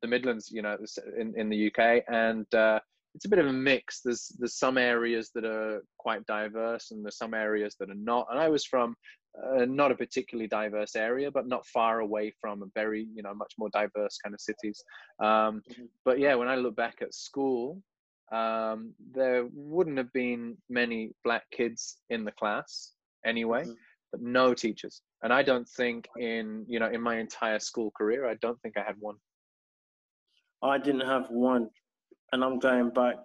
[0.00, 0.76] the midlands you know
[1.18, 2.80] in, in the uk and uh,
[3.14, 4.00] it's a bit of a mix.
[4.00, 8.26] There's there's some areas that are quite diverse, and there's some areas that are not.
[8.30, 8.96] And I was from
[9.40, 13.34] uh, not a particularly diverse area, but not far away from a very you know
[13.34, 14.82] much more diverse kind of cities.
[15.20, 15.84] Um, mm-hmm.
[16.04, 17.82] But yeah, when I look back at school,
[18.30, 22.92] um, there wouldn't have been many black kids in the class
[23.24, 23.72] anyway, mm-hmm.
[24.10, 25.00] but no teachers.
[25.22, 28.76] And I don't think in you know in my entire school career, I don't think
[28.76, 29.16] I had one.
[30.62, 31.70] I didn't have one,
[32.32, 33.16] and I'm going back.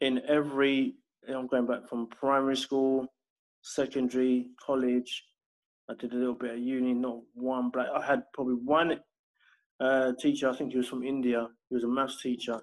[0.00, 0.94] In every,
[1.28, 3.06] I'm going back from primary school,
[3.62, 5.24] secondary, college.
[5.90, 7.88] I did a little bit of uni, not one black.
[7.94, 9.00] I had probably one
[9.80, 10.48] uh, teacher.
[10.48, 11.48] I think he was from India.
[11.68, 12.60] He was a maths teacher,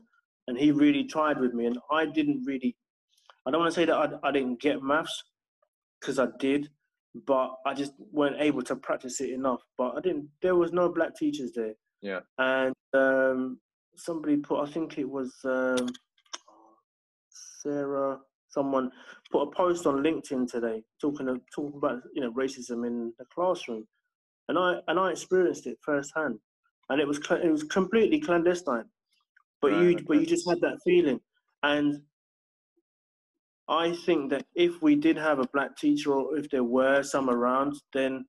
[0.48, 1.66] and he really tried with me.
[1.66, 2.76] And I didn't really.
[3.46, 5.24] I don't want to say that I, I didn't get maths
[6.00, 6.70] because I did,
[7.26, 9.62] but I just weren't able to practice it enough.
[9.78, 10.30] But I didn't.
[10.42, 11.74] There was no black teachers there.
[12.02, 12.20] Yeah.
[12.38, 13.60] And um,
[13.96, 14.62] somebody put.
[14.62, 15.90] I think it was um,
[17.62, 18.20] Sarah.
[18.50, 18.92] Someone
[19.32, 23.88] put a post on LinkedIn today talking talking about you know racism in the classroom,
[24.48, 26.40] and I and I experienced it firsthand,
[26.90, 28.86] and it was it was completely clandestine,
[29.62, 30.04] but right, you okay.
[30.08, 31.20] but you just had that feeling,
[31.64, 32.02] and
[33.70, 37.30] I think that if we did have a black teacher or if there were some
[37.30, 38.26] around, then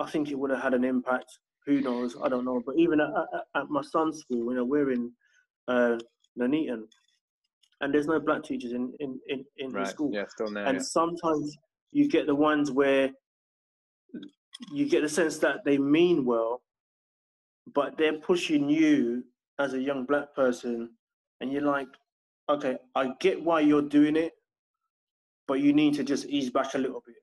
[0.00, 1.38] I think it would have had an impact.
[1.66, 2.16] Who knows?
[2.20, 2.60] I don't know.
[2.66, 5.12] But even at, at, at my son's school, you know, we're in
[5.68, 5.98] uh,
[6.36, 6.88] Nuneaton,
[7.82, 9.84] and there's no black teachers in in in, in right.
[9.84, 10.10] the school.
[10.12, 10.64] Yeah, still there.
[10.64, 10.82] And yeah.
[10.82, 11.56] sometimes
[11.90, 13.10] you get the ones where
[14.72, 16.62] you get the sense that they mean well,
[17.74, 19.24] but they're pushing you
[19.58, 20.90] as a young black person,
[21.40, 21.88] and you're like,
[22.48, 24.32] okay, I get why you're doing it,
[25.46, 27.16] but you need to just ease back a little bit.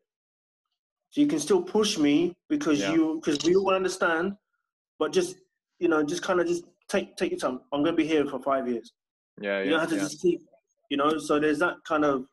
[1.11, 2.93] So you can still push me because yeah.
[2.93, 4.33] you because we all understand,
[4.99, 5.37] but just
[5.79, 7.61] you know just kind of just take take your time.
[7.71, 8.91] I'm going to be here for five years.
[9.41, 10.01] Yeah, you don't have to yeah.
[10.01, 10.41] just keep,
[10.89, 11.17] you know.
[11.17, 12.25] So there's that kind of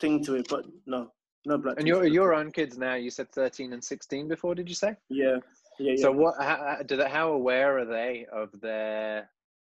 [0.00, 1.10] thing to it, but no,
[1.46, 1.78] no black.
[1.78, 2.94] And your your own kids now.
[2.94, 4.54] You said 13 and 16 before.
[4.54, 4.94] Did you say?
[5.08, 5.38] Yeah.
[5.78, 6.02] Yeah, yeah.
[6.02, 6.34] So what?
[6.40, 9.28] How, do they, how aware are they of their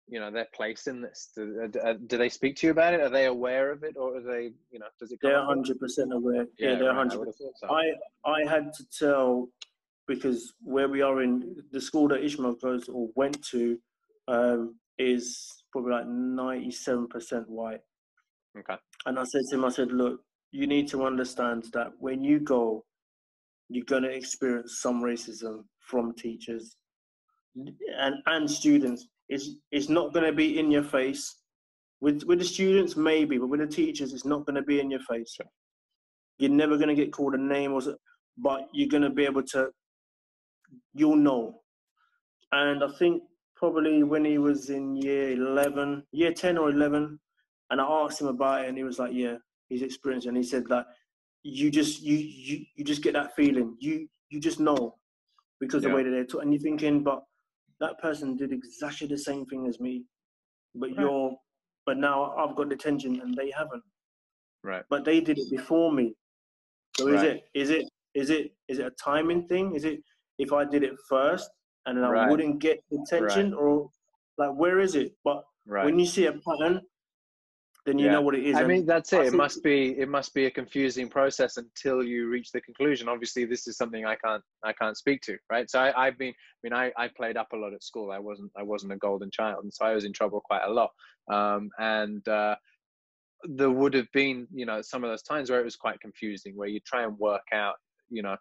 [0.08, 3.00] you know their place in this do, uh, do, they speak to you about it
[3.00, 6.12] are they aware of it or are they you know does it they're 100 percent
[6.12, 7.68] aware yeah, yeah they're right, 100 so.
[7.70, 7.92] i
[8.30, 9.48] i had to tell
[10.06, 13.78] because where we are in the school that ishmael goes or went to
[14.28, 17.80] um, is probably like 97 percent white
[18.58, 18.76] okay
[19.06, 20.20] and i said to him i said look
[20.52, 22.84] you need to understand that when you go
[23.68, 26.76] you're going to experience some racism from teachers
[27.56, 31.36] and and students it's it's not going to be in your face.
[32.00, 34.90] With with the students, maybe, but with the teachers, it's not going to be in
[34.90, 35.36] your face.
[36.38, 37.80] You're never going to get called a name, or
[38.36, 39.68] but you're going to be able to.
[40.94, 41.60] You'll know,
[42.52, 43.22] and I think
[43.56, 47.18] probably when he was in year eleven, year ten or eleven,
[47.74, 49.34] and I asked him about it, and he was like, "Yeah,
[49.68, 50.86] he's experienced," and he said that
[51.42, 53.76] you just you you you just get that feeling.
[53.80, 54.94] You you just know
[55.58, 55.88] because yeah.
[55.88, 57.24] the way that they're talking, and you're thinking, but
[57.80, 60.04] that person did exactly the same thing as me,
[60.76, 61.00] but right.
[61.00, 61.34] you're,
[61.84, 63.82] but now I've got detention and they haven't.
[64.62, 64.84] Right.
[64.88, 66.14] But they did it before me.
[66.96, 67.26] So is right.
[67.26, 69.74] it is it is it is it a timing thing?
[69.74, 69.98] Is it
[70.38, 71.50] if I did it first
[71.86, 72.30] and then I right.
[72.30, 73.90] wouldn't get detention or
[74.38, 75.16] like where is it?
[75.24, 76.80] But when you see a pattern,
[77.86, 78.12] then you yeah.
[78.12, 78.56] know what it is.
[78.56, 79.26] I mean, that's it.
[79.26, 83.08] It must be it must be a confusing process until you reach the conclusion.
[83.08, 85.70] Obviously, this is something I can't I can't speak to, right?
[85.70, 86.30] So I, have been.
[86.30, 88.10] I mean, I, I played up a lot at school.
[88.10, 90.72] I wasn't I wasn't a golden child, and so I was in trouble quite a
[90.72, 90.90] lot.
[91.30, 92.56] Um, and uh,
[93.44, 96.56] there would have been, you know, some of those times where it was quite confusing,
[96.56, 97.74] where you try and work out,
[98.08, 98.36] you know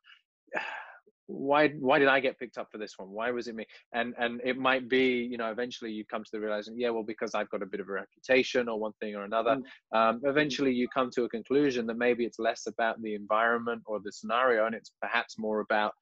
[1.28, 3.10] why why did I get picked up for this one?
[3.10, 3.66] Why was it me?
[3.94, 7.04] And and it might be, you know, eventually you come to the realization, yeah, well,
[7.04, 9.58] because I've got a bit of a reputation or one thing or another.
[9.94, 9.98] Mm.
[9.98, 14.00] Um, eventually you come to a conclusion that maybe it's less about the environment or
[14.04, 15.94] the scenario, and it's perhaps more about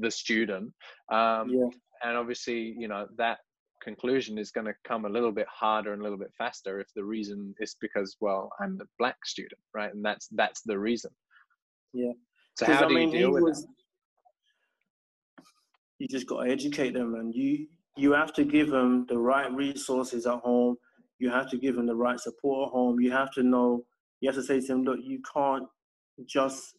[0.00, 0.72] the student.
[1.10, 1.68] Um, yeah.
[2.02, 3.38] And obviously, you know, that
[3.82, 6.88] conclusion is going to come a little bit harder and a little bit faster if
[6.94, 9.92] the reason is because, well, I'm the black student, right?
[9.92, 11.10] And that's that's the reason.
[11.92, 12.12] Yeah.
[12.56, 13.68] So how I do mean, you deal with was, that?
[15.98, 17.66] You just got to educate them and you
[17.96, 20.76] you have to give them the right resources at home
[21.18, 23.84] you have to give them the right support at home you have to know
[24.20, 25.66] you have to say to them look you can't
[26.26, 26.74] just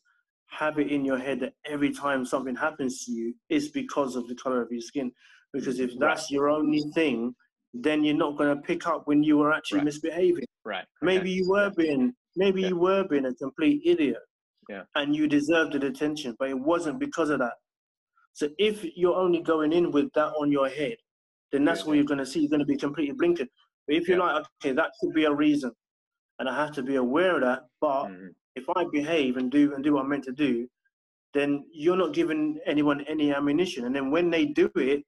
[0.48, 4.28] have it in your head that every time something happens to you it's because of
[4.28, 5.12] the color of your skin
[5.54, 6.32] because if that's right.
[6.32, 7.34] your only thing
[7.74, 9.86] then you're not going to pick up when you were actually right.
[9.86, 11.30] misbehaving right maybe okay.
[11.30, 12.70] you were being maybe yeah.
[12.70, 14.18] you were being a complete idiot
[14.70, 14.84] yeah.
[14.96, 17.54] and you deserved the detention but it wasn't because of that
[18.34, 20.98] so if you're only going in with that on your head,
[21.52, 22.42] then that's what you're going to see.
[22.42, 23.48] You're going to be completely blinkered.
[23.88, 24.34] But if you're yeah.
[24.34, 25.72] like, okay, that could be a reason,
[26.38, 27.64] and I have to be aware of that.
[27.82, 28.28] But mm-hmm.
[28.56, 30.68] if I behave and do and do what I'm meant to do,
[31.34, 33.86] then you're not giving anyone any ammunition.
[33.86, 35.04] And then when they do it,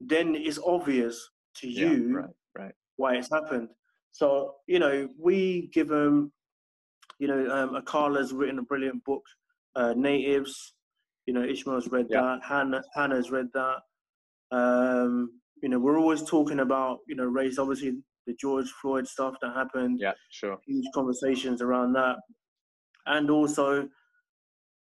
[0.00, 2.26] then it's obvious to you right,
[2.56, 2.74] right.
[2.96, 3.68] why it's happened.
[4.12, 6.32] So you know, we give them,
[7.18, 9.22] you know, um, Akala's written a brilliant book,
[9.76, 10.74] uh, Natives.
[11.26, 12.22] You know, Ishmael's read Yeah.
[12.22, 12.44] that.
[12.44, 13.78] Hannah Hannah's read that.
[14.52, 17.58] Um, you know, we're always talking about you know race.
[17.58, 20.00] Obviously, the George Floyd stuff that happened.
[20.00, 20.58] Yeah, sure.
[20.66, 22.16] Huge conversations around that,
[23.06, 23.88] and also,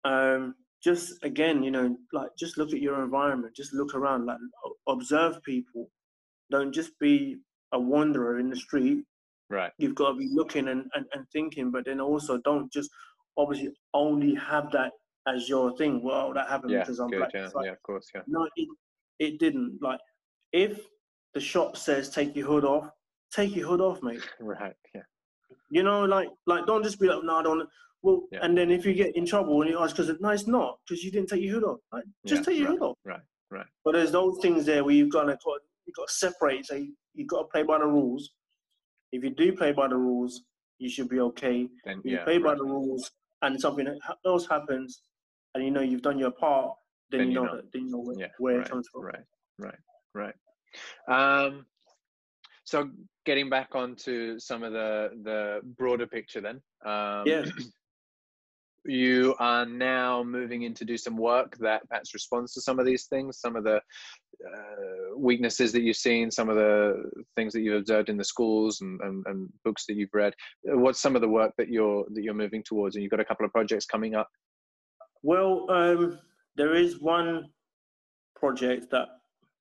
[0.06, 3.56] um, just again, you know, like just look at your environment.
[3.56, 4.26] Just look around.
[4.26, 4.40] Like
[4.88, 5.90] observe people.
[6.52, 7.38] Don't just be
[7.74, 9.04] a wanderer in the street
[9.50, 9.72] Right.
[9.80, 12.90] you've got to be looking and, and, and thinking, but then also don't just
[13.38, 14.92] obviously only have that
[15.28, 16.02] as your thing.
[16.04, 17.20] Well, that happened Yeah, because I'm good.
[17.20, 17.32] black.
[17.34, 18.08] Yeah, like, yeah, of course.
[18.14, 18.22] Yeah.
[18.28, 18.68] No, it,
[19.20, 19.80] it didn't.
[19.82, 20.00] Like,
[20.52, 20.80] if
[21.34, 22.90] the shop says take your hood off,
[23.34, 24.22] take your hood off, mate.
[24.40, 24.74] Right.
[24.96, 25.02] Yeah.
[25.70, 27.70] You know, like, like don't just be like, no, I don't.
[28.02, 28.40] Well, Yeah.
[28.42, 31.04] and then if you get in trouble and you ask, because no, it's not, because
[31.04, 31.80] you didn't take your hood off.
[31.94, 32.98] Like, just Yeah, take your right, hood off.
[33.06, 33.22] right,
[33.52, 33.66] right.
[33.86, 35.38] But there's those things there where you've got to
[35.86, 36.66] you've got to separate.
[36.66, 38.32] So you, you've got to play by the rules.
[39.12, 40.42] If you do play by the rules,
[40.80, 41.68] you should be okay.
[41.86, 42.24] Then If you yeah.
[42.24, 43.12] play by the rules
[43.44, 43.88] and something
[44.26, 45.04] else happens,
[45.56, 46.76] and you know you've done your part,
[47.10, 47.56] then, Then you you know know.
[47.58, 49.04] that, then you know where, yeah, where right, it comes from.
[49.04, 49.24] Right,
[49.58, 49.76] right,
[50.14, 50.36] right.
[51.08, 51.66] Um,
[52.64, 52.90] so
[53.26, 56.62] getting back onto some of the the broader picture, then.
[56.86, 57.46] Um, Yeah.
[58.84, 62.86] You are now moving in to do some work that perhaps responds to some of
[62.88, 67.04] these things, some of the uh, weaknesses that you've seen, some of the
[67.36, 70.34] things that you've observed in the schools and, and, and books that you've read.
[70.64, 72.96] What's some of the work that you're that you're moving towards?
[72.96, 74.28] And you've got a couple of projects coming up.
[75.24, 76.20] Well, um,
[76.56, 77.46] there is one
[78.36, 79.08] project that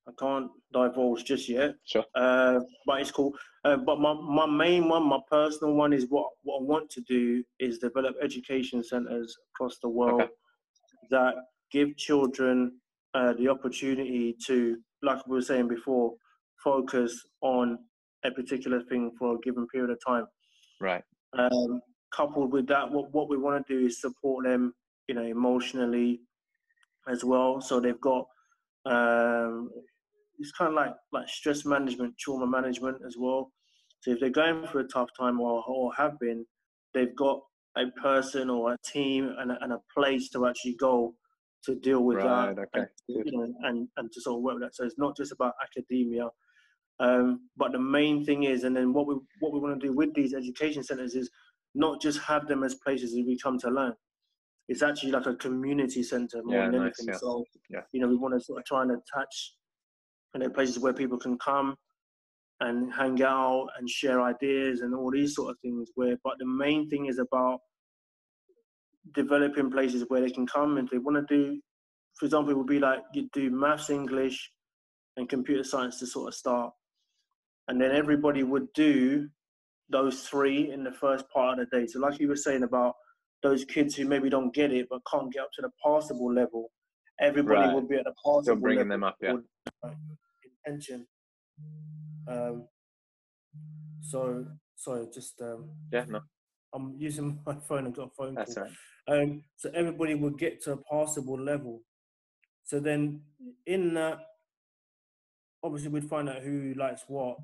[0.07, 2.03] I can't divulge just yet, Sure.
[2.15, 3.33] uh, but it's cool.
[3.63, 7.01] Uh, but my, my main one, my personal one, is what, what I want to
[7.01, 10.31] do is develop education centres across the world Okay.
[11.11, 11.35] that
[11.71, 12.79] give children
[13.13, 16.13] uh, the opportunity to, like we were saying before,
[16.63, 17.77] focus on
[18.25, 20.25] a particular thing for a given period of time.
[20.79, 21.03] Right.
[21.37, 21.81] Um,
[22.11, 24.73] coupled with that, what, what we want to do is support them,
[25.07, 26.21] you know, emotionally
[27.07, 27.61] as well.
[27.61, 28.27] So they've got
[28.85, 29.69] um,
[30.39, 33.51] it's kind of like like stress management, trauma management as well.
[34.01, 36.45] So if they're going through a tough time or or have been,
[36.93, 37.41] they've got
[37.77, 41.15] a person or a team and a, and a place to actually go
[41.65, 42.59] to deal with Right, that.
[42.59, 44.75] okay, And, you know, and and to sort of work with that.
[44.75, 46.27] So it's not just about academia.
[46.99, 49.93] Um, but the main thing is, and then what we what we want to do
[49.93, 51.29] with these education centres is
[51.73, 53.93] not just have them as places that we come to learn.
[54.71, 57.07] It's actually like a community centre more Yeah, than nice, anything.
[57.09, 57.17] yeah.
[57.19, 57.81] So Yeah.
[57.91, 59.35] you know, we want to sort of try and attach,
[60.33, 61.75] you know, places where people can come
[62.61, 65.91] and hang out and share ideas and all these sort of things.
[65.95, 67.59] Where, but the main thing is about
[69.13, 71.59] developing places where they can come and if they want to do,
[72.17, 74.53] for example, it would be like you do maths, English,
[75.17, 76.71] and computer science to sort of start,
[77.67, 79.27] and then everybody would do
[79.89, 81.87] those three in the first part of the day.
[81.87, 82.95] So, like you were saying about
[83.43, 86.71] those kids who maybe don't get it but can't get up to the passable level,
[87.19, 87.73] everybody Right.
[87.73, 88.43] will be at the passable level.
[88.43, 89.33] Still bringing level them up, yeah.
[89.33, 89.95] with,
[90.65, 91.07] intention.
[92.27, 92.67] Um,
[94.01, 94.45] so,
[94.75, 96.21] sorry, just um, Yeah, no,
[96.73, 97.87] I'm using my phone.
[97.87, 98.63] I've got a phone that's call.
[99.07, 99.23] all right.
[99.23, 101.81] Um, so everybody would get to a passable level.
[102.63, 103.21] So then,
[103.65, 104.19] in that,
[105.63, 107.37] obviously, we'd find out who likes what.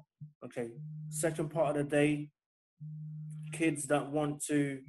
[0.46, 0.70] Okay,
[1.10, 2.30] second part of the day,
[3.52, 4.80] kids that want to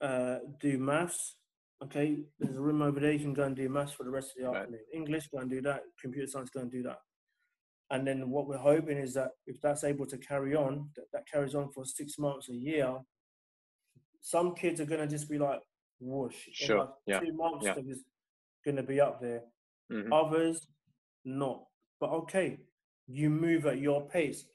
[0.00, 1.36] uh, do maths.
[1.82, 3.12] Okay, there's a room over there.
[3.12, 4.56] You can go and do maths for the rest of the Right.
[4.62, 4.80] afternoon.
[4.94, 5.82] English, go and do that.
[6.00, 6.98] Computer science, go and do that.
[7.90, 11.28] And then what we're hoping is that if that's able to carry on, that, that
[11.28, 12.98] carries on for six months, a year,
[14.20, 15.60] some kids are going to just be like,
[16.00, 16.48] whoosh.
[16.52, 17.74] Sure, like yeah, two months, yeah.
[17.74, 19.42] they're to be up there.
[19.92, 20.12] Mhm.
[20.12, 20.66] Others,
[21.24, 21.64] not.
[22.00, 22.58] But okay,
[23.06, 24.46] you move at your pace.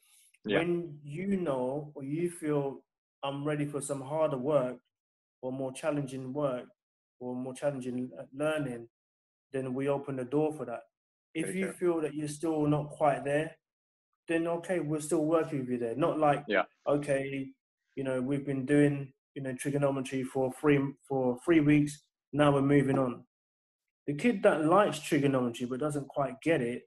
[0.44, 0.58] Yeah.
[0.58, 2.84] When you know or you feel
[3.22, 4.78] I'm ready for some harder work
[5.42, 6.64] or more challenging work
[7.20, 8.88] or more challenging uh, learning,
[9.52, 10.80] then we open the door for that.
[11.34, 13.56] If Very you feel that you're still not quite there,
[14.28, 15.96] then okay, we're still working with you there.
[15.96, 16.62] Not like, Yeah.
[16.86, 17.48] okay,
[17.96, 22.02] you know, we've been doing, you know, trigonometry for three for three weeks.
[22.32, 23.24] Now we're moving on.
[24.06, 26.82] The kid that likes trigonometry but doesn't quite get it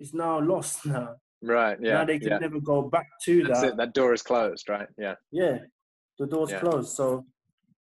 [0.00, 1.16] is now lost now.
[1.42, 1.78] Right.
[1.80, 1.94] Yeah.
[1.94, 2.38] now they can yeah.
[2.38, 3.68] never go back to That's that.
[3.72, 3.76] it.
[3.76, 4.68] That door is closed.
[4.68, 4.88] Right.
[4.98, 5.14] Yeah.
[5.30, 5.58] Yeah,
[6.18, 6.60] the door's Yeah.
[6.60, 6.94] closed.
[6.96, 7.24] So,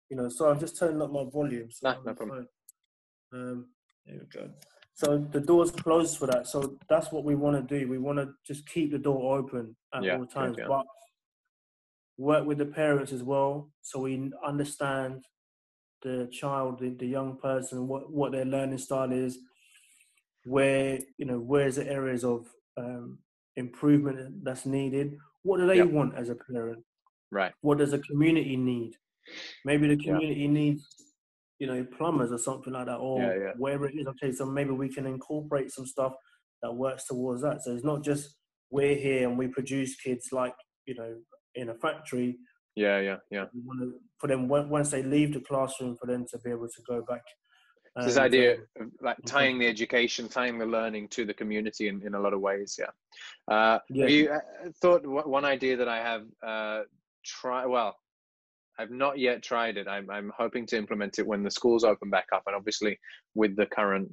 [0.09, 1.69] you know, so I'm just turning up my volume.
[1.71, 2.47] So No, no the problem.
[3.33, 3.67] Um,
[4.05, 4.49] there we go.
[4.93, 6.47] So the door's closed for that.
[6.47, 7.89] So that's what we want to do.
[7.89, 10.67] We want to just keep the door open at Yeah, all times, yeah.
[10.67, 10.85] but
[12.17, 15.25] work with the parents as well, so we understand
[16.01, 19.39] the child, the, the young person, what what their learning style is,
[20.45, 23.17] where you know where's the areas of um,
[23.57, 25.89] improvement that's needed, What do they Yep.
[25.91, 26.83] want as a parent?
[27.31, 27.53] Right.
[27.61, 28.95] What does the community need?
[29.63, 30.13] Maybe the Yeah.
[30.13, 30.85] community needs,
[31.59, 33.53] you know, plumbers or something like that, or Yeah, yeah.
[33.57, 34.07] wherever it is.
[34.07, 36.13] Okay, so maybe we can incorporate some stuff
[36.61, 37.61] that works towards that.
[37.63, 38.37] So it's not just
[38.71, 41.15] we're here and we produce kids like you know
[41.55, 42.37] in a factory.
[42.75, 43.45] Yeah, yeah, yeah.
[43.53, 46.67] We want to, for them once they leave the classroom, for them to be able
[46.67, 47.21] to go back.
[47.97, 51.87] So this idea um, of like tying the education, tying the learning to the community
[51.87, 52.77] in, in a lot of ways.
[52.77, 52.91] Yeah.
[53.47, 54.01] Uh, Yeah.
[54.03, 54.39] have you uh,
[54.81, 56.81] thought one idea that I have uh,
[57.23, 57.95] try well,
[58.77, 59.87] I've not yet tried it.
[59.87, 62.99] I'm I'm hoping to implement it when the schools open back up, and obviously
[63.33, 64.11] with the current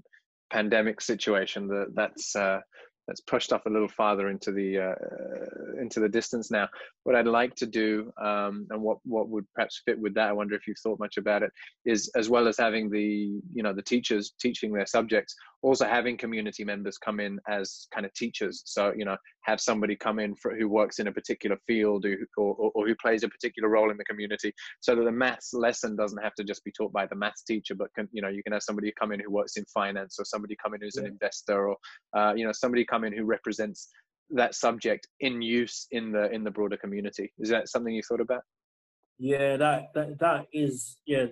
[0.51, 2.61] pandemic situation, that that's uh,
[3.07, 6.69] that's pushed off a little farther into the uh, into the distance now.
[7.05, 10.33] What I'd like to do, um, and what what would perhaps fit with that, I
[10.33, 11.51] wonder if you've thought much about it,
[11.85, 16.17] is as well as having the you know the teachers teaching their subjects, also having
[16.17, 18.63] community members come in as kind of teachers.
[18.67, 22.17] So you know have somebody come in for, who works in a particular field or,
[22.37, 25.97] or, or who plays a particular role in the community, so that the maths lesson
[25.97, 28.43] doesn't have to just be taught by the maths teacher, but can, you know you
[28.45, 31.07] can have somebody come in who works in finance, or somebody come in who's an
[31.07, 31.77] investor, or
[32.17, 33.89] uh, you know somebody come in who represents
[34.31, 37.33] that subject in use in the in the broader community.
[37.39, 38.43] Is that something you thought about?
[39.19, 41.27] Yeah, that that that is yeah,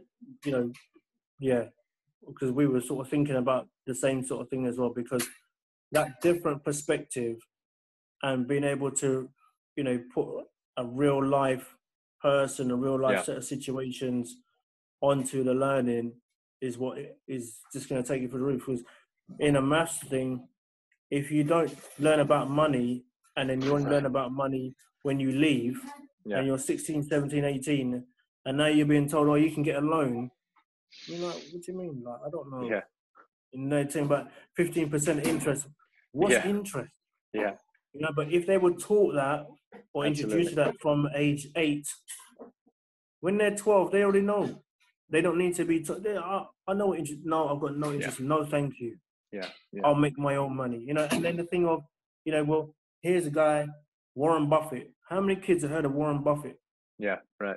[0.45, 0.73] you know,
[1.39, 1.65] yeah,
[2.27, 5.27] because we were sort of thinking about the same sort of thing as well because
[5.93, 7.37] that different perspective
[8.23, 9.29] and being able to,
[9.77, 10.27] you know, put
[10.77, 11.67] a real life
[12.23, 13.23] person, a real life Yeah.
[13.23, 14.37] set of situations
[15.01, 16.13] onto the learning
[16.61, 18.63] is what it is just going to take you for the roof.
[18.67, 18.83] Because
[19.39, 20.47] in a maths thing,
[21.11, 23.05] if you don't learn about money
[23.37, 25.81] and then you only learn about money when you leave,
[26.25, 26.39] Yeah.
[26.39, 28.05] and you're 16, 17, 18,
[28.45, 30.31] and now you're being told, oh, you can get a loan.
[31.07, 32.03] You're like, what do you mean?
[32.05, 32.69] Like, I don't know.
[32.69, 32.83] Yeah.
[33.53, 34.29] You know, saying about
[34.59, 35.67] 15% interest.
[36.13, 36.47] What's Yeah.
[36.49, 36.93] interest?
[37.33, 37.57] Yeah.
[37.93, 39.47] You know, but if they were taught that
[39.93, 41.87] or introduced that from age eight,
[43.21, 44.63] when they're 12, they already know.
[45.09, 46.03] They don't need to be taught.
[46.03, 47.23] They, I, I know what interest.
[47.25, 48.21] No, I've got no interest.
[48.21, 48.97] No, thank you.
[49.33, 49.47] Yeah.
[49.73, 49.83] Yeah.
[49.85, 50.79] I'll make my own money.
[50.85, 51.83] You know, and then the thing of,
[52.25, 53.67] you know, well, here's a guy,
[54.15, 54.91] Warren Buffett.
[55.09, 56.59] How many kids have heard of Warren Buffett?
[56.99, 57.57] Yeah, right.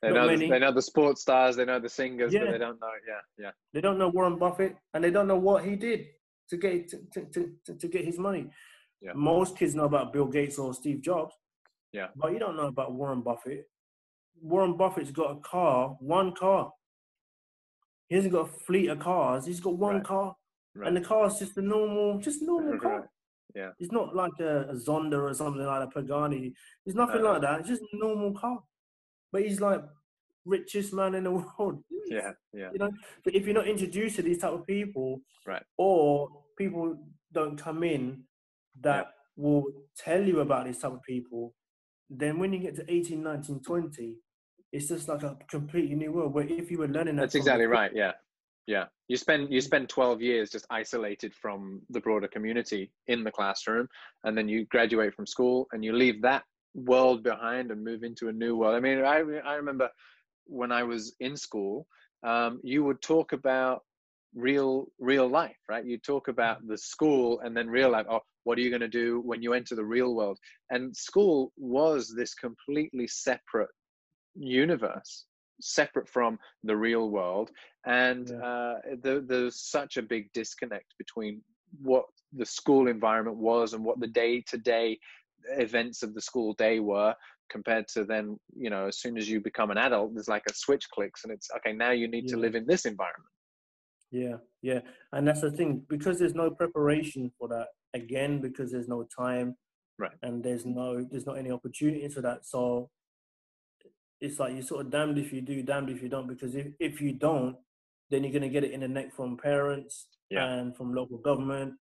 [0.00, 2.52] They know the, they know the sports stars, they know the singers, but Yeah.
[2.52, 2.90] they don't know.
[3.08, 6.06] Yeah, yeah, They don't know Warren Buffett, and they don't know what he did
[6.50, 8.48] to get to, to, to, to, to get his money.
[9.00, 9.12] Yeah.
[9.14, 11.34] Most kids know about Bill Gates or Steve Jobs.
[11.92, 12.08] Yeah.
[12.14, 13.68] But you don't know about Warren Buffett.
[14.40, 16.70] Warren Buffett's got a car, one car.
[18.08, 19.46] He hasn't got a fleet of cars.
[19.46, 20.04] He's got one Right.
[20.04, 20.36] car,
[20.78, 20.88] right.
[20.88, 23.00] and the car's just a normal, just normal car.
[23.00, 23.08] Right.
[23.54, 23.70] Yeah.
[23.78, 26.52] It's not like a, a Zonda or something like a Pagani.
[26.86, 27.32] It's nothing No.
[27.32, 27.60] like that.
[27.60, 28.58] It's just a normal car.
[29.32, 29.82] But he's like
[30.44, 31.82] richest man in the world.
[32.10, 32.90] Yeah, yeah, You know,
[33.24, 35.62] but if you're not introduced to these type of people, Right.
[35.76, 36.96] or people
[37.32, 38.24] don't come in
[38.80, 39.64] that will
[39.96, 41.54] tell you about these type of people,
[42.10, 44.16] then when you get to 18, 19, 20,
[44.72, 46.32] it's just like a completely new world.
[46.34, 47.90] Where if you were learning that That's exactly right.
[47.94, 48.12] Yeah,
[48.68, 48.84] yeah.
[49.08, 53.88] You spend you spend twelve years just isolated from the broader community in the classroom,
[54.24, 58.28] and then you graduate from school and you leave that world behind and move into
[58.28, 58.74] a new world.
[58.74, 59.88] I mean, I I remember
[60.44, 61.86] when I was in school,
[62.22, 63.84] um, you would talk about
[64.34, 68.58] real real life right you talk about the school and then real life oh what
[68.58, 70.38] are you going to do when you enter the real world
[70.68, 73.70] and school was this completely separate
[74.34, 75.24] universe
[75.60, 77.50] separate from the real world
[77.86, 78.36] and Yeah.
[78.36, 81.42] uh, the, there's such a big disconnect between
[81.82, 84.98] what the school environment was and what the day-to-day
[85.50, 87.14] events of the school day were
[87.50, 90.54] compared to then you know as soon as you become an adult there's like a
[90.54, 93.30] switch clicks and it's okay now you need to live in this environment
[94.10, 94.80] Yeah, yeah,
[95.12, 97.68] and that's the thing because there's no preparation for that.
[97.94, 99.56] Again, because there's no time,
[99.98, 100.12] Right.
[100.22, 102.46] And there's no there's not any opportunity for that.
[102.46, 102.88] So
[104.20, 106.26] it's like you're sort of damned if you do, damned if you don't.
[106.26, 107.56] Because if if you don't,
[108.10, 110.46] then you're gonna get it in the neck from parents Yeah.
[110.46, 111.74] and from local government.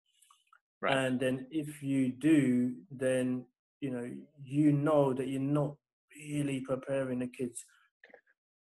[0.82, 0.96] Right.
[0.98, 3.46] And then if you do, then
[3.82, 4.12] you know
[4.44, 5.76] you know that you're not
[6.16, 7.64] really preparing the kids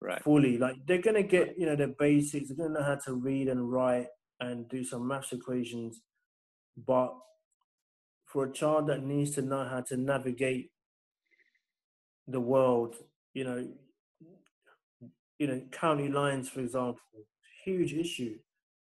[0.01, 0.59] right fully.
[0.59, 2.49] Like they're gonna get, you know, the basics.
[2.49, 4.09] They're gonna know how to read and write
[4.40, 6.03] and do some maths equations.
[6.77, 7.15] But
[8.27, 10.70] for a child that needs to know how to navigate
[12.27, 12.97] the world,
[13.34, 13.68] you know,
[15.38, 17.00] you know, county lines, for example,
[17.64, 18.38] huge issue.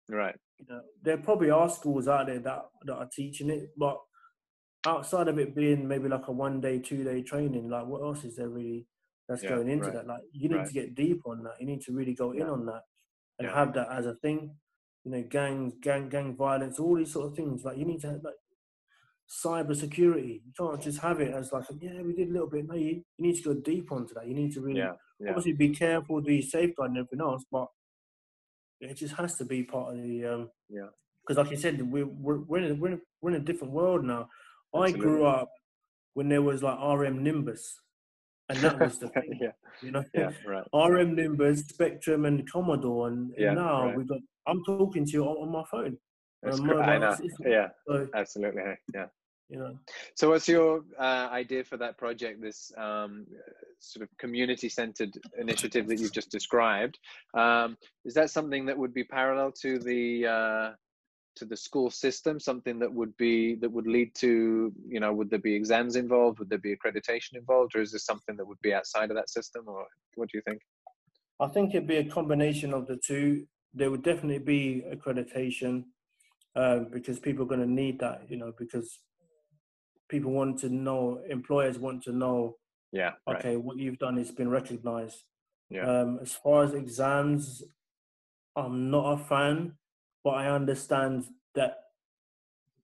[0.09, 3.97] right You know, there probably are schools out there that that are teaching it, but
[4.85, 8.23] outside of it being maybe like a one day, two day training, like what else
[8.23, 8.87] is there really
[9.27, 10.07] that's Yeah, going into right, that?
[10.07, 10.67] Like you need right.
[10.67, 11.55] to get deep on that.
[11.59, 12.83] You need to really go in on that
[13.39, 13.53] and Yeah.
[13.55, 14.55] have that as a thing.
[15.03, 17.63] You know, gangs, gang, gang violence, all these sort of things.
[17.63, 18.35] Like you need to like
[19.29, 20.41] cyber security.
[20.45, 22.67] You can't just have it as like, yeah, we did a little bit.
[22.67, 24.27] No, you, you need to go deep onto that.
[24.27, 25.29] You need to really Yeah, yeah.
[25.29, 27.67] obviously be careful, be safeguard and everything else, but
[28.79, 30.87] it just has to be part of the um Yeah.
[31.27, 33.45] Because like you said, we're we're we're in, a, we're, in a, we're in a
[33.45, 34.29] different world now.
[34.73, 35.49] I grew up
[36.13, 37.81] when there was like RM Nimbus,
[38.47, 39.51] and that was the thing, yeah,
[39.81, 40.03] you know.
[40.13, 40.63] yeah, right.
[40.73, 43.97] RM Nimbus, Spectrum, and Commodore, and, and Yeah, now right.
[43.97, 44.19] we've got.
[44.47, 45.97] I'm talking to you on, on my phone.
[46.43, 46.69] That's Um.
[46.71, 47.17] I know.
[47.45, 48.63] Yeah, So absolutely.
[48.93, 49.07] Yeah.
[49.49, 49.79] you know,
[50.15, 52.41] So, what's your uh, idea for that project?
[52.41, 53.25] This um,
[53.79, 56.99] sort of community-centered initiative that you've just described.
[57.33, 60.71] Um, is that something that would be parallel to the uh,
[61.37, 62.39] to the school system?
[62.39, 66.39] Something that would be that would lead to you know would there be exams involved?
[66.39, 69.29] Would there be accreditation involved, or is this something that would be outside of that
[69.29, 69.63] system?
[69.67, 69.85] Or
[70.15, 70.61] what do you think?
[71.39, 73.47] I think it'd be a combination of the two.
[73.73, 75.83] There would definitely be accreditation
[76.57, 78.99] um, because people are going to need that, you know, because
[80.09, 82.57] people want to know, employers want to know,
[82.91, 83.11] Yeah.
[83.27, 83.37] Right.
[83.37, 85.23] okay, what you've done has been recognized.
[85.69, 85.85] Yeah.
[85.85, 87.63] Um, as far as exams,
[88.55, 89.73] I'm not a fan,
[90.23, 91.77] but I understand that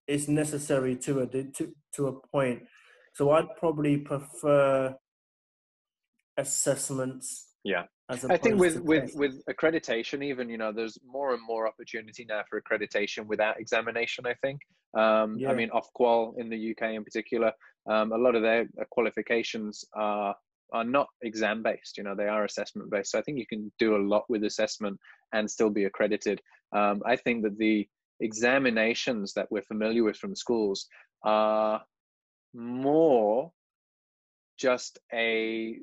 [0.07, 2.63] it's necessary to a to, to a point.
[3.13, 4.95] So I'd probably prefer
[6.37, 7.47] assessments.
[7.63, 7.85] Yeah.
[8.09, 12.43] I think with with with accreditation, even you know, there's more and more opportunity now
[12.49, 14.25] for accreditation without examination.
[14.25, 14.59] I think.
[14.95, 15.51] Um, Yeah.
[15.51, 17.51] I mean, Ofqual in the UK in particular,
[17.89, 20.35] um, a lot of their uh, qualifications are
[20.73, 21.97] are not exam based.
[21.97, 23.11] You know, they are assessment based.
[23.11, 24.99] So I think you can do a lot with assessment
[25.31, 26.41] and still be accredited.
[26.75, 27.87] Um, I think that the
[28.19, 30.87] examinations that we're familiar with from schools
[31.23, 31.81] are
[32.53, 33.51] more
[34.57, 35.79] just a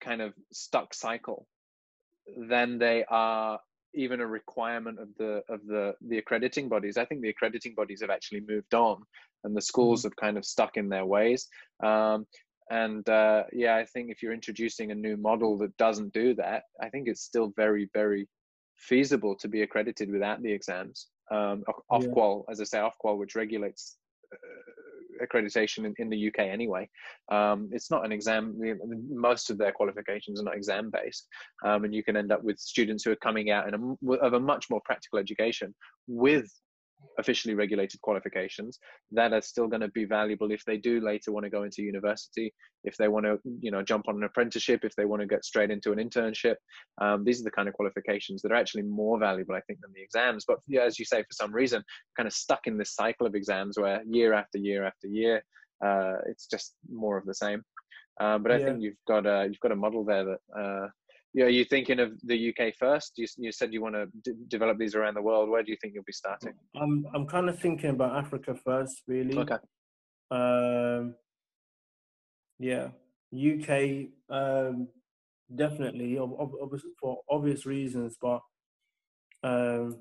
[0.00, 1.46] kind of stuck cycle
[2.48, 3.58] than they are
[3.94, 6.96] even a requirement of the of the the accrediting bodies.
[6.96, 9.02] I think the accrediting bodies have actually moved on
[9.44, 11.48] and the schools have kind of stuck in their ways.
[11.82, 12.26] Um,
[12.70, 16.62] and uh, yeah i think if you're introducing a new model that doesn't do that
[16.80, 18.28] i think it's still very very
[18.76, 22.38] feasible to be accredited without the exams um, Of- Yeah.
[22.50, 23.98] as i say ofqual which regulates
[24.32, 24.36] uh,
[25.22, 26.88] accreditation in, in the uk anyway.
[27.30, 28.58] Um, it's not an exam
[29.10, 31.28] most of their qualifications are not exam based
[31.64, 34.34] um, and you can end up with students who are coming out in a, of
[34.34, 35.74] a much more practical education
[36.06, 36.50] with
[37.18, 38.78] officially regulated qualifications
[39.10, 41.82] that are still going to be valuable if they do later want to go into
[41.82, 42.52] university
[42.84, 45.44] if they want to you know jump on an apprenticeship if they want to get
[45.44, 46.56] straight into an internship.
[47.00, 49.92] Um, these are the kind of qualifications that are actually more valuable i think than
[49.94, 50.44] the exams.
[50.46, 51.82] But yeah as you say for some reason
[52.16, 55.42] kind of stuck in this cycle of exams where year after year after year
[55.84, 57.62] uh, it's just more of the same.
[58.20, 58.66] Um, but I Yeah.
[58.66, 60.88] think you've got a you've got a model there that uh,
[61.34, 61.44] yeah.
[61.46, 63.12] Are you thinking of the UK first?
[63.16, 65.48] You, you said you want to d- develop these around the world.
[65.48, 66.54] Where do you think you'll be starting?
[66.76, 69.38] I'm I'm kind of thinking about Africa first, really.
[69.38, 69.56] Okay.
[70.30, 71.14] Um,
[72.58, 72.88] yeah,
[73.34, 74.88] UK um,
[75.54, 78.40] definitely, ob- ob- for obvious reasons, but
[79.42, 80.00] um,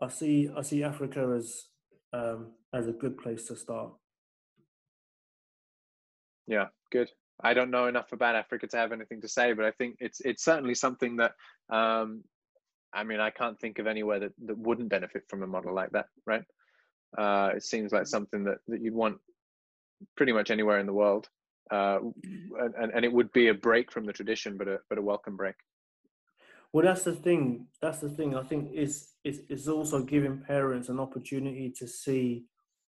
[0.00, 1.64] I see I see Africa as
[2.12, 3.92] um, as a good place to start.
[6.46, 7.10] Yeah, good.
[7.42, 10.20] I don't know enough about Africa to have anything to say, but I think it's
[10.20, 11.32] it's certainly something that
[11.70, 12.24] um,
[12.92, 15.90] I mean I can't think of anywhere that, that wouldn't benefit from a model like
[15.90, 16.42] that, right?
[17.16, 19.18] Uh, it seems like something that, that you'd want
[20.16, 21.28] pretty much anywhere in the world,
[21.70, 21.98] uh,
[22.78, 25.36] and, and it would be a break from the tradition, but a but a welcome
[25.36, 25.56] break.
[26.72, 27.68] Well, that's the thing.
[27.80, 28.34] That's the thing.
[28.34, 32.44] I think is is is also giving parents an opportunity to see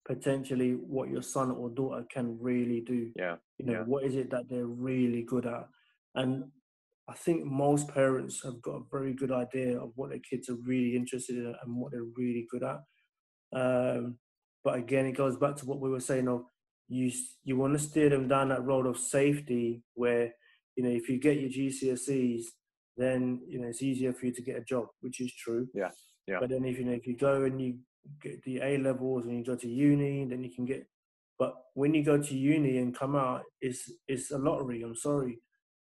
[0.06, 3.10] potentially what your son or daughter can really do.
[3.16, 3.82] Yeah, You know, yeah.
[3.84, 5.66] what is it that they're really good at?
[6.14, 6.44] And
[7.08, 10.56] I think most parents have got a very good idea of what their kids are
[10.64, 12.80] really interested in and what they're really good at.
[13.52, 14.18] Um,
[14.64, 16.42] but again, it goes back to what we were saying of
[16.88, 17.10] you
[17.44, 20.32] you want to steer them down that road of safety where
[20.76, 22.42] you know if you get your GCSEs,
[22.96, 25.68] then you know it's easier for you to get a job, which is true.
[25.74, 25.90] Yeah,
[26.26, 26.38] yeah.
[26.40, 27.78] But then if you know if you go and you
[28.22, 30.86] get the A levels and you go to uni, then you can get.
[31.38, 34.82] But when you go to uni and come out, it's it's a lottery.
[34.82, 35.38] I'm sorry,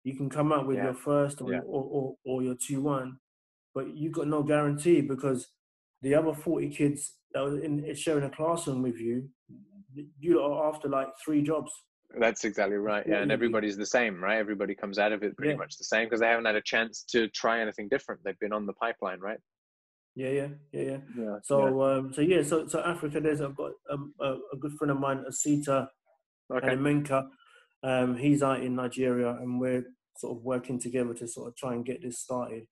[0.04, 1.60] you can come out with Yeah, your first or, yeah.
[1.66, 3.18] or, or or your two one,
[3.74, 5.48] but you've got no guarantee because
[6.02, 9.30] the other forty kids that was in sharing a classroom with you,
[10.20, 11.72] you are after like three jobs.
[12.20, 13.06] That's exactly right.
[13.08, 14.38] Yeah, and everybody's the same, right?
[14.38, 15.58] Everybody comes out of it pretty Yeah.
[15.58, 18.22] much the same because they haven't had a chance to try anything different.
[18.24, 19.40] They've been on the pipeline, right?
[20.20, 20.98] Yeah, yeah, yeah, yeah.
[21.18, 21.36] Yeah.
[21.44, 23.22] So, um, so yeah, so so Africa.
[23.22, 25.88] There's I've got um, a, a good friend of mine, Asita
[26.54, 26.74] okay.
[26.74, 27.26] and Menka.
[27.84, 29.86] Um, he's out in Nigeria, and we're
[30.18, 32.68] sort of working together to sort of try and get this started.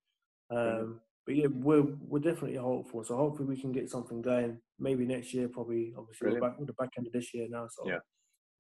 [0.52, 3.06] Um, but yeah, we're we're definitely hopeful.
[3.06, 4.60] So hopefully we can get something going.
[4.78, 5.94] Maybe next year, probably.
[5.98, 7.70] Obviously, we're back with the back end of this year now.
[7.72, 8.00] So yeah.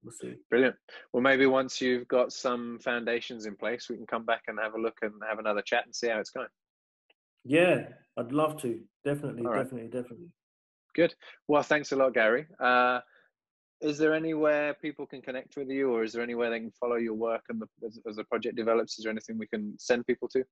[0.02, 0.36] We'll see.
[0.50, 0.76] Brilliant.
[1.12, 4.76] Well, maybe once you've got some foundations in place, we can come back and have
[4.76, 6.48] a look and have another chat and see how it's going.
[7.48, 7.88] Yeah,
[8.18, 8.80] I'd love to.
[9.06, 9.64] Definitely, right.
[9.64, 10.32] definitely, definitely.
[10.94, 11.16] Good.
[11.48, 12.46] Well, thanks a lot, Gary.
[12.60, 13.00] Uh,
[13.80, 16.96] is there anywhere people can connect with you, or is there anywhere they can follow
[16.96, 18.98] your work and the, as, as the project develops?
[18.98, 20.44] Is there anything we can send people to?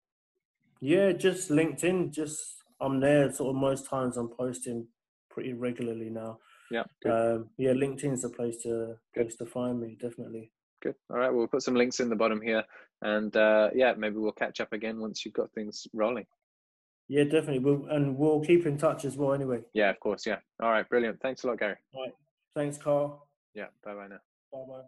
[0.80, 2.12] Yeah, just LinkedIn.
[2.12, 3.32] Just I'm there.
[3.32, 4.88] Sort of most times I'm posting
[5.30, 6.40] pretty regularly now.
[6.72, 6.84] Yeah.
[7.06, 9.98] Um, yeah, LinkedIn's the place to place to find me.
[10.00, 10.52] Definitely.
[10.82, 10.96] Good.
[11.10, 11.30] All right.
[11.30, 12.64] Well, we'll put some links in the bottom here,
[13.02, 16.26] and uh, yeah, maybe we'll catch up again once you've got things rolling.
[17.08, 17.60] Yeah, definitely.
[17.60, 19.34] We'll, and we'll keep in touch as well.
[19.34, 19.62] Anyway.
[19.74, 20.26] Yeah, of course.
[20.26, 20.40] Yeah.
[20.62, 20.88] All right.
[20.90, 21.22] Brilliant.
[21.22, 21.76] Thanks a lot, Gary.
[21.94, 22.14] All right.
[22.56, 23.28] Thanks, Carl.
[23.54, 23.68] Yeah.
[23.84, 24.20] Bye bye now.
[24.52, 24.82] Bye bye.